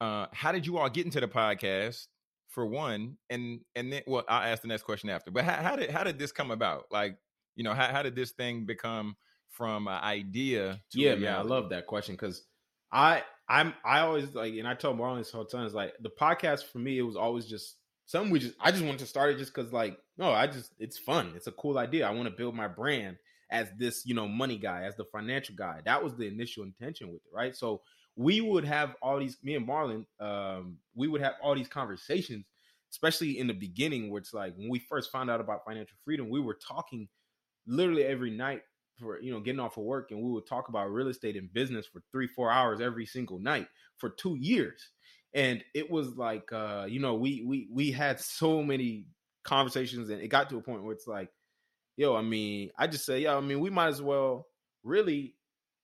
uh, 0.00 0.26
how 0.32 0.52
did 0.52 0.66
you 0.66 0.78
all 0.78 0.88
get 0.88 1.04
into 1.04 1.20
the 1.20 1.28
podcast 1.28 2.06
for 2.48 2.66
one, 2.66 3.16
and 3.28 3.60
and 3.74 3.92
then 3.92 4.02
well, 4.06 4.24
I'll 4.28 4.52
ask 4.52 4.62
the 4.62 4.68
next 4.68 4.82
question 4.82 5.10
after. 5.10 5.30
But 5.30 5.44
how, 5.44 5.62
how 5.62 5.76
did 5.76 5.90
how 5.90 6.04
did 6.04 6.18
this 6.18 6.32
come 6.32 6.50
about? 6.50 6.84
Like, 6.90 7.16
you 7.56 7.64
know, 7.64 7.74
how 7.74 7.88
how 7.88 8.02
did 8.02 8.14
this 8.14 8.32
thing 8.32 8.66
become 8.66 9.16
from 9.50 9.88
an 9.88 10.02
idea? 10.02 10.80
yeah, 10.92 11.14
man, 11.14 11.34
I 11.34 11.42
love 11.42 11.70
that 11.70 11.86
question 11.86 12.14
because 12.14 12.44
I 12.92 13.22
I'm 13.48 13.74
I 13.84 14.00
always 14.00 14.34
like, 14.34 14.54
and 14.54 14.68
I 14.68 14.74
tell 14.74 14.94
Marlon 14.94 15.18
this 15.18 15.32
whole 15.32 15.44
time 15.44 15.66
is 15.66 15.74
like 15.74 15.94
the 16.00 16.10
podcast 16.10 16.64
for 16.64 16.78
me. 16.78 16.98
It 16.98 17.02
was 17.02 17.16
always 17.16 17.46
just 17.46 17.76
something 18.06 18.32
we 18.32 18.40
just 18.40 18.54
I 18.60 18.70
just 18.72 18.84
wanted 18.84 18.98
to 19.00 19.06
start 19.06 19.30
it 19.30 19.38
just 19.38 19.54
because 19.54 19.72
like 19.72 19.98
no, 20.18 20.30
I 20.30 20.46
just 20.46 20.72
it's 20.78 20.98
fun. 20.98 21.32
It's 21.36 21.46
a 21.46 21.52
cool 21.52 21.78
idea. 21.78 22.06
I 22.06 22.10
want 22.10 22.28
to 22.28 22.34
build 22.34 22.54
my 22.54 22.68
brand 22.68 23.16
as 23.50 23.68
this, 23.76 24.06
you 24.06 24.14
know, 24.14 24.28
money 24.28 24.56
guy, 24.56 24.84
as 24.84 24.96
the 24.96 25.04
financial 25.04 25.54
guy. 25.54 25.80
That 25.84 26.02
was 26.02 26.16
the 26.16 26.26
initial 26.26 26.64
intention 26.64 27.08
with 27.08 27.22
it, 27.24 27.34
right? 27.34 27.56
So 27.56 27.82
we 28.16 28.40
would 28.40 28.64
have 28.64 28.94
all 29.02 29.18
these, 29.18 29.38
me 29.42 29.54
and 29.54 29.66
Marlon, 29.66 30.04
um, 30.20 30.78
we 30.94 31.08
would 31.08 31.20
have 31.20 31.34
all 31.42 31.54
these 31.54 31.68
conversations, 31.68 32.44
especially 32.90 33.38
in 33.38 33.46
the 33.46 33.54
beginning, 33.54 34.10
where 34.10 34.20
it's 34.20 34.34
like 34.34 34.54
when 34.56 34.68
we 34.68 34.78
first 34.78 35.10
found 35.10 35.30
out 35.30 35.40
about 35.40 35.64
financial 35.64 35.96
freedom, 36.04 36.28
we 36.28 36.40
were 36.40 36.58
talking 36.66 37.08
literally 37.66 38.04
every 38.04 38.30
night 38.30 38.62
for 39.00 39.20
you 39.20 39.32
know 39.32 39.40
getting 39.40 39.60
off 39.60 39.76
of 39.76 39.84
work 39.84 40.10
and 40.10 40.22
we 40.22 40.30
would 40.30 40.46
talk 40.46 40.68
about 40.68 40.92
real 40.92 41.08
estate 41.08 41.36
and 41.36 41.52
business 41.52 41.86
for 41.86 42.02
three 42.12 42.26
four 42.26 42.50
hours 42.50 42.80
every 42.80 43.06
single 43.06 43.38
night 43.38 43.66
for 43.96 44.10
two 44.10 44.36
years 44.36 44.90
and 45.34 45.64
it 45.74 45.90
was 45.90 46.16
like 46.16 46.52
uh 46.52 46.86
you 46.88 47.00
know 47.00 47.14
we 47.14 47.42
we 47.46 47.68
we 47.72 47.90
had 47.90 48.20
so 48.20 48.62
many 48.62 49.06
conversations 49.42 50.10
and 50.10 50.20
it 50.20 50.28
got 50.28 50.50
to 50.50 50.56
a 50.56 50.60
point 50.60 50.82
where 50.82 50.92
it's 50.92 51.06
like 51.06 51.30
yo, 52.00 52.16
I 52.16 52.22
mean, 52.22 52.70
I 52.78 52.86
just 52.86 53.04
say, 53.04 53.20
yo, 53.20 53.36
I 53.36 53.40
mean, 53.42 53.60
we 53.60 53.68
might 53.70 53.88
as 53.88 54.00
well 54.00 54.46
really 54.82 55.36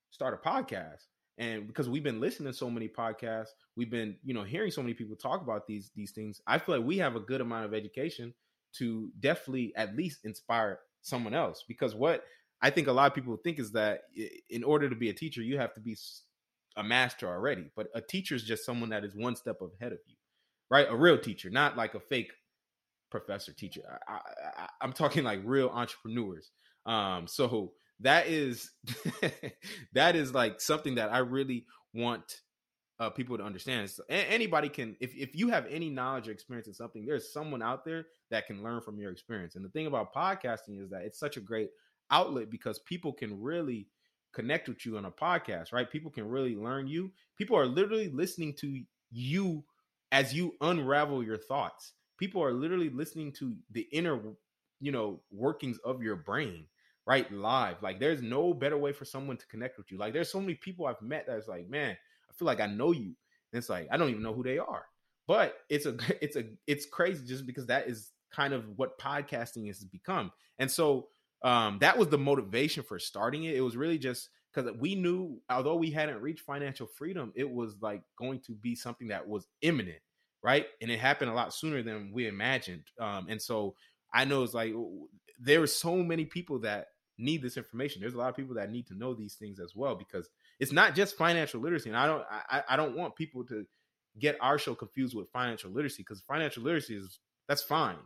start 0.09 0.33
a 0.33 0.49
podcast. 0.49 1.03
And 1.37 1.67
because 1.67 1.87
we've 1.87 2.03
been 2.03 2.19
listening 2.19 2.51
to 2.51 2.57
so 2.57 2.71
many 2.71 2.89
podcasts, 2.89 3.49
we've 3.75 3.91
been, 3.91 4.17
you 4.23 4.33
know, 4.33 4.43
hearing 4.43 4.71
so 4.71 4.81
many 4.81 4.95
people 4.95 5.15
talk 5.15 5.41
about 5.43 5.67
these 5.67 5.91
these 5.95 6.11
things. 6.11 6.41
I 6.47 6.57
feel 6.57 6.77
like 6.77 6.87
we 6.87 6.97
have 6.97 7.15
a 7.15 7.19
good 7.19 7.41
amount 7.41 7.65
of 7.65 7.75
education 7.75 8.33
to 8.77 9.11
definitely 9.19 9.73
at 9.75 9.95
least 9.95 10.25
inspire 10.25 10.79
someone 11.03 11.35
else. 11.35 11.63
Because 11.67 11.93
what 11.93 12.23
I 12.63 12.71
think 12.71 12.87
a 12.87 12.91
lot 12.91 13.07
of 13.07 13.13
people 13.13 13.37
think 13.37 13.59
is 13.59 13.71
that 13.73 14.01
in 14.49 14.63
order 14.63 14.89
to 14.89 14.95
be 14.95 15.09
a 15.09 15.13
teacher, 15.13 15.43
you 15.43 15.59
have 15.59 15.73
to 15.75 15.81
be 15.81 15.95
a 16.75 16.83
master 16.83 17.27
already. 17.27 17.69
But 17.75 17.89
a 17.93 18.01
teacher 18.01 18.33
is 18.33 18.43
just 18.43 18.65
someone 18.65 18.89
that 18.89 19.05
is 19.05 19.15
one 19.15 19.35
step 19.35 19.57
ahead 19.61 19.93
of 19.93 19.99
you. 20.07 20.15
right? 20.69 20.87
A 20.89 20.95
real 20.95 21.19
teacher, 21.19 21.49
not 21.51 21.77
like 21.77 21.95
a 21.95 21.99
fake 21.99 22.31
professor 23.09 23.53
teacher. 23.53 23.99
I, 24.07 24.67
am 24.81 24.93
talking 24.93 25.23
like 25.23 25.41
real 25.43 25.69
entrepreneurs. 25.69 26.51
Um, 26.85 27.27
so 27.27 27.73
that 28.01 28.27
is 28.27 28.71
that 29.93 30.15
is 30.15 30.33
like 30.33 30.61
something 30.61 30.95
that 30.95 31.11
I 31.11 31.19
really 31.19 31.65
want 31.93 32.41
uh, 32.99 33.09
people 33.09 33.37
to 33.37 33.43
understand. 33.43 33.89
So 33.89 34.03
anybody 34.09 34.69
can, 34.69 34.95
if 34.99 35.15
if 35.15 35.35
you 35.35 35.49
have 35.49 35.65
any 35.69 35.89
knowledge 35.89 36.27
or 36.27 36.31
experience 36.31 36.67
in 36.67 36.73
something, 36.73 37.05
there's 37.05 37.31
someone 37.31 37.61
out 37.61 37.85
there 37.85 38.05
that 38.31 38.47
can 38.47 38.63
learn 38.63 38.81
from 38.81 38.99
your 38.99 39.11
experience. 39.11 39.55
And 39.55 39.63
the 39.63 39.69
thing 39.69 39.87
about 39.87 40.13
podcasting 40.13 40.81
is 40.81 40.89
that 40.89 41.03
it's 41.03 41.19
such 41.19 41.37
a 41.37 41.41
great 41.41 41.69
outlet 42.11 42.49
because 42.49 42.79
people 42.79 43.13
can 43.13 43.39
really 43.41 43.87
connect 44.33 44.67
with 44.67 44.85
you 44.85 44.97
on 44.97 45.05
a 45.05 45.11
podcast, 45.11 45.73
right? 45.73 45.89
People 45.89 46.11
can 46.11 46.27
really 46.27 46.55
learn 46.55 46.87
you. 46.87 47.11
People 47.37 47.57
are 47.57 47.65
literally 47.65 48.09
listening 48.09 48.53
to 48.59 48.81
you 49.11 49.63
as 50.11 50.33
you 50.33 50.53
unravel 50.61 51.23
your 51.23 51.37
thoughts. 51.37 51.93
People 52.17 52.43
are 52.43 52.53
literally 52.53 52.89
listening 52.89 53.31
to 53.33 53.55
the 53.71 53.87
inner, 53.91 54.19
you 54.79 54.91
know, 54.91 55.21
workings 55.31 55.77
of 55.79 56.01
your 56.01 56.15
brain, 56.15 56.65
right? 57.05 57.31
Live. 57.31 57.81
Like 57.81 57.99
there's 57.99 58.21
no 58.21 58.53
better 58.53 58.77
way 58.77 58.91
for 58.91 59.05
someone 59.05 59.37
to 59.37 59.47
connect 59.47 59.77
with 59.77 59.91
you. 59.91 59.97
Like 59.97 60.13
there's 60.13 60.31
so 60.31 60.41
many 60.41 60.55
people 60.55 60.85
I've 60.85 61.01
met 61.01 61.25
that's 61.27 61.47
like, 61.47 61.69
man, 61.69 61.91
I 62.29 62.33
feel 62.33 62.45
like 62.45 62.59
I 62.59 62.67
know 62.67 62.91
you. 62.91 63.15
And 63.51 63.59
it's 63.59 63.69
like 63.69 63.87
I 63.91 63.97
don't 63.97 64.09
even 64.09 64.23
know 64.23 64.33
who 64.33 64.43
they 64.43 64.57
are. 64.57 64.85
But 65.27 65.57
it's 65.69 65.85
a 65.85 65.97
it's 66.21 66.35
a 66.35 66.45
it's 66.65 66.85
crazy 66.85 67.25
just 67.25 67.45
because 67.45 67.67
that 67.67 67.87
is 67.87 68.11
kind 68.31 68.53
of 68.53 68.65
what 68.77 68.99
podcasting 68.99 69.67
has 69.67 69.83
become. 69.83 70.31
And 70.59 70.69
so 70.69 71.07
um 71.43 71.77
that 71.81 71.97
was 71.97 72.09
the 72.09 72.17
motivation 72.17 72.83
for 72.83 72.99
starting 72.99 73.43
it. 73.45 73.55
It 73.55 73.61
was 73.61 73.77
really 73.77 73.99
just 73.99 74.29
because 74.53 74.71
we 74.79 74.95
knew 74.95 75.39
although 75.49 75.75
we 75.75 75.91
hadn't 75.91 76.21
reached 76.21 76.41
financial 76.41 76.87
freedom, 76.87 77.31
it 77.35 77.49
was 77.49 77.75
like 77.81 78.01
going 78.17 78.39
to 78.47 78.53
be 78.53 78.75
something 78.75 79.09
that 79.09 79.27
was 79.27 79.47
imminent, 79.61 79.99
right? 80.47 80.65
And 80.81 80.89
it 80.89 80.97
happened 80.97 81.29
a 81.29 81.33
lot 81.33 81.53
sooner 81.53 81.83
than 81.83 82.09
we 82.13 82.25
imagined. 82.25 82.83
Um, 83.01 83.27
and 83.29 83.41
so 83.41 83.75
I 84.13 84.23
know 84.23 84.43
it's 84.43 84.53
like 84.53 84.73
there 85.41 85.61
are 85.61 85.67
so 85.67 85.97
many 85.97 86.23
people 86.23 86.59
that 86.59 86.85
need 87.17 87.41
this 87.41 87.57
information. 87.57 87.99
There's 87.99 88.13
a 88.13 88.17
lot 88.17 88.29
of 88.29 88.37
people 88.37 88.55
that 88.55 88.71
need 88.71 88.87
to 88.87 88.95
know 88.95 89.13
these 89.13 89.35
things 89.35 89.59
as 89.59 89.73
well 89.75 89.95
because 89.95 90.29
it's 90.61 90.71
not 90.71 90.95
just 90.95 91.17
financial 91.17 91.59
literacy. 91.59 91.89
And 91.89 91.97
I 91.97 92.07
don't 92.07 92.23
I, 92.31 92.63
I 92.69 92.75
don't 92.77 92.95
want 92.95 93.17
people 93.17 93.43
to 93.47 93.65
get 94.17 94.37
our 94.39 94.57
show 94.57 94.73
confused 94.73 95.17
with 95.17 95.29
financial 95.31 95.69
literacy 95.69 96.01
because 96.03 96.21
financial 96.21 96.63
literacy 96.63 96.95
is 96.95 97.19
that's 97.49 97.63
fine. 97.63 97.97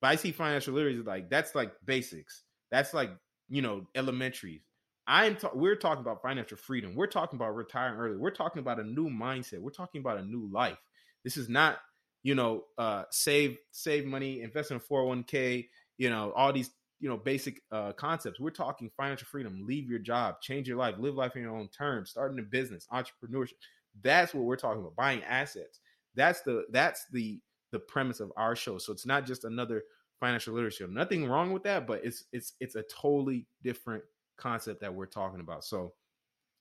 But 0.00 0.12
I 0.12 0.14
see 0.14 0.30
financial 0.30 0.74
literacy 0.74 1.02
like 1.02 1.28
that's 1.28 1.56
like 1.56 1.72
basics. 1.84 2.44
That's 2.70 2.94
like, 2.94 3.10
you 3.48 3.60
know, 3.60 3.88
elementary. 3.96 4.62
I'm 5.08 5.36
we're 5.52 5.74
talking 5.74 6.02
about 6.02 6.22
financial 6.22 6.58
freedom. 6.58 6.94
We're 6.94 7.08
talking 7.08 7.38
about 7.38 7.56
retiring 7.56 7.98
early. 7.98 8.18
We're 8.18 8.30
talking 8.30 8.60
about 8.60 8.78
a 8.78 8.84
new 8.84 9.08
mindset. 9.08 9.58
We're 9.58 9.70
talking 9.70 10.00
about 10.00 10.18
a 10.18 10.22
new 10.22 10.48
life. 10.52 10.78
This 11.24 11.36
is 11.36 11.48
not, 11.48 11.78
you 12.22 12.34
know, 12.34 12.64
uh 12.78 13.04
save 13.10 13.58
save 13.70 14.04
money, 14.04 14.42
invest 14.42 14.70
in 14.70 14.76
a 14.76 14.80
401k, 14.80 15.68
you 15.98 16.10
know, 16.10 16.32
all 16.32 16.52
these, 16.52 16.70
you 17.00 17.08
know, 17.08 17.16
basic 17.16 17.60
uh 17.72 17.92
concepts. 17.92 18.40
We're 18.40 18.50
talking 18.50 18.90
financial 18.96 19.26
freedom, 19.26 19.64
leave 19.66 19.88
your 19.88 20.00
job, 20.00 20.40
change 20.40 20.68
your 20.68 20.78
life, 20.78 20.96
live 20.98 21.14
life 21.14 21.36
in 21.36 21.42
your 21.42 21.56
own 21.56 21.68
terms, 21.68 22.10
starting 22.10 22.38
a 22.38 22.42
business, 22.42 22.86
entrepreneurship. 22.92 23.54
That's 24.02 24.34
what 24.34 24.44
we're 24.44 24.56
talking 24.56 24.80
about, 24.80 24.96
buying 24.96 25.22
assets. 25.24 25.80
That's 26.14 26.42
the 26.42 26.64
that's 26.70 27.06
the 27.12 27.40
the 27.72 27.78
premise 27.78 28.20
of 28.20 28.32
our 28.36 28.56
show. 28.56 28.78
So 28.78 28.92
it's 28.92 29.06
not 29.06 29.26
just 29.26 29.44
another 29.44 29.82
financial 30.20 30.54
literacy. 30.54 30.86
Nothing 30.88 31.28
wrong 31.28 31.52
with 31.52 31.62
that, 31.64 31.86
but 31.86 32.04
it's 32.04 32.24
it's 32.32 32.54
it's 32.60 32.74
a 32.74 32.82
totally 32.84 33.46
different 33.62 34.02
concept 34.36 34.80
that 34.80 34.94
we're 34.94 35.06
talking 35.06 35.40
about. 35.40 35.64
So, 35.64 35.94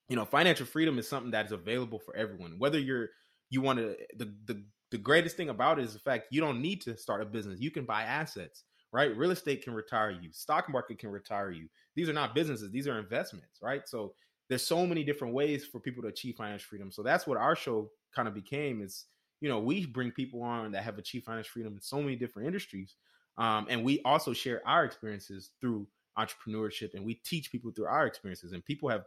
you 0.09 0.15
know, 0.15 0.25
financial 0.25 0.65
freedom 0.65 0.99
is 0.99 1.07
something 1.07 1.31
that 1.31 1.45
is 1.45 1.51
available 1.51 1.99
for 1.99 2.15
everyone. 2.15 2.55
Whether 2.59 2.79
you're 2.79 3.09
you 3.49 3.61
want 3.61 3.79
to 3.79 3.97
the 4.15 4.33
the 4.45 4.63
the 4.91 4.97
greatest 4.97 5.37
thing 5.37 5.49
about 5.49 5.79
it 5.79 5.85
is 5.85 5.93
the 5.93 5.99
fact 5.99 6.27
you 6.31 6.41
don't 6.41 6.61
need 6.61 6.81
to 6.81 6.97
start 6.97 7.21
a 7.21 7.25
business. 7.25 7.59
You 7.59 7.71
can 7.71 7.85
buy 7.85 8.03
assets, 8.03 8.63
right? 8.91 9.15
Real 9.15 9.31
estate 9.31 9.63
can 9.63 9.73
retire 9.73 10.11
you. 10.11 10.31
Stock 10.31 10.69
market 10.69 10.99
can 10.99 11.09
retire 11.09 11.51
you. 11.51 11.67
These 11.95 12.09
are 12.09 12.13
not 12.13 12.35
businesses, 12.35 12.71
these 12.71 12.87
are 12.87 12.99
investments, 12.99 13.59
right? 13.61 13.87
So 13.87 14.13
there's 14.49 14.65
so 14.65 14.85
many 14.85 15.03
different 15.03 15.33
ways 15.33 15.65
for 15.65 15.79
people 15.79 16.01
to 16.03 16.09
achieve 16.09 16.35
financial 16.35 16.67
freedom. 16.67 16.91
So 16.91 17.03
that's 17.03 17.27
what 17.27 17.37
our 17.37 17.55
show 17.55 17.89
kind 18.15 18.27
of 18.27 18.33
became 18.33 18.81
is, 18.81 19.05
you 19.41 19.49
know, 19.49 19.59
we 19.59 19.85
bring 19.85 20.11
people 20.11 20.41
on 20.41 20.71
that 20.71 20.83
have 20.83 20.97
achieved 20.97 21.25
financial 21.25 21.51
freedom 21.51 21.73
in 21.73 21.81
so 21.81 22.01
many 22.01 22.15
different 22.15 22.47
industries. 22.47 22.95
Um, 23.37 23.67
and 23.69 23.83
we 23.83 24.01
also 24.03 24.33
share 24.33 24.65
our 24.65 24.85
experiences 24.85 25.51
through 25.59 25.87
entrepreneurship 26.17 26.93
and 26.95 27.05
we 27.05 27.15
teach 27.15 27.51
people 27.51 27.71
through 27.71 27.85
our 27.85 28.07
experiences 28.07 28.51
and 28.51 28.65
people 28.65 28.89
have 28.89 29.03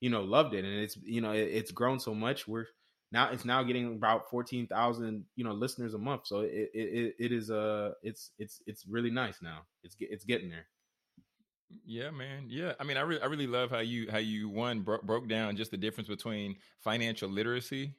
you 0.00 0.10
know 0.10 0.22
loved 0.22 0.54
it 0.54 0.64
and 0.64 0.74
it's 0.78 0.96
you 1.02 1.20
know 1.20 1.32
it, 1.32 1.48
it's 1.52 1.72
grown 1.72 1.98
so 1.98 2.14
much 2.14 2.46
we're 2.46 2.66
now 3.12 3.30
it's 3.30 3.44
now 3.44 3.62
getting 3.62 3.86
about 3.86 4.28
14,000 4.30 5.24
you 5.36 5.44
know 5.44 5.52
listeners 5.52 5.94
a 5.94 5.98
month 5.98 6.26
so 6.26 6.40
it 6.40 6.70
it, 6.74 7.14
it 7.18 7.32
is 7.32 7.50
uh 7.50 7.92
it's 8.02 8.30
it's 8.38 8.62
it's 8.66 8.86
really 8.86 9.10
nice 9.10 9.40
now 9.42 9.60
it's 9.84 9.96
it's 10.00 10.24
getting 10.24 10.50
there 10.50 10.66
yeah 11.86 12.10
man 12.10 12.44
yeah 12.48 12.72
i 12.80 12.84
mean 12.84 12.96
i 12.96 13.00
really 13.00 13.22
i 13.22 13.26
really 13.26 13.46
love 13.46 13.70
how 13.70 13.78
you 13.78 14.10
how 14.10 14.18
you 14.18 14.48
one 14.48 14.80
bro- 14.80 15.00
broke 15.02 15.28
down 15.28 15.56
just 15.56 15.70
the 15.70 15.76
difference 15.76 16.08
between 16.08 16.56
financial 16.80 17.28
literacy 17.28 17.94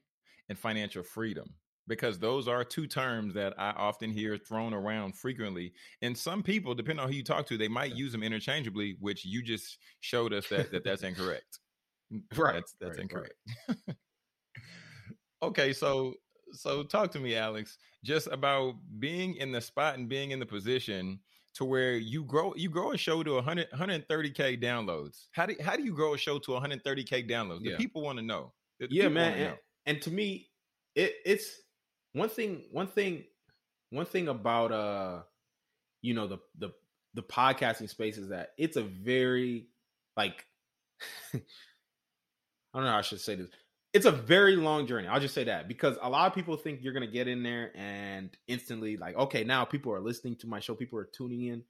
and 0.49 0.57
financial 0.57 1.03
freedom 1.03 1.53
because 1.87 2.17
those 2.17 2.47
are 2.47 2.63
two 2.63 2.87
terms 2.87 3.33
that 3.33 3.53
I 3.57 3.71
often 3.71 4.11
hear 4.11 4.37
thrown 4.37 4.73
around 4.73 5.17
frequently. 5.17 5.73
And 6.01 6.17
some 6.17 6.41
people, 6.41 6.73
depending 6.73 7.03
on 7.03 7.09
who 7.09 7.15
you 7.17 7.23
talk 7.23 7.45
to, 7.47 7.57
they 7.57 7.67
might 7.67 7.93
use 7.93 8.11
them 8.11 8.23
interchangeably, 8.23 8.95
which 8.99 9.25
you 9.25 9.41
just 9.41 9.79
showed 9.99 10.33
us 10.33 10.47
that, 10.47 10.71
that 10.71 10.83
that's 10.85 11.03
incorrect. 11.03 11.59
right. 12.37 12.53
That's 12.53 12.75
that's 12.79 12.91
right, 12.91 12.99
incorrect. 12.99 13.33
Right. 13.67 13.77
okay, 15.47 15.73
so 15.73 16.15
so 16.51 16.83
talk 16.83 17.11
to 17.11 17.19
me, 17.19 17.35
Alex, 17.35 17.77
just 18.03 18.27
about 18.27 18.75
being 18.99 19.35
in 19.35 19.51
the 19.51 19.61
spot 19.61 19.97
and 19.97 20.07
being 20.07 20.31
in 20.31 20.39
the 20.39 20.45
position 20.45 21.19
to 21.55 21.65
where 21.65 21.95
you 21.95 22.23
grow 22.23 22.53
you 22.55 22.69
grow 22.69 22.91
a 22.93 22.97
show 22.97 23.23
to 23.23 23.33
100 23.33 23.71
130k 23.71 24.61
downloads. 24.61 25.27
How 25.31 25.45
do 25.45 25.55
how 25.61 25.75
do 25.75 25.83
you 25.83 25.93
grow 25.93 26.13
a 26.13 26.17
show 26.17 26.39
to 26.39 26.51
130k 26.51 27.29
downloads? 27.29 27.63
The 27.63 27.71
yeah. 27.71 27.77
people 27.77 28.01
want 28.01 28.17
to 28.19 28.25
know. 28.25 28.53
The 28.79 28.87
yeah, 28.89 29.07
man. 29.07 29.33
And, 29.33 29.57
and 29.85 30.01
to 30.03 30.11
me, 30.11 30.49
it 30.95 31.15
it's 31.25 31.61
one 32.13 32.29
thing 32.29 32.63
one 32.71 32.87
thing 32.87 33.23
one 33.89 34.05
thing 34.05 34.27
about 34.27 34.71
uh 34.71 35.21
you 36.01 36.13
know 36.13 36.27
the 36.27 36.39
the 36.57 36.71
the 37.13 37.23
podcasting 37.23 37.89
space 37.89 38.17
is 38.17 38.29
that 38.29 38.49
it's 38.57 38.77
a 38.77 38.83
very 38.83 39.67
like 40.17 40.45
I 41.33 41.39
don't 42.73 42.85
know 42.85 42.91
how 42.91 42.97
I 42.97 43.01
should 43.01 43.21
say 43.21 43.35
this. 43.35 43.49
It's 43.93 44.05
a 44.05 44.11
very 44.11 44.55
long 44.55 44.87
journey. 44.87 45.07
I'll 45.07 45.19
just 45.19 45.35
say 45.35 45.43
that 45.45 45.67
because 45.67 45.97
a 46.01 46.09
lot 46.09 46.27
of 46.27 46.33
people 46.33 46.57
think 46.57 46.79
you're 46.81 46.93
gonna 46.93 47.07
get 47.07 47.27
in 47.27 47.43
there 47.43 47.71
and 47.75 48.35
instantly 48.47 48.97
like, 48.97 49.15
okay, 49.15 49.43
now 49.43 49.65
people 49.65 49.93
are 49.93 50.01
listening 50.01 50.35
to 50.37 50.47
my 50.47 50.59
show, 50.59 50.73
people 50.73 50.97
are 50.99 51.09
tuning 51.15 51.45
in, 51.45 51.63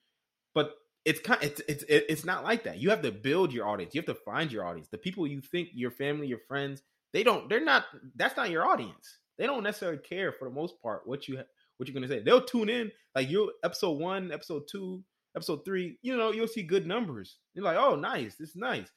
but 0.55 0.75
it's 1.05 1.19
kind, 1.19 1.43
it's 1.43 1.61
it's 1.67 1.83
it's 1.89 2.23
not 2.23 2.45
like 2.45 2.63
that. 2.63 2.79
You 2.79 2.91
have 2.91 3.01
to 3.01 3.11
build 3.11 3.51
your 3.51 3.67
audience. 3.67 3.93
You 3.93 3.99
have 3.99 4.15
to 4.15 4.21
find 4.23 4.51
your 4.51 4.65
audience. 4.65 4.87
The 4.87 4.97
people 4.97 5.27
you 5.27 5.41
think 5.41 5.69
your 5.73 5.91
family, 5.91 6.27
your 6.27 6.39
friends, 6.47 6.81
they 7.11 7.23
don't. 7.23 7.49
They're 7.49 7.63
not. 7.63 7.85
That's 8.15 8.37
not 8.37 8.49
your 8.49 8.65
audience 8.65 9.17
they 9.37 9.45
don't 9.45 9.63
necessarily 9.63 9.97
care 9.99 10.31
for 10.31 10.47
the 10.47 10.53
most 10.53 10.81
part 10.81 11.07
what 11.07 11.27
you 11.27 11.39
what 11.77 11.87
you're 11.87 11.93
gonna 11.93 12.07
say. 12.07 12.21
They'll 12.21 12.45
tune 12.45 12.69
in 12.69 12.91
like 13.15 13.29
you 13.29 13.51
episode 13.63 13.99
one, 13.99 14.31
episode 14.31 14.63
two, 14.69 15.03
episode 15.35 15.65
three. 15.65 15.97
You 16.01 16.17
know, 16.17 16.31
you'll 16.31 16.47
see 16.47 16.63
good 16.63 16.85
numbers. 16.85 17.37
You're 17.53 17.65
like, 17.65 17.77
oh, 17.77 17.95
nice, 17.95 18.35
this 18.35 18.49
is 18.49 18.55
nice. 18.55 18.87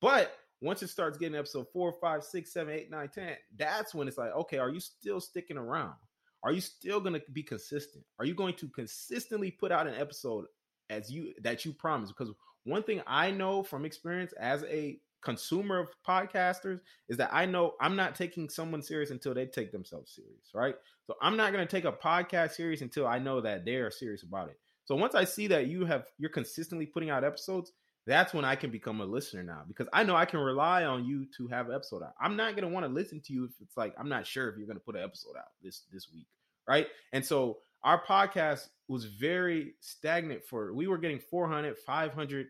But 0.00 0.32
once 0.62 0.82
it 0.82 0.88
starts 0.88 1.18
getting 1.18 1.38
episode 1.38 1.66
four, 1.72 1.94
five, 2.00 2.22
six, 2.22 2.52
seven, 2.52 2.74
eight, 2.74 2.90
nine, 2.90 3.08
ten, 3.08 3.34
that's 3.56 3.94
when 3.94 4.08
it's 4.08 4.18
like, 4.18 4.34
okay, 4.34 4.58
are 4.58 4.70
you 4.70 4.80
still 4.80 5.20
sticking 5.20 5.56
around? 5.56 5.94
Are 6.42 6.52
you 6.52 6.60
still 6.60 7.00
going 7.00 7.14
to 7.14 7.22
be 7.32 7.42
consistent? 7.42 8.04
Are 8.18 8.24
you 8.24 8.34
going 8.34 8.54
to 8.54 8.68
consistently 8.68 9.50
put 9.50 9.72
out 9.72 9.86
an 9.86 9.94
episode 9.94 10.46
as 10.88 11.10
you 11.10 11.34
that 11.42 11.64
you 11.64 11.72
promised? 11.72 12.14
Because 12.16 12.34
one 12.64 12.82
thing 12.82 13.02
I 13.06 13.30
know 13.30 13.62
from 13.62 13.84
experience 13.84 14.32
as 14.38 14.64
a 14.64 14.98
consumer 15.22 15.78
of 15.78 15.88
podcasters 16.06 16.80
is 17.08 17.18
that 17.18 17.30
I 17.32 17.44
know 17.44 17.74
I'm 17.80 17.96
not 17.96 18.14
taking 18.14 18.48
someone 18.48 18.82
serious 18.82 19.10
until 19.10 19.34
they 19.34 19.46
take 19.46 19.70
themselves 19.70 20.12
serious, 20.14 20.50
right? 20.54 20.74
So 21.06 21.14
I'm 21.20 21.36
not 21.36 21.52
going 21.52 21.66
to 21.66 21.70
take 21.70 21.84
a 21.84 21.92
podcast 21.92 22.52
serious 22.52 22.80
until 22.80 23.06
I 23.06 23.18
know 23.18 23.40
that 23.42 23.64
they 23.64 23.76
are 23.76 23.90
serious 23.90 24.22
about 24.22 24.48
it. 24.48 24.58
So 24.86 24.96
once 24.96 25.14
I 25.14 25.24
see 25.24 25.46
that 25.48 25.66
you 25.66 25.84
have 25.84 26.06
you're 26.18 26.30
consistently 26.30 26.86
putting 26.86 27.10
out 27.10 27.24
episodes, 27.24 27.72
that's 28.06 28.32
when 28.32 28.44
I 28.44 28.56
can 28.56 28.70
become 28.70 29.00
a 29.00 29.04
listener 29.04 29.42
now 29.42 29.62
because 29.68 29.88
I 29.92 30.02
know 30.02 30.16
I 30.16 30.24
can 30.24 30.40
rely 30.40 30.84
on 30.84 31.04
you 31.04 31.26
to 31.36 31.48
have 31.48 31.68
an 31.68 31.74
episode 31.74 32.02
out. 32.02 32.14
I'm 32.20 32.36
not 32.36 32.56
to 32.56 32.68
want 32.68 32.86
to 32.86 32.92
listen 32.92 33.20
to 33.26 33.32
you 33.32 33.44
if 33.44 33.52
it's 33.60 33.76
like 33.76 33.94
I'm 33.98 34.08
not 34.08 34.26
sure 34.26 34.48
if 34.48 34.56
you're 34.56 34.66
to 34.78 34.84
put 34.84 34.96
an 34.96 35.04
episode 35.04 35.36
out 35.38 35.48
this 35.62 35.82
this 35.92 36.08
week, 36.12 36.26
right? 36.66 36.86
And 37.12 37.24
so 37.24 37.58
our 37.82 38.02
podcast 38.04 38.68
was 38.88 39.04
very 39.04 39.74
stagnant 39.80 40.44
for 40.44 40.74
we 40.74 40.86
were 40.86 40.98
getting 40.98 41.18
400, 41.18 41.76
500 41.78 42.46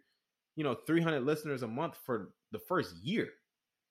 you 0.56 0.64
know 0.64 0.74
300 0.86 1.20
listeners 1.20 1.62
a 1.62 1.68
month 1.68 1.96
for 2.04 2.32
the 2.52 2.58
first 2.58 2.96
year 3.02 3.30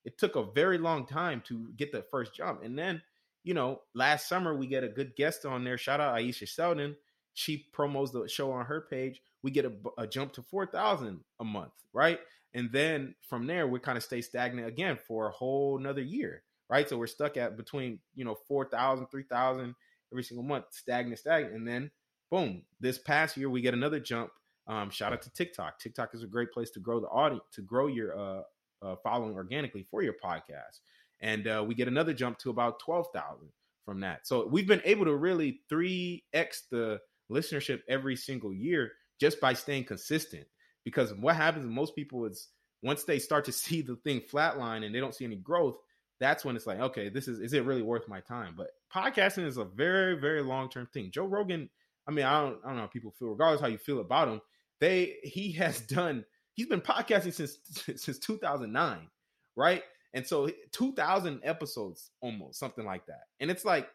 it 0.05 0.17
took 0.17 0.35
a 0.35 0.51
very 0.51 0.77
long 0.77 1.05
time 1.05 1.41
to 1.47 1.69
get 1.77 1.91
the 1.91 2.03
first 2.11 2.33
jump 2.33 2.63
and 2.63 2.77
then 2.77 3.01
you 3.43 3.53
know 3.53 3.81
last 3.95 4.27
summer 4.27 4.55
we 4.55 4.67
get 4.67 4.83
a 4.83 4.89
good 4.89 5.15
guest 5.15 5.45
on 5.45 5.63
there 5.63 5.77
shout 5.77 5.99
out 5.99 6.15
aisha 6.15 6.47
sheldon 6.47 6.95
she 7.39 7.65
promos 7.73 8.11
the 8.11 8.27
show 8.27 8.51
on 8.51 8.65
her 8.65 8.81
page 8.89 9.21
we 9.43 9.51
get 9.51 9.65
a, 9.65 9.71
a 9.97 10.07
jump 10.07 10.33
to 10.33 10.41
4000 10.41 11.19
a 11.39 11.43
month 11.43 11.71
right 11.93 12.19
and 12.53 12.71
then 12.71 13.15
from 13.27 13.47
there 13.47 13.67
we 13.67 13.79
kind 13.79 13.97
of 13.97 14.03
stay 14.03 14.21
stagnant 14.21 14.67
again 14.67 14.97
for 15.07 15.27
a 15.27 15.31
whole 15.31 15.77
another 15.77 16.01
year 16.01 16.43
right 16.69 16.89
so 16.89 16.97
we're 16.97 17.07
stuck 17.07 17.37
at 17.37 17.57
between 17.57 17.99
you 18.15 18.25
know 18.25 18.35
4000 18.47 19.07
3000 19.07 19.75
every 20.11 20.23
single 20.23 20.43
month, 20.43 20.65
stagnant, 20.71 21.19
stagnant, 21.19 21.55
and 21.55 21.67
then 21.67 21.91
boom, 22.31 22.63
this 22.79 22.97
past 22.97 23.37
year 23.37 23.49
we 23.49 23.61
get 23.61 23.73
another 23.73 23.99
jump. 23.99 24.31
Um, 24.67 24.89
shout 24.89 25.13
out 25.13 25.21
to 25.23 25.33
TikTok. 25.33 25.79
TikTok 25.79 26.13
is 26.13 26.23
a 26.23 26.27
great 26.27 26.51
place 26.51 26.69
to 26.71 26.79
grow 26.79 26.99
the 26.99 27.07
audience, 27.07 27.43
to 27.53 27.61
grow 27.61 27.87
your 27.87 28.17
uh, 28.17 28.41
uh, 28.81 28.95
following 29.03 29.33
organically 29.33 29.85
for 29.89 30.03
your 30.03 30.13
podcast, 30.23 30.79
and 31.21 31.47
uh, 31.47 31.63
we 31.67 31.73
get 31.73 31.87
another 31.87 32.13
jump 32.13 32.37
to 32.39 32.49
about 32.49 32.79
twelve 32.79 33.07
thousand 33.13 33.49
from 33.85 34.01
that. 34.01 34.27
So 34.27 34.47
we've 34.47 34.67
been 34.67 34.81
able 34.85 35.05
to 35.05 35.15
really 35.15 35.61
three 35.69 36.23
x 36.33 36.63
the 36.71 36.99
listenership 37.31 37.81
every 37.87 38.15
single 38.15 38.53
year 38.53 38.91
just 39.19 39.39
by 39.39 39.53
staying 39.53 39.85
consistent. 39.85 40.45
Because 40.83 41.13
what 41.13 41.35
happens 41.35 41.65
most 41.65 41.95
people 41.95 42.25
is 42.25 42.47
once 42.81 43.03
they 43.03 43.19
start 43.19 43.45
to 43.45 43.51
see 43.53 43.81
the 43.81 43.95
thing 43.97 44.21
flatline 44.21 44.85
and 44.85 44.93
they 44.93 44.99
don't 44.99 45.15
see 45.15 45.25
any 45.25 45.35
growth, 45.35 45.77
that's 46.19 46.43
when 46.43 46.55
it's 46.55 46.67
like, 46.67 46.79
okay, 46.79 47.09
this 47.09 47.27
is 47.27 47.39
is 47.39 47.53
it 47.53 47.65
really 47.65 47.81
worth 47.81 48.07
my 48.07 48.19
time? 48.19 48.53
But 48.57 48.71
podcasting 48.93 49.45
is 49.45 49.57
a 49.57 49.65
very, 49.65 50.19
very 50.19 50.41
long 50.41 50.69
term 50.69 50.87
thing. 50.93 51.11
Joe 51.11 51.25
Rogan, 51.25 51.69
I 52.07 52.11
mean, 52.11 52.25
I 52.25 52.41
don't 52.41 52.59
I 52.63 52.67
don't 52.67 52.75
know 52.75 52.81
how 52.81 52.87
people 52.87 53.13
feel, 53.17 53.29
regardless 53.29 53.61
how 53.61 53.67
you 53.67 53.77
feel 53.77 54.01
about 54.01 54.27
him, 54.27 54.41
they 54.79 55.15
he 55.23 55.53
has 55.53 55.79
done 55.87 56.25
he's 56.53 56.67
been 56.67 56.81
podcasting 56.81 57.33
since 57.33 57.57
since 57.95 58.19
2009, 58.19 59.07
right? 59.55 59.83
And 60.13 60.25
so 60.25 60.49
2000 60.71 61.41
episodes 61.43 62.11
almost, 62.21 62.59
something 62.59 62.83
like 62.83 63.05
that. 63.05 63.21
And 63.39 63.51
it's 63.51 63.63
like 63.63 63.87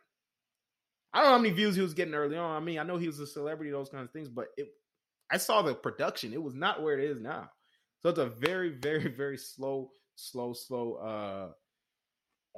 I 1.15 1.19
don't 1.19 1.27
know 1.27 1.33
how 1.37 1.39
many 1.39 1.55
views 1.55 1.77
he 1.77 1.83
was 1.83 1.95
getting 1.95 2.15
early 2.15 2.37
on. 2.37 2.57
I 2.57 2.61
mean, 2.61 2.79
I 2.79 2.83
know 2.83 2.99
he 2.99 3.07
was 3.07 3.21
a 3.21 3.27
celebrity, 3.27 3.71
those 3.71 3.89
kinds 3.89 4.07
of 4.07 4.11
things, 4.13 4.29
but 4.29 4.49
it 4.57 4.67
I 5.31 5.39
saw 5.39 5.63
the 5.63 5.75
production. 5.75 6.33
It 6.33 6.43
was 6.43 6.55
not 6.55 6.83
where 6.83 6.99
it 6.99 7.09
is 7.09 7.21
now. 7.21 7.51
So 8.01 8.09
it's 8.11 8.19
a 8.19 8.27
very, 8.27 8.71
very, 8.83 9.09
very 9.09 9.39
slow, 9.39 9.91
slow, 10.17 10.53
slow 10.53 10.95
uh 10.95 11.53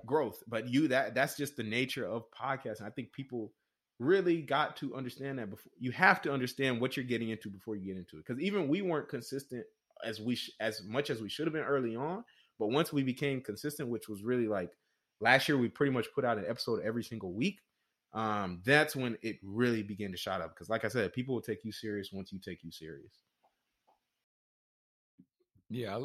growth. 0.07 0.43
But 0.49 0.69
you 0.69 0.89
that 0.89 1.15
that's 1.15 1.37
just 1.37 1.57
the 1.57 1.63
nature 1.63 2.07
of 2.07 2.25
podcasting. 2.31 2.87
I 2.87 2.91
think 2.91 3.13
people 3.13 3.53
really 3.99 4.43
got 4.43 4.77
to 4.77 4.95
understand 4.95 5.39
that 5.39 5.51
before 5.51 5.73
you 5.79 5.91
have 5.91 6.21
to 6.23 6.33
understand 6.33 6.81
what 6.81 6.97
you're 6.97 7.07
getting 7.07 7.31
into 7.31 7.49
before 7.51 7.77
you 7.77 7.87
get 7.87 7.97
into 7.97 8.17
it. 8.17 8.25
Because 8.27 8.43
even 8.43 8.69
we 8.69 8.83
weren't 8.83 9.09
consistent 9.09 9.65
as 10.05 10.21
we 10.21 10.35
sh- 10.35 10.53
as 10.61 10.83
much 10.85 11.11
as 11.11 11.21
we 11.21 11.29
should 11.29 11.47
have 11.47 11.55
been 11.55 11.63
early 11.63 11.97
on. 11.97 12.25
But 12.59 12.69
once 12.69 12.93
we 12.93 13.03
became 13.03 13.41
consistent, 13.43 13.89
which 13.89 14.09
was 14.09 14.23
really 14.23 14.49
like 14.49 14.71
last 15.21 15.49
year, 15.49 15.59
we 15.59 15.69
pretty 15.69 15.93
much 15.93 16.07
put 16.15 16.25
out 16.25 16.39
an 16.39 16.47
episode 16.49 16.83
every 16.83 17.05
single 17.05 17.33
week. 17.33 17.61
Um, 18.17 18.63
that's 18.65 18.97
when 18.97 19.19
it 19.23 19.37
really 19.43 19.83
began 19.83 20.11
to 20.11 20.17
shot 20.17 20.41
up. 20.41 20.55
Because, 20.55 20.71
like 20.71 20.85
I 20.85 20.89
said, 20.89 21.13
people 21.13 21.35
will 21.35 21.43
take 21.43 21.65
you 21.65 21.71
serious 21.71 22.13
once 22.13 22.33
you 22.33 22.39
take 22.39 22.65
you 22.65 22.73
serious. 22.73 23.13
Yeah, 25.69 25.99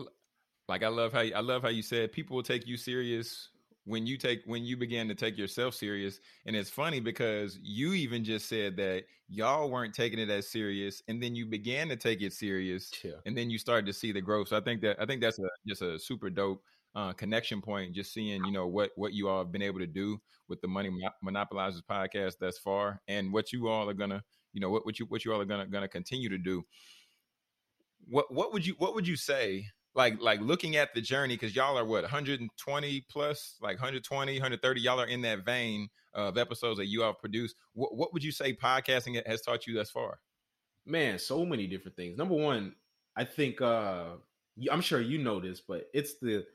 like 0.68 0.84
I 0.84 0.90
love 0.90 1.14
how 1.14 1.22
you, 1.22 1.34
I 1.34 1.40
love 1.40 1.62
how 1.62 1.70
you 1.70 1.82
said 1.82 2.12
people 2.12 2.36
will 2.36 2.44
take 2.44 2.68
you 2.68 2.78
serious 2.78 3.50
when 3.86 4.06
you 4.06 4.18
take 4.18 4.42
when 4.46 4.64
you 4.64 4.78
begin 4.78 5.08
to 5.08 5.16
take 5.16 5.38
yourself 5.38 5.74
serious 5.74 6.20
and 6.46 6.56
it's 6.56 6.70
funny 6.70 7.00
because 7.00 7.58
you 7.64 7.94
even 7.94 8.24
just 8.24 8.48
said 8.48 8.78
that 8.78 9.04
y'all 9.28 9.70
weren't 9.70 9.94
taking 9.94 10.20
it 10.20 10.30
as 10.30 10.48
serious 10.48 11.02
and 11.08 11.22
then 11.22 11.36
you 11.36 11.46
began 11.46 11.90
to 11.90 11.96
take 11.96 12.22
it 12.22 12.32
serious 12.32 12.92
yeah. 13.04 13.12
and 13.26 13.36
then 13.36 13.50
you 13.50 13.58
started 13.58 13.86
to 13.86 13.94
see 13.94 14.12
the 14.12 14.22
growth 14.22 14.50
so 14.50 14.58
i 14.58 14.62
think 14.62 14.82
that 14.82 14.96
i 15.02 15.06
think 15.06 15.20
that's 15.20 15.40
a 15.40 15.50
just 15.68 15.82
a 15.82 15.98
super 15.98 16.30
dope 16.30 16.64
uh, 16.96 17.14
connection 17.14 17.62
point 17.62 17.94
just 17.94 18.14
seeing 18.14 18.44
you 18.44 18.52
know 18.52 18.68
what 18.68 18.92
what 18.96 19.14
you 19.14 19.30
all 19.30 19.40
have 19.40 19.52
been 19.52 19.62
able 19.62 19.80
to 19.80 19.88
do 19.88 20.20
with 20.50 20.60
the 20.62 20.68
money 20.68 20.90
monopolizers 21.24 21.82
podcast 21.90 22.34
thus 22.40 22.58
far 22.58 23.02
and 23.08 23.32
what 23.32 23.54
you 23.54 23.68
all 23.68 23.90
are 23.90 23.94
gonna 23.94 24.22
you 24.54 24.60
know 24.60 24.70
what, 24.70 24.86
what 24.86 25.00
you 25.00 25.06
what 25.06 25.24
you 25.24 25.34
all 25.34 25.42
are 25.42 25.46
gonna 25.46 25.68
gonna 25.68 25.88
continue 25.88 26.30
to 26.30 26.38
do. 26.38 26.64
What 28.08 28.34
what 28.34 28.54
would 28.54 28.66
you 28.66 28.76
what 28.78 28.96
would 28.96 29.08
you 29.08 29.16
say 29.16 29.68
like 29.96 30.22
like 30.22 30.42
looking 30.42 30.76
at 30.76 30.94
the 30.94 31.02
journey 31.02 31.36
because 31.36 31.56
y'all 31.56 31.78
are 31.78 31.86
what 31.86 32.04
120 32.04 33.06
plus 33.10 33.56
like 33.62 33.76
120 33.76 34.34
130 34.34 34.82
y'all 34.82 35.00
are 35.00 35.08
in 35.08 35.22
that 35.22 35.46
vein 35.46 35.88
of 36.14 36.38
episodes 36.38 36.78
that 36.78 36.88
you 36.88 37.04
all 37.04 37.14
produced. 37.14 37.56
What, 37.74 37.96
what 37.96 38.12
would 38.12 38.24
you 38.24 38.34
say 38.34 38.54
podcasting 38.54 39.26
has 39.26 39.42
taught 39.42 39.66
you 39.66 39.76
thus 39.76 39.90
far? 39.90 40.20
Man 40.86 41.20
so 41.20 41.46
many 41.46 41.68
different 41.68 41.96
things. 41.96 42.18
Number 42.18 42.36
one 42.36 42.76
i 43.18 43.24
think 43.26 43.62
uh 43.62 44.12
i'm 44.72 44.82
sure 44.82 45.02
you 45.02 45.18
know 45.18 45.40
this 45.40 45.60
but 45.60 45.90
it's 45.94 46.16
the 46.22 46.46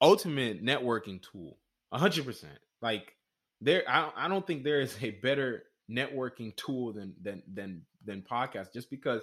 ultimate 0.00 0.64
networking 0.64 1.22
tool 1.22 1.58
100% 1.94 2.44
like 2.82 3.14
there 3.60 3.82
I, 3.88 4.10
I 4.16 4.28
don't 4.28 4.46
think 4.46 4.64
there 4.64 4.80
is 4.80 4.96
a 5.02 5.10
better 5.10 5.64
networking 5.90 6.54
tool 6.56 6.92
than 6.92 7.14
than 7.22 7.42
than 7.52 7.82
than 8.04 8.22
podcast 8.22 8.72
just 8.72 8.90
because 8.90 9.22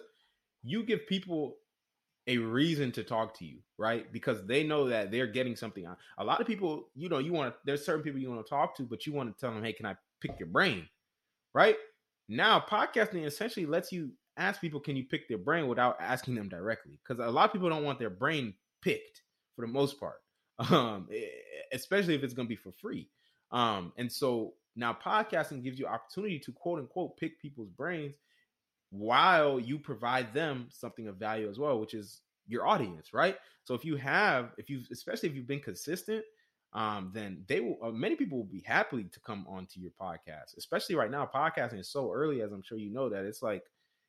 you 0.64 0.84
give 0.84 1.06
people 1.08 1.58
a 2.28 2.38
reason 2.38 2.92
to 2.94 3.04
talk 3.04 3.38
to 3.40 3.46
you, 3.46 3.60
right? 3.78 4.12
Because 4.12 4.46
they 4.46 4.64
know 4.64 4.88
that 4.90 5.12
they're 5.12 5.28
getting 5.28 5.56
something 5.56 5.86
on. 5.86 5.98
A 6.18 6.24
lot 6.24 6.40
of 6.40 6.48
people, 6.48 6.88
you 6.96 7.10
know, 7.10 7.18
you 7.20 7.34
want 7.34 7.54
to, 7.54 7.60
there's 7.66 7.86
certain 7.86 8.02
people 8.02 8.20
you 8.20 8.30
want 8.30 8.46
to 8.46 8.50
talk 8.50 8.78
to, 8.78 8.84
but 8.84 9.06
you 9.06 9.14
want 9.14 9.34
to 9.34 9.40
tell 9.40 9.54
them, 9.54 9.64
hey, 9.64 9.74
can 9.74 9.86
I 9.86 9.96
pick 10.22 10.40
your 10.40 10.48
brain? 10.48 10.88
Right? 11.54 11.76
Now, 12.30 12.64
podcasting 12.68 13.26
essentially 13.26 13.66
lets 13.66 13.92
you 13.92 14.12
ask 14.38 14.62
people, 14.62 14.80
can 14.80 14.96
you 14.96 15.04
pick 15.04 15.28
their 15.28 15.38
brain 15.38 15.68
without 15.68 15.98
asking 16.00 16.36
them 16.36 16.48
directly? 16.48 16.98
Because 17.04 17.24
a 17.24 17.30
lot 17.30 17.46
of 17.46 17.54
people 17.54 17.70
don't 17.70 17.84
want 17.84 18.00
their 18.00 18.10
brain 18.10 18.54
picked 18.82 19.22
for 19.56 19.66
the 19.66 19.72
most 19.72 20.00
part, 20.00 20.16
um, 20.60 21.08
especially 21.72 22.16
if 22.16 22.24
it's 22.24 22.34
going 22.34 22.48
to 22.48 22.50
be 22.50 22.56
for 22.56 22.72
free. 22.72 23.10
Um, 23.52 23.94
and 23.98 24.12
so 24.12 24.54
now 24.76 24.98
podcasting 25.04 25.64
gives 25.64 25.80
you 25.80 25.86
opportunity 25.86 26.40
to 26.40 26.52
quote 26.52 26.80
unquote 26.80 27.18
pick 27.18 27.40
people's 27.40 27.70
brains 27.70 28.16
while 28.90 29.60
you 29.60 29.80
provide 29.80 30.34
them 30.34 30.68
something 30.70 31.08
of 31.08 31.18
value 31.18 31.50
as 31.50 31.60
well, 31.60 31.80
which 31.80 31.94
is 31.94 32.22
your 32.48 32.68
audience, 32.68 33.14
right? 33.14 33.38
So 33.64 33.74
if 33.74 33.86
you 33.86 33.96
have, 33.96 34.52
if 34.58 34.70
you, 34.70 34.82
especially 34.92 35.30
if 35.30 35.36
you've 35.36 35.48
been 35.48 35.60
consistent, 35.60 36.24
um, 36.74 37.12
then 37.14 37.44
they 37.48 37.60
will. 37.60 37.78
Uh, 37.84 37.92
many 37.92 38.16
people 38.16 38.38
will 38.40 38.46
be 38.46 38.64
happy 38.66 39.04
to 39.04 39.20
come 39.20 39.46
onto 39.48 39.80
your 39.80 39.92
podcast, 40.00 40.58
especially 40.58 40.96
right 40.96 41.12
now. 41.12 41.30
Podcasting 41.34 41.80
is 41.80 41.90
so 41.90 42.12
early, 42.12 42.42
as 42.42 42.52
I'm 42.52 42.64
sure 42.64 42.78
you 42.78 42.92
know 42.92 43.10
that 43.10 43.26
it's 43.26 43.44
like, 43.44 43.64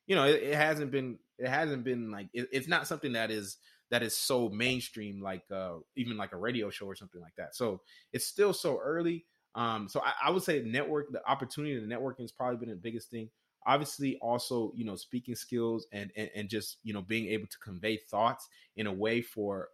you 0.07 0.15
know, 0.15 0.25
it, 0.25 0.41
it 0.41 0.55
hasn't 0.55 0.91
been, 0.91 1.19
it 1.37 1.47
hasn't 1.47 1.83
been 1.83 2.11
like, 2.11 2.27
it, 2.33 2.49
it's 2.51 2.67
not 2.67 2.87
something 2.87 3.13
that 3.13 3.29
is 3.29 3.57
that 3.91 4.03
is 4.03 4.15
so 4.15 4.49
mainstream, 4.49 5.21
like 5.21 5.43
uh, 5.51 5.75
even 5.95 6.17
like 6.17 6.33
a 6.33 6.37
radio 6.37 6.69
show 6.69 6.85
or 6.85 6.95
something 6.95 7.21
like 7.21 7.35
that. 7.37 7.55
So 7.55 7.81
it's 8.13 8.25
still 8.25 8.53
so 8.53 8.79
early. 8.83 9.25
Um, 9.53 9.87
so 9.87 10.01
I, 10.01 10.27
I 10.27 10.31
would 10.31 10.43
say 10.43 10.61
network, 10.63 11.11
the 11.11 11.25
opportunity 11.29 11.79
to 11.79 11.85
networking 11.85 12.21
has 12.21 12.31
probably 12.31 12.57
been 12.57 12.69
the 12.69 12.75
biggest 12.75 13.09
thing 13.09 13.29
obviously 13.65 14.17
also 14.21 14.71
you 14.75 14.85
know 14.85 14.95
speaking 14.95 15.35
skills 15.35 15.87
and, 15.91 16.11
and 16.15 16.29
and 16.35 16.49
just 16.49 16.77
you 16.83 16.93
know 16.93 17.01
being 17.01 17.27
able 17.27 17.47
to 17.47 17.57
convey 17.59 17.97
thoughts 17.97 18.47
in 18.75 18.87
a 18.87 18.93
way 18.93 19.21
for 19.21 19.69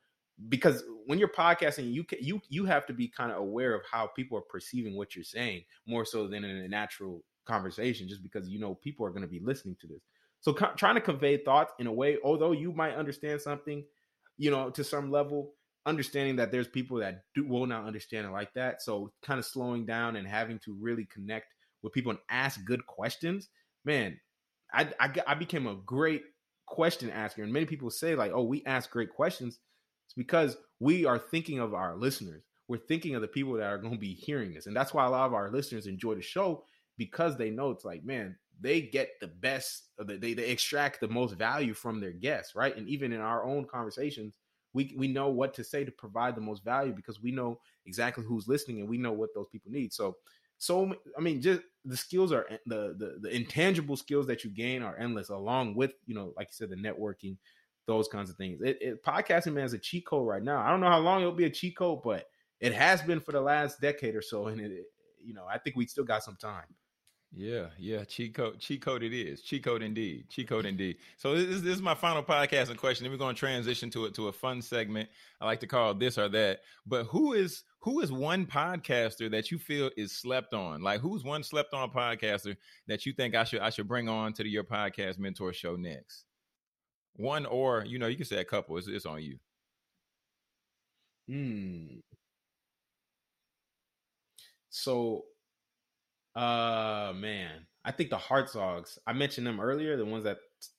because 0.50 0.84
when 1.06 1.20
you're 1.20 1.28
podcasting 1.28 1.92
you 1.92 2.04
can, 2.04 2.20
you 2.22 2.42
you 2.50 2.66
have 2.66 2.86
to 2.86 2.94
be 2.94 3.08
kind 3.08 3.32
of 3.32 3.38
aware 3.38 3.74
of 3.74 3.82
how 3.90 4.08
people 4.08 4.38
are 4.38 4.44
perceiving 4.50 4.96
what 4.96 5.16
you're 5.16 5.24
saying 5.24 5.64
more 5.86 6.06
so 6.06 6.28
than 6.28 6.44
in 6.44 6.58
a 6.58 6.68
natural 6.68 7.24
conversation 7.46 8.08
just 8.08 8.24
because 8.24 8.48
you 8.48 8.60
know 8.60 8.76
people 8.76 9.06
are 9.06 9.10
going 9.10 9.22
to 9.22 9.28
be 9.28 9.40
listening 9.40 9.76
to 9.80 9.88
this 9.88 10.02
so 10.40 10.54
co- 10.54 10.74
trying 10.76 10.96
to 10.96 11.02
convey 11.02 11.38
thoughts 11.38 11.74
in 11.80 11.88
a 11.88 11.94
way 11.94 12.18
although 12.24 12.52
you 12.54 12.72
might 12.72 12.96
understand 12.96 13.42
something 13.42 13.84
you 14.42 14.52
know 14.52 14.70
to 14.70 14.84
some 14.84 15.12
level 15.12 15.54
understanding 15.86 16.36
that 16.36 16.52
there's 16.52 16.68
people 16.68 16.98
that 16.98 17.24
do 17.34 17.48
will 17.48 17.66
not 17.66 17.86
understand 17.86 18.28
it 18.28 18.32
like 18.32 18.54
that 18.54 18.82
so 18.82 19.12
kind 19.24 19.40
of 19.40 19.46
slowing 19.46 19.86
down 19.86 20.16
and 20.16 20.28
having 20.28 20.60
to 20.60 20.78
really 20.80 21.06
connect 21.06 21.48
with 21.82 21.94
people 21.94 22.12
and 22.12 22.20
ask 22.30 22.64
good 22.66 22.86
questions 22.86 23.50
man, 23.86 24.20
I, 24.74 24.90
I, 25.00 25.14
I 25.28 25.34
became 25.36 25.68
a 25.68 25.76
great 25.76 26.24
question 26.66 27.10
asker. 27.10 27.44
And 27.44 27.54
many 27.54 27.66
people 27.66 27.90
say, 27.90 28.16
like, 28.16 28.32
oh, 28.34 28.44
we 28.44 28.64
ask 28.66 28.90
great 28.90 29.10
questions. 29.10 29.60
It's 30.08 30.14
because 30.14 30.58
we 30.80 31.06
are 31.06 31.20
thinking 31.20 31.60
of 31.60 31.74
our 31.74 31.96
listeners. 31.96 32.44
We're 32.68 32.78
thinking 32.78 33.16
of 33.16 33.22
the 33.22 33.28
people 33.28 33.54
that 33.54 33.68
are 33.68 33.78
going 33.78 33.94
to 33.94 34.00
be 34.00 34.14
hearing 34.14 34.54
this. 34.54 34.68
And 34.68 34.76
that's 34.76 34.94
why 34.94 35.06
a 35.06 35.10
lot 35.10 35.26
of 35.26 35.34
our 35.34 35.52
listeners 35.52 35.88
enjoy 35.88 36.16
the 36.16 36.22
show 36.22 36.64
because 36.98 37.38
they 37.38 37.50
know 37.50 37.72
it's 37.72 37.86
like, 37.86 38.04
man, 38.06 38.38
they 38.62 38.82
get 38.82 39.20
the 39.20 39.28
best, 39.28 39.90
they, 40.00 40.34
they 40.34 40.50
extract 40.50 41.00
the 41.00 41.08
most 41.08 41.36
value 41.36 41.74
from 41.74 42.00
their 42.00 42.12
guests, 42.12 42.56
right? 42.56 42.76
And 42.76 42.88
even 42.88 43.12
in 43.12 43.22
our 43.22 43.44
own 43.44 43.66
conversations, 43.66 44.38
we, 44.74 44.94
we 44.98 45.08
know 45.08 45.30
what 45.30 45.54
to 45.56 45.64
say 45.64 45.84
to 45.84 45.92
provide 45.92 46.36
the 46.36 46.42
most 46.42 46.64
value 46.64 46.94
because 46.94 47.22
we 47.22 47.32
know 47.32 47.60
exactly 47.86 48.24
who's 48.24 48.48
listening 48.48 48.80
and 48.80 48.90
we 48.90 48.98
know 48.98 49.12
what 49.12 49.34
those 49.36 49.48
people 49.52 49.72
need. 49.72 49.92
So 49.92 50.16
so 50.62 50.94
I 51.18 51.22
mean, 51.22 51.42
just 51.42 51.62
the 51.86 51.98
skills 51.98 52.32
are 52.32 52.46
eh, 52.52 52.58
the, 52.68 52.96
the 52.96 53.18
the 53.20 53.36
intangible 53.36 53.98
skills 53.98 54.28
that 54.28 54.44
you 54.44 54.52
gain 54.52 54.84
are 54.84 54.96
endless, 54.96 55.30
along 55.30 55.74
with 55.74 55.94
you 56.06 56.14
know, 56.14 56.34
like 56.38 56.50
you 56.50 56.54
said, 56.54 56.70
the 56.70 56.76
networking, 56.76 57.36
those 57.88 58.08
kinds 58.08 58.30
of 58.30 58.36
things. 58.36 58.62
It, 58.62 58.78
it 58.80 59.04
podcasting 59.04 59.54
man 59.54 59.66
is 59.66 59.74
a 59.74 59.80
cheat 59.80 60.06
code 60.06 60.28
right 60.28 60.44
now. 60.44 60.62
I 60.62 60.70
don't 60.70 60.80
know 60.80 60.88
how 60.88 61.00
long 61.00 61.22
it'll 61.22 61.34
be 61.34 61.46
a 61.46 61.50
cheat 61.50 61.76
code, 61.76 62.04
but 62.04 62.28
it 62.60 62.74
has 62.74 63.02
been 63.02 63.20
for 63.20 63.32
the 63.32 63.42
last 63.42 63.82
decade 63.82 64.16
or 64.16 64.22
so, 64.22 64.48
and 64.48 64.62
it, 64.62 64.84
you 65.20 65.34
know, 65.34 65.46
I 65.50 65.58
think 65.58 65.76
we 65.76 65.88
still 65.88 66.04
got 66.04 66.24
some 66.24 66.36
time. 66.36 66.76
Yeah, 67.34 67.68
yeah, 67.78 68.04
cheat 68.04 68.34
code, 68.34 68.60
cheat 68.60 68.82
code. 68.82 69.04
It 69.04 69.14
is 69.14 69.42
cheat 69.42 69.64
code 69.64 69.82
indeed, 69.82 70.26
cheat 70.30 70.50
code 70.50 70.66
indeed. 70.66 70.98
So 71.16 71.34
this, 71.34 71.62
this 71.62 71.76
is 71.76 71.82
my 71.82 71.96
final 71.96 72.22
podcasting 72.22 72.76
question. 72.76 73.06
Then 73.06 73.12
we're 73.12 73.18
going 73.18 73.36
to 73.36 73.40
transition 73.40 73.90
to 73.92 74.06
it 74.06 74.14
to 74.16 74.28
a 74.28 74.34
fun 74.34 74.62
segment. 74.62 75.08
I 75.40 75.46
like 75.46 75.62
to 75.62 75.68
call 75.68 75.94
this 75.94 76.18
or 76.18 76.28
that. 76.28 76.60
But 76.86 77.06
who 77.06 77.32
is 77.32 77.64
who 77.80 78.02
is 78.02 78.12
one 78.12 78.46
podcaster 78.46 79.32
that 79.32 79.50
you 79.50 79.60
feel 79.60 79.90
is 79.96 80.12
slept 80.12 80.54
on? 80.54 80.82
Like 80.82 81.00
who's 81.00 81.24
one 81.24 81.42
slept 81.42 81.74
on 81.74 81.90
podcaster 81.90 82.58
that 82.88 83.06
you 83.06 83.14
think 83.14 83.34
I 83.34 83.46
should 83.46 83.62
I 83.62 83.70
should 83.70 83.88
bring 83.88 84.10
on 84.10 84.34
to 84.34 84.44
the, 84.44 84.50
your 84.50 84.66
podcast 84.66 85.18
mentor 85.18 85.54
show 85.54 85.78
next? 85.78 86.26
One 87.16 87.46
or 87.46 87.86
you 87.86 87.98
know 87.98 88.08
you 88.08 88.18
can 88.18 88.26
say 88.26 88.42
a 88.42 88.46
couple. 88.46 88.78
It's, 88.78 88.88
it's 88.88 89.06
on 89.06 89.24
you. 89.24 89.38
Hmm. 91.30 92.00
So 94.70 95.26
Uh 96.36 97.12
man, 97.16 97.66
I 97.84 97.92
think 97.92 98.10
the 98.10 98.18
Hartzogs. 98.18 98.98
I 99.06 99.14
mentioned 99.14 99.46
them 99.46 99.60
earlier. 99.60 99.98
The 99.98 100.06
ones 100.06 100.24
that 100.24 100.38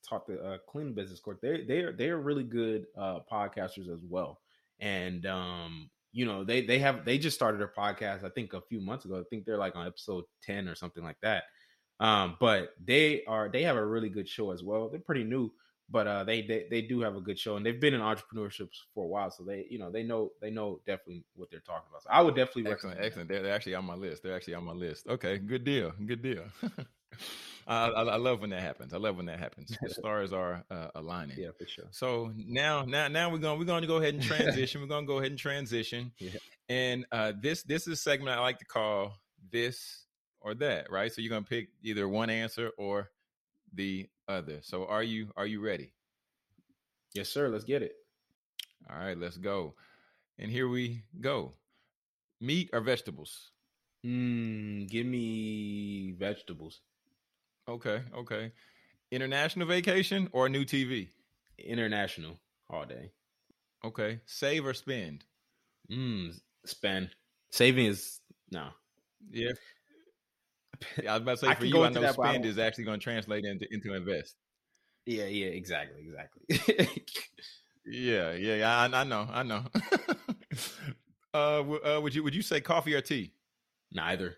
taught 0.08 0.26
the 0.26 0.40
uh, 0.42 0.58
clean 0.66 0.94
business 0.94 1.20
court. 1.20 1.40
They 1.42 1.64
they 1.64 1.80
are 1.80 1.92
they 1.92 2.08
are 2.08 2.18
really 2.20 2.44
good 2.44 2.86
uh, 2.96 3.20
podcasters 3.30 3.92
as 3.92 4.00
well. 4.08 4.40
And 4.80 5.26
um, 5.26 5.90
you 6.12 6.24
know 6.24 6.42
they 6.44 6.64
they 6.64 6.78
have 6.78 7.04
they 7.04 7.18
just 7.18 7.36
started 7.36 7.60
their 7.60 7.68
podcast. 7.76 8.24
I 8.24 8.30
think 8.30 8.54
a 8.54 8.62
few 8.62 8.80
months 8.80 9.04
ago. 9.04 9.20
I 9.20 9.24
think 9.28 9.44
they're 9.44 9.58
like 9.58 9.76
on 9.76 9.86
episode 9.86 10.24
ten 10.42 10.68
or 10.68 10.74
something 10.74 11.02
like 11.04 11.18
that. 11.22 11.44
Um, 12.00 12.36
but 12.40 12.70
they 12.82 13.24
are 13.26 13.48
they 13.50 13.62
have 13.64 13.76
a 13.76 13.86
really 13.86 14.08
good 14.08 14.28
show 14.28 14.52
as 14.52 14.62
well. 14.62 14.88
They're 14.88 15.00
pretty 15.00 15.24
new, 15.24 15.52
but 15.92 16.06
uh, 16.06 16.24
they, 16.24 16.40
they 16.42 16.66
they 16.70 16.82
do 16.82 17.00
have 17.02 17.16
a 17.16 17.20
good 17.20 17.38
show, 17.38 17.56
and 17.56 17.64
they've 17.64 17.80
been 17.80 17.92
in 17.92 18.00
entrepreneurship 18.00 18.70
for 18.94 19.04
a 19.04 19.08
while, 19.08 19.30
so 19.30 19.44
they 19.44 19.66
you 19.68 19.78
know 19.78 19.90
they 19.90 20.02
know 20.02 20.32
they 20.40 20.50
know 20.50 20.80
definitely 20.86 21.22
what 21.36 21.50
they're 21.50 21.60
talking 21.60 21.86
about. 21.90 22.02
So 22.02 22.08
I 22.10 22.22
would 22.22 22.34
definitely 22.34 22.72
excellent, 22.72 22.98
excellent. 23.00 23.28
They're, 23.28 23.42
they're, 23.42 23.54
actually 23.54 23.74
on 23.74 23.84
my 23.84 23.94
list. 23.94 24.22
They're 24.22 24.34
actually 24.34 24.54
on 24.54 24.64
my 24.64 24.72
list. 24.72 25.06
Okay, 25.06 25.36
good 25.36 25.64
deal, 25.64 25.92
good 26.04 26.22
deal. 26.22 26.44
I, 27.66 27.88
I, 27.88 28.02
I, 28.02 28.16
love 28.16 28.40
when 28.40 28.50
that 28.50 28.62
happens. 28.62 28.92
I 28.92 28.96
love 28.96 29.16
when 29.16 29.26
that 29.26 29.38
happens. 29.38 29.76
The 29.80 29.90
stars 29.90 30.32
are 30.32 30.64
uh, 30.70 30.88
aligning. 30.96 31.36
Yeah, 31.38 31.50
for 31.56 31.66
sure. 31.66 31.84
So 31.92 32.32
now, 32.34 32.82
now, 32.82 33.06
now 33.08 33.30
we're 33.30 33.38
going. 33.38 33.58
We're 33.58 33.66
going 33.66 33.82
to 33.82 33.86
go 33.86 33.98
ahead 33.98 34.14
and 34.14 34.22
transition. 34.22 34.80
we're 34.80 34.88
going 34.88 35.04
to 35.04 35.06
go 35.06 35.18
ahead 35.18 35.30
and 35.30 35.38
transition. 35.38 36.12
Yeah. 36.18 36.30
And 36.68 37.06
uh, 37.12 37.34
this 37.40 37.62
this 37.62 37.82
is 37.82 37.92
a 37.92 37.96
segment 37.96 38.36
I 38.36 38.40
like 38.40 38.58
to 38.60 38.64
call 38.64 39.18
this 39.50 40.06
or 40.40 40.54
that. 40.54 40.90
Right. 40.90 41.12
So 41.12 41.20
you're 41.20 41.30
going 41.30 41.44
to 41.44 41.48
pick 41.48 41.68
either 41.82 42.08
one 42.08 42.30
answer 42.30 42.70
or 42.78 43.10
the 43.74 44.08
other. 44.28 44.60
So 44.62 44.86
are 44.86 45.02
you 45.02 45.28
are 45.36 45.46
you 45.46 45.60
ready? 45.60 45.92
Yes, 47.14 47.28
sir. 47.28 47.48
Let's 47.48 47.64
get 47.64 47.82
it. 47.82 47.92
All 48.90 48.96
right, 48.96 49.18
let's 49.18 49.36
go. 49.36 49.74
And 50.38 50.50
here 50.50 50.68
we 50.68 51.02
go. 51.20 51.54
Meat 52.40 52.70
or 52.72 52.80
vegetables? 52.80 53.50
Mm, 54.04 54.88
give 54.90 55.06
me 55.06 56.14
vegetables. 56.18 56.80
Okay, 57.68 58.02
okay. 58.16 58.52
International 59.10 59.68
vacation 59.68 60.28
or 60.32 60.46
a 60.46 60.48
new 60.48 60.64
TV? 60.64 61.08
International 61.58 62.38
all 62.68 62.86
day. 62.86 63.12
Okay. 63.84 64.20
Save 64.26 64.66
or 64.66 64.74
spend? 64.74 65.24
Mm, 65.90 66.34
spend. 66.64 67.10
Saving 67.50 67.86
is 67.86 68.20
no. 68.50 68.68
Yeah. 69.30 69.52
I 71.08 71.12
was 71.12 71.22
about 71.22 71.38
to 71.38 71.46
say 71.46 71.54
for 71.54 71.64
you, 71.64 71.82
I 71.82 71.90
know 71.90 72.12
spend 72.12 72.44
is 72.44 72.58
actually 72.58 72.84
going 72.84 73.00
to 73.00 73.04
translate 73.04 73.44
into 73.44 73.66
into 73.72 73.94
invest. 73.94 74.36
Yeah, 75.06 75.24
yeah, 75.24 75.46
exactly, 75.46 76.06
exactly. 76.06 77.04
yeah, 77.86 78.32
yeah, 78.32 78.54
yeah. 78.54 78.78
I, 78.78 79.00
I 79.00 79.04
know, 79.04 79.28
I 79.30 79.42
know. 79.42 79.64
uh, 81.34 81.56
w- 81.58 81.80
uh, 81.84 82.00
would 82.00 82.14
you 82.14 82.22
would 82.22 82.34
you 82.34 82.42
say 82.42 82.60
coffee 82.60 82.94
or 82.94 83.00
tea? 83.00 83.32
Neither. 83.92 84.36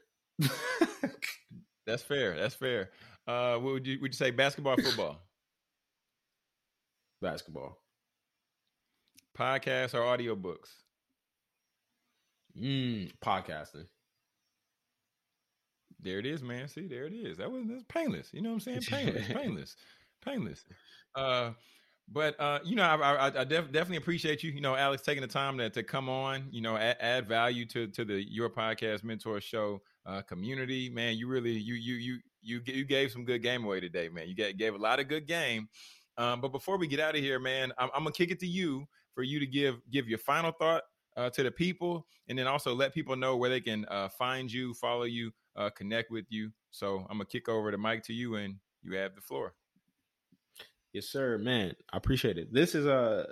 that's 1.87 2.03
fair. 2.03 2.37
That's 2.37 2.55
fair. 2.55 2.91
Uh, 3.27 3.57
what 3.57 3.75
would 3.75 3.87
you 3.87 3.99
would 4.01 4.13
you 4.13 4.17
say 4.17 4.31
basketball 4.31 4.75
or 4.75 4.83
football? 4.83 5.21
Basketball. 7.21 7.79
Podcasts 9.37 9.95
or 9.95 10.01
audiobooks? 10.01 10.71
Mm, 12.59 13.11
podcasting. 13.25 13.87
There 16.05 16.19
it 16.19 16.27
is, 16.27 16.43
man. 16.43 16.69
See, 16.69 16.87
there 16.87 17.07
it 17.07 17.15
is. 17.15 17.39
That 17.39 17.51
was 17.51 17.65
that's 17.67 17.85
painless. 17.89 18.29
You 18.33 18.43
know 18.43 18.51
what 18.51 18.67
I'm 18.67 18.81
saying? 18.81 18.81
Painless, 18.83 19.27
painless, 19.33 19.77
painless. 20.25 20.65
Uh, 21.15 21.53
but 22.13 22.39
uh, 22.39 22.59
you 22.63 22.77
know, 22.77 22.83
I, 22.83 22.97
I, 22.97 23.41
I 23.41 23.45
def- 23.45 23.73
definitely 23.73 23.97
appreciate 23.97 24.43
you, 24.43 24.51
you 24.51 24.61
know, 24.61 24.77
Alex, 24.77 25.03
taking 25.03 25.23
the 25.23 25.29
time 25.29 25.57
to, 25.59 25.71
to 25.71 25.83
come 25.83 26.11
on, 26.11 26.49
you 26.51 26.61
know, 26.61 26.77
add, 26.77 26.99
add 27.01 27.27
value 27.27 27.65
to 27.67 27.87
to 27.89 28.05
the 28.05 28.23
your 28.31 28.51
podcast 28.51 29.03
mentor 29.03 29.41
show 29.41 29.81
uh, 30.05 30.21
community. 30.21 30.91
Man, 30.91 31.17
you 31.17 31.27
really 31.27 31.53
you 31.53 31.75
you 31.75 31.95
you 31.95 32.19
you 32.43 32.61
you 32.67 32.85
gave 32.85 33.11
some 33.11 33.25
good 33.25 33.43
game 33.43 33.65
away 33.65 33.81
today, 33.81 34.11
man. 34.11 34.29
You 34.29 34.35
gave, 34.35 34.59
gave 34.59 34.75
a 34.75 34.79
lot 34.79 35.01
of 35.01 35.09
good 35.09 35.27
game. 35.27 35.69
Um, 36.19 36.41
but 36.41 36.53
before 36.53 36.77
we 36.77 36.87
get 36.87 37.01
out 37.01 37.17
of 37.17 37.23
here, 37.23 37.41
man, 37.41 37.73
I'm, 37.79 37.89
I'm, 37.95 38.05
gonna 38.05 38.13
kick 38.13 38.31
it 38.31 38.39
to 38.41 38.47
you 38.47 38.87
for 39.15 39.23
you 39.23 39.41
to 39.41 39.47
give 39.47 39.81
give 39.91 40.07
your 40.07 40.19
final 40.19 40.53
thought 40.53 40.83
uh, 41.17 41.31
to 41.31 41.43
the 41.43 41.51
people, 41.51 42.07
and 42.29 42.39
then 42.39 42.47
also 42.47 42.75
let 42.75 42.93
people 42.93 43.17
know 43.17 43.37
where 43.37 43.51
they 43.51 43.61
can 43.61 43.87
uh, 43.87 44.11
find 44.11 44.53
you, 44.53 44.75
follow 44.75 45.05
you, 45.05 45.33
uh, 45.57 45.71
connect 45.71 46.11
with 46.11 46.27
you. 46.29 46.51
So 46.71 47.07
I'm 47.11 47.19
gonna 47.19 47.27
kick 47.27 47.49
over 47.49 47.71
the 47.71 47.79
mic 47.79 48.03
to 48.05 48.13
you, 48.13 48.37
and 48.37 48.57
you 48.83 48.97
have 48.97 49.15
the 49.15 49.21
floor. 49.21 49.55
Yes, 50.93 51.07
sir, 51.07 51.39
man. 51.39 51.75
I 51.93 51.97
appreciate 51.97 52.39
it. 52.39 52.53
This 52.53 52.75
is 52.75 52.87
a 52.87 53.27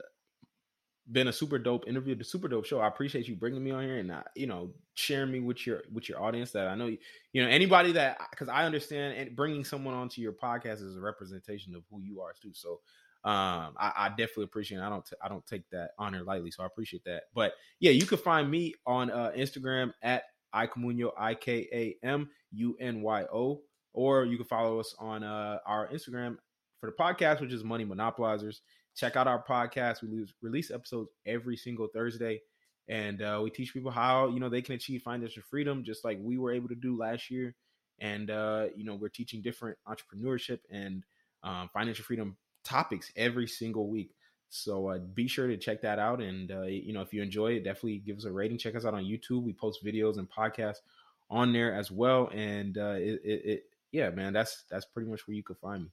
been 1.10 1.28
a 1.28 1.32
super 1.32 1.58
dope 1.58 1.88
interview, 1.88 2.14
the 2.14 2.24
super 2.24 2.48
dope 2.48 2.64
show. 2.64 2.80
I 2.80 2.86
appreciate 2.86 3.26
you 3.26 3.34
bringing 3.34 3.62
me 3.62 3.72
on 3.72 3.82
here 3.82 3.98
and 3.98 4.12
uh, 4.12 4.22
you 4.36 4.46
know 4.46 4.70
sharing 4.94 5.32
me 5.32 5.40
with 5.40 5.66
your 5.66 5.82
with 5.92 6.08
your 6.08 6.22
audience. 6.22 6.52
That 6.52 6.68
I 6.68 6.74
know 6.74 6.86
you, 6.86 6.98
you 7.32 7.42
know 7.42 7.48
anybody 7.48 7.92
that 7.92 8.18
because 8.30 8.48
I 8.48 8.64
understand 8.64 9.16
and 9.16 9.36
bringing 9.36 9.64
someone 9.64 9.94
onto 9.94 10.20
your 10.20 10.32
podcast 10.32 10.82
is 10.82 10.96
a 10.96 11.00
representation 11.00 11.74
of 11.74 11.82
who 11.90 12.00
you 12.00 12.20
are 12.20 12.34
too. 12.40 12.52
So 12.52 12.80
um, 13.24 13.74
I, 13.78 13.92
I, 13.96 14.08
definitely 14.08 14.44
appreciate. 14.44 14.78
It. 14.78 14.82
I 14.82 14.88
don't 14.88 15.06
t- 15.06 15.16
I 15.22 15.28
don't 15.28 15.46
take 15.46 15.68
that 15.70 15.90
honor 15.96 16.24
lightly. 16.24 16.50
So 16.50 16.64
I 16.64 16.66
appreciate 16.66 17.04
that. 17.04 17.24
But 17.32 17.52
yeah, 17.78 17.92
you 17.92 18.04
can 18.04 18.18
find 18.18 18.50
me 18.50 18.74
on 18.84 19.12
uh, 19.12 19.30
Instagram 19.36 19.92
at 20.02 20.24
Ikamunyo 20.54 21.10
I 21.18 21.34
K 21.34 21.68
A 21.72 22.06
M 22.06 22.30
U 22.52 22.76
N 22.80 23.02
Y 23.02 23.22
O, 23.32 23.62
or 23.92 24.24
you 24.24 24.36
can 24.36 24.46
follow 24.46 24.80
us 24.80 24.94
on 24.98 25.22
uh, 25.22 25.58
our 25.66 25.88
Instagram 25.88 26.36
for 26.80 26.90
the 26.90 26.96
podcast, 26.96 27.40
which 27.40 27.52
is 27.52 27.64
Money 27.64 27.84
Monopolizers. 27.84 28.58
Check 28.94 29.16
out 29.16 29.26
our 29.26 29.42
podcast. 29.42 30.02
We 30.02 30.26
release 30.42 30.70
episodes 30.70 31.10
every 31.26 31.56
single 31.56 31.88
Thursday, 31.88 32.42
and 32.88 33.22
uh, 33.22 33.40
we 33.42 33.50
teach 33.50 33.72
people 33.72 33.90
how 33.90 34.28
you 34.28 34.40
know 34.40 34.48
they 34.48 34.62
can 34.62 34.74
achieve 34.74 35.02
financial 35.02 35.42
freedom, 35.48 35.84
just 35.84 36.04
like 36.04 36.18
we 36.20 36.38
were 36.38 36.52
able 36.52 36.68
to 36.68 36.74
do 36.74 36.96
last 36.98 37.30
year. 37.30 37.54
And 37.98 38.30
uh, 38.30 38.66
you 38.76 38.84
know, 38.84 38.96
we're 38.96 39.08
teaching 39.08 39.42
different 39.42 39.78
entrepreneurship 39.88 40.58
and 40.70 41.04
um, 41.42 41.70
financial 41.72 42.04
freedom 42.04 42.36
topics 42.64 43.10
every 43.16 43.46
single 43.46 43.88
week. 43.88 44.14
So 44.54 44.88
uh, 44.88 44.98
be 44.98 45.26
sure 45.28 45.46
to 45.46 45.56
check 45.56 45.80
that 45.80 45.98
out. 45.98 46.20
And 46.20 46.52
uh, 46.52 46.62
you 46.62 46.92
know, 46.92 47.00
if 47.00 47.14
you 47.14 47.22
enjoy 47.22 47.52
it, 47.52 47.64
definitely 47.64 47.98
give 47.98 48.18
us 48.18 48.24
a 48.24 48.30
rating. 48.30 48.58
Check 48.58 48.76
us 48.76 48.84
out 48.84 48.92
on 48.92 49.04
YouTube. 49.04 49.42
We 49.42 49.54
post 49.54 49.82
videos 49.82 50.18
and 50.18 50.30
podcasts 50.30 50.82
on 51.30 51.54
there 51.54 51.74
as 51.74 51.90
well. 51.90 52.28
And 52.34 52.76
uh, 52.76 52.96
it, 52.98 53.20
it, 53.24 53.44
it, 53.44 53.64
yeah, 53.92 54.10
man, 54.10 54.34
that's 54.34 54.64
that's 54.70 54.84
pretty 54.84 55.10
much 55.10 55.26
where 55.26 55.34
you 55.34 55.42
could 55.42 55.56
find 55.56 55.84
me. 55.84 55.90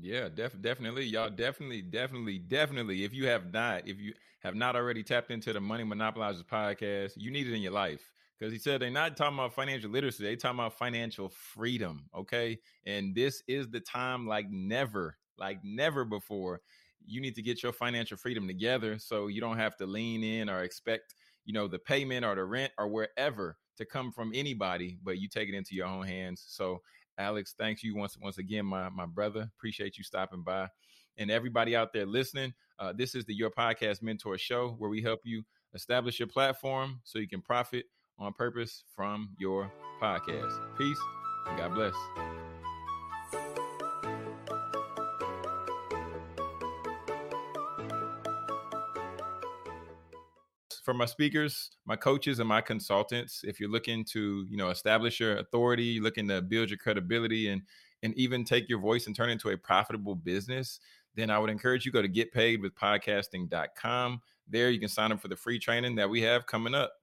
Yeah, 0.00 0.28
def- 0.28 0.62
definitely. 0.62 1.06
Y'all 1.06 1.28
definitely, 1.28 1.82
definitely, 1.82 2.38
definitely. 2.38 3.02
If 3.02 3.12
you 3.12 3.26
have 3.26 3.52
not, 3.52 3.88
if 3.88 3.98
you 3.98 4.14
have 4.44 4.54
not 4.54 4.76
already 4.76 5.02
tapped 5.02 5.32
into 5.32 5.52
the 5.52 5.60
Money 5.60 5.82
Monopolizers 5.82 6.44
podcast, 6.44 7.14
you 7.16 7.32
need 7.32 7.48
it 7.48 7.52
in 7.52 7.62
your 7.62 7.72
life. 7.72 8.12
Because 8.38 8.52
he 8.52 8.60
said 8.60 8.80
they're 8.80 8.90
not 8.90 9.16
talking 9.16 9.38
about 9.38 9.54
financial 9.54 9.90
literacy, 9.90 10.22
they 10.22 10.36
talking 10.36 10.60
about 10.60 10.78
financial 10.78 11.28
freedom. 11.28 12.04
Okay. 12.16 12.58
And 12.86 13.12
this 13.12 13.42
is 13.48 13.68
the 13.68 13.80
time 13.80 14.26
like 14.26 14.48
never, 14.50 15.16
like 15.36 15.58
never 15.64 16.04
before. 16.04 16.60
You 17.06 17.20
need 17.20 17.34
to 17.36 17.42
get 17.42 17.62
your 17.62 17.72
financial 17.72 18.16
freedom 18.16 18.46
together 18.46 18.98
so 18.98 19.26
you 19.28 19.40
don't 19.40 19.58
have 19.58 19.76
to 19.76 19.86
lean 19.86 20.22
in 20.22 20.48
or 20.48 20.62
expect, 20.62 21.14
you 21.44 21.52
know, 21.52 21.68
the 21.68 21.78
payment 21.78 22.24
or 22.24 22.34
the 22.34 22.44
rent 22.44 22.72
or 22.78 22.88
wherever 22.88 23.56
to 23.76 23.84
come 23.84 24.12
from 24.12 24.32
anybody, 24.34 24.98
but 25.02 25.18
you 25.18 25.28
take 25.28 25.48
it 25.48 25.54
into 25.54 25.74
your 25.74 25.86
own 25.86 26.06
hands. 26.06 26.44
So 26.46 26.80
Alex, 27.18 27.54
thanks 27.58 27.82
you 27.82 27.94
once 27.94 28.16
once 28.20 28.38
again, 28.38 28.66
my 28.66 28.88
my 28.88 29.06
brother. 29.06 29.50
Appreciate 29.56 29.98
you 29.98 30.04
stopping 30.04 30.42
by, 30.42 30.68
and 31.18 31.30
everybody 31.30 31.76
out 31.76 31.92
there 31.92 32.06
listening. 32.06 32.52
Uh, 32.78 32.92
this 32.92 33.14
is 33.14 33.24
the 33.24 33.34
Your 33.34 33.50
Podcast 33.50 34.02
Mentor 34.02 34.38
Show, 34.38 34.74
where 34.78 34.90
we 34.90 35.02
help 35.02 35.20
you 35.24 35.44
establish 35.74 36.18
your 36.18 36.28
platform 36.28 37.00
so 37.04 37.18
you 37.18 37.28
can 37.28 37.42
profit 37.42 37.86
on 38.18 38.32
purpose 38.32 38.84
from 38.94 39.30
your 39.38 39.72
podcast. 40.00 40.58
Peace 40.76 41.00
and 41.46 41.58
God 41.58 41.74
bless. 41.74 42.31
For 50.82 50.94
my 50.94 51.06
speakers, 51.06 51.70
my 51.86 51.96
coaches, 51.96 52.38
and 52.38 52.48
my 52.48 52.60
consultants. 52.60 53.42
If 53.44 53.58
you're 53.60 53.70
looking 53.70 54.04
to, 54.06 54.46
you 54.48 54.56
know, 54.56 54.70
establish 54.70 55.20
your 55.20 55.36
authority, 55.36 56.00
looking 56.00 56.26
to 56.28 56.42
build 56.42 56.70
your 56.70 56.78
credibility, 56.78 57.48
and 57.48 57.62
and 58.02 58.14
even 58.14 58.44
take 58.44 58.68
your 58.68 58.80
voice 58.80 59.06
and 59.06 59.14
turn 59.14 59.28
it 59.28 59.34
into 59.34 59.50
a 59.50 59.56
profitable 59.56 60.16
business, 60.16 60.80
then 61.14 61.30
I 61.30 61.38
would 61.38 61.50
encourage 61.50 61.86
you 61.86 61.92
go 61.92 62.02
to 62.02 62.08
getpaidwithpodcasting.com. 62.08 64.20
There 64.48 64.70
you 64.70 64.80
can 64.80 64.88
sign 64.88 65.12
up 65.12 65.20
for 65.20 65.28
the 65.28 65.36
free 65.36 65.60
training 65.60 65.94
that 65.96 66.08
we 66.10 66.22
have 66.22 66.46
coming 66.46 66.74
up. 66.74 66.94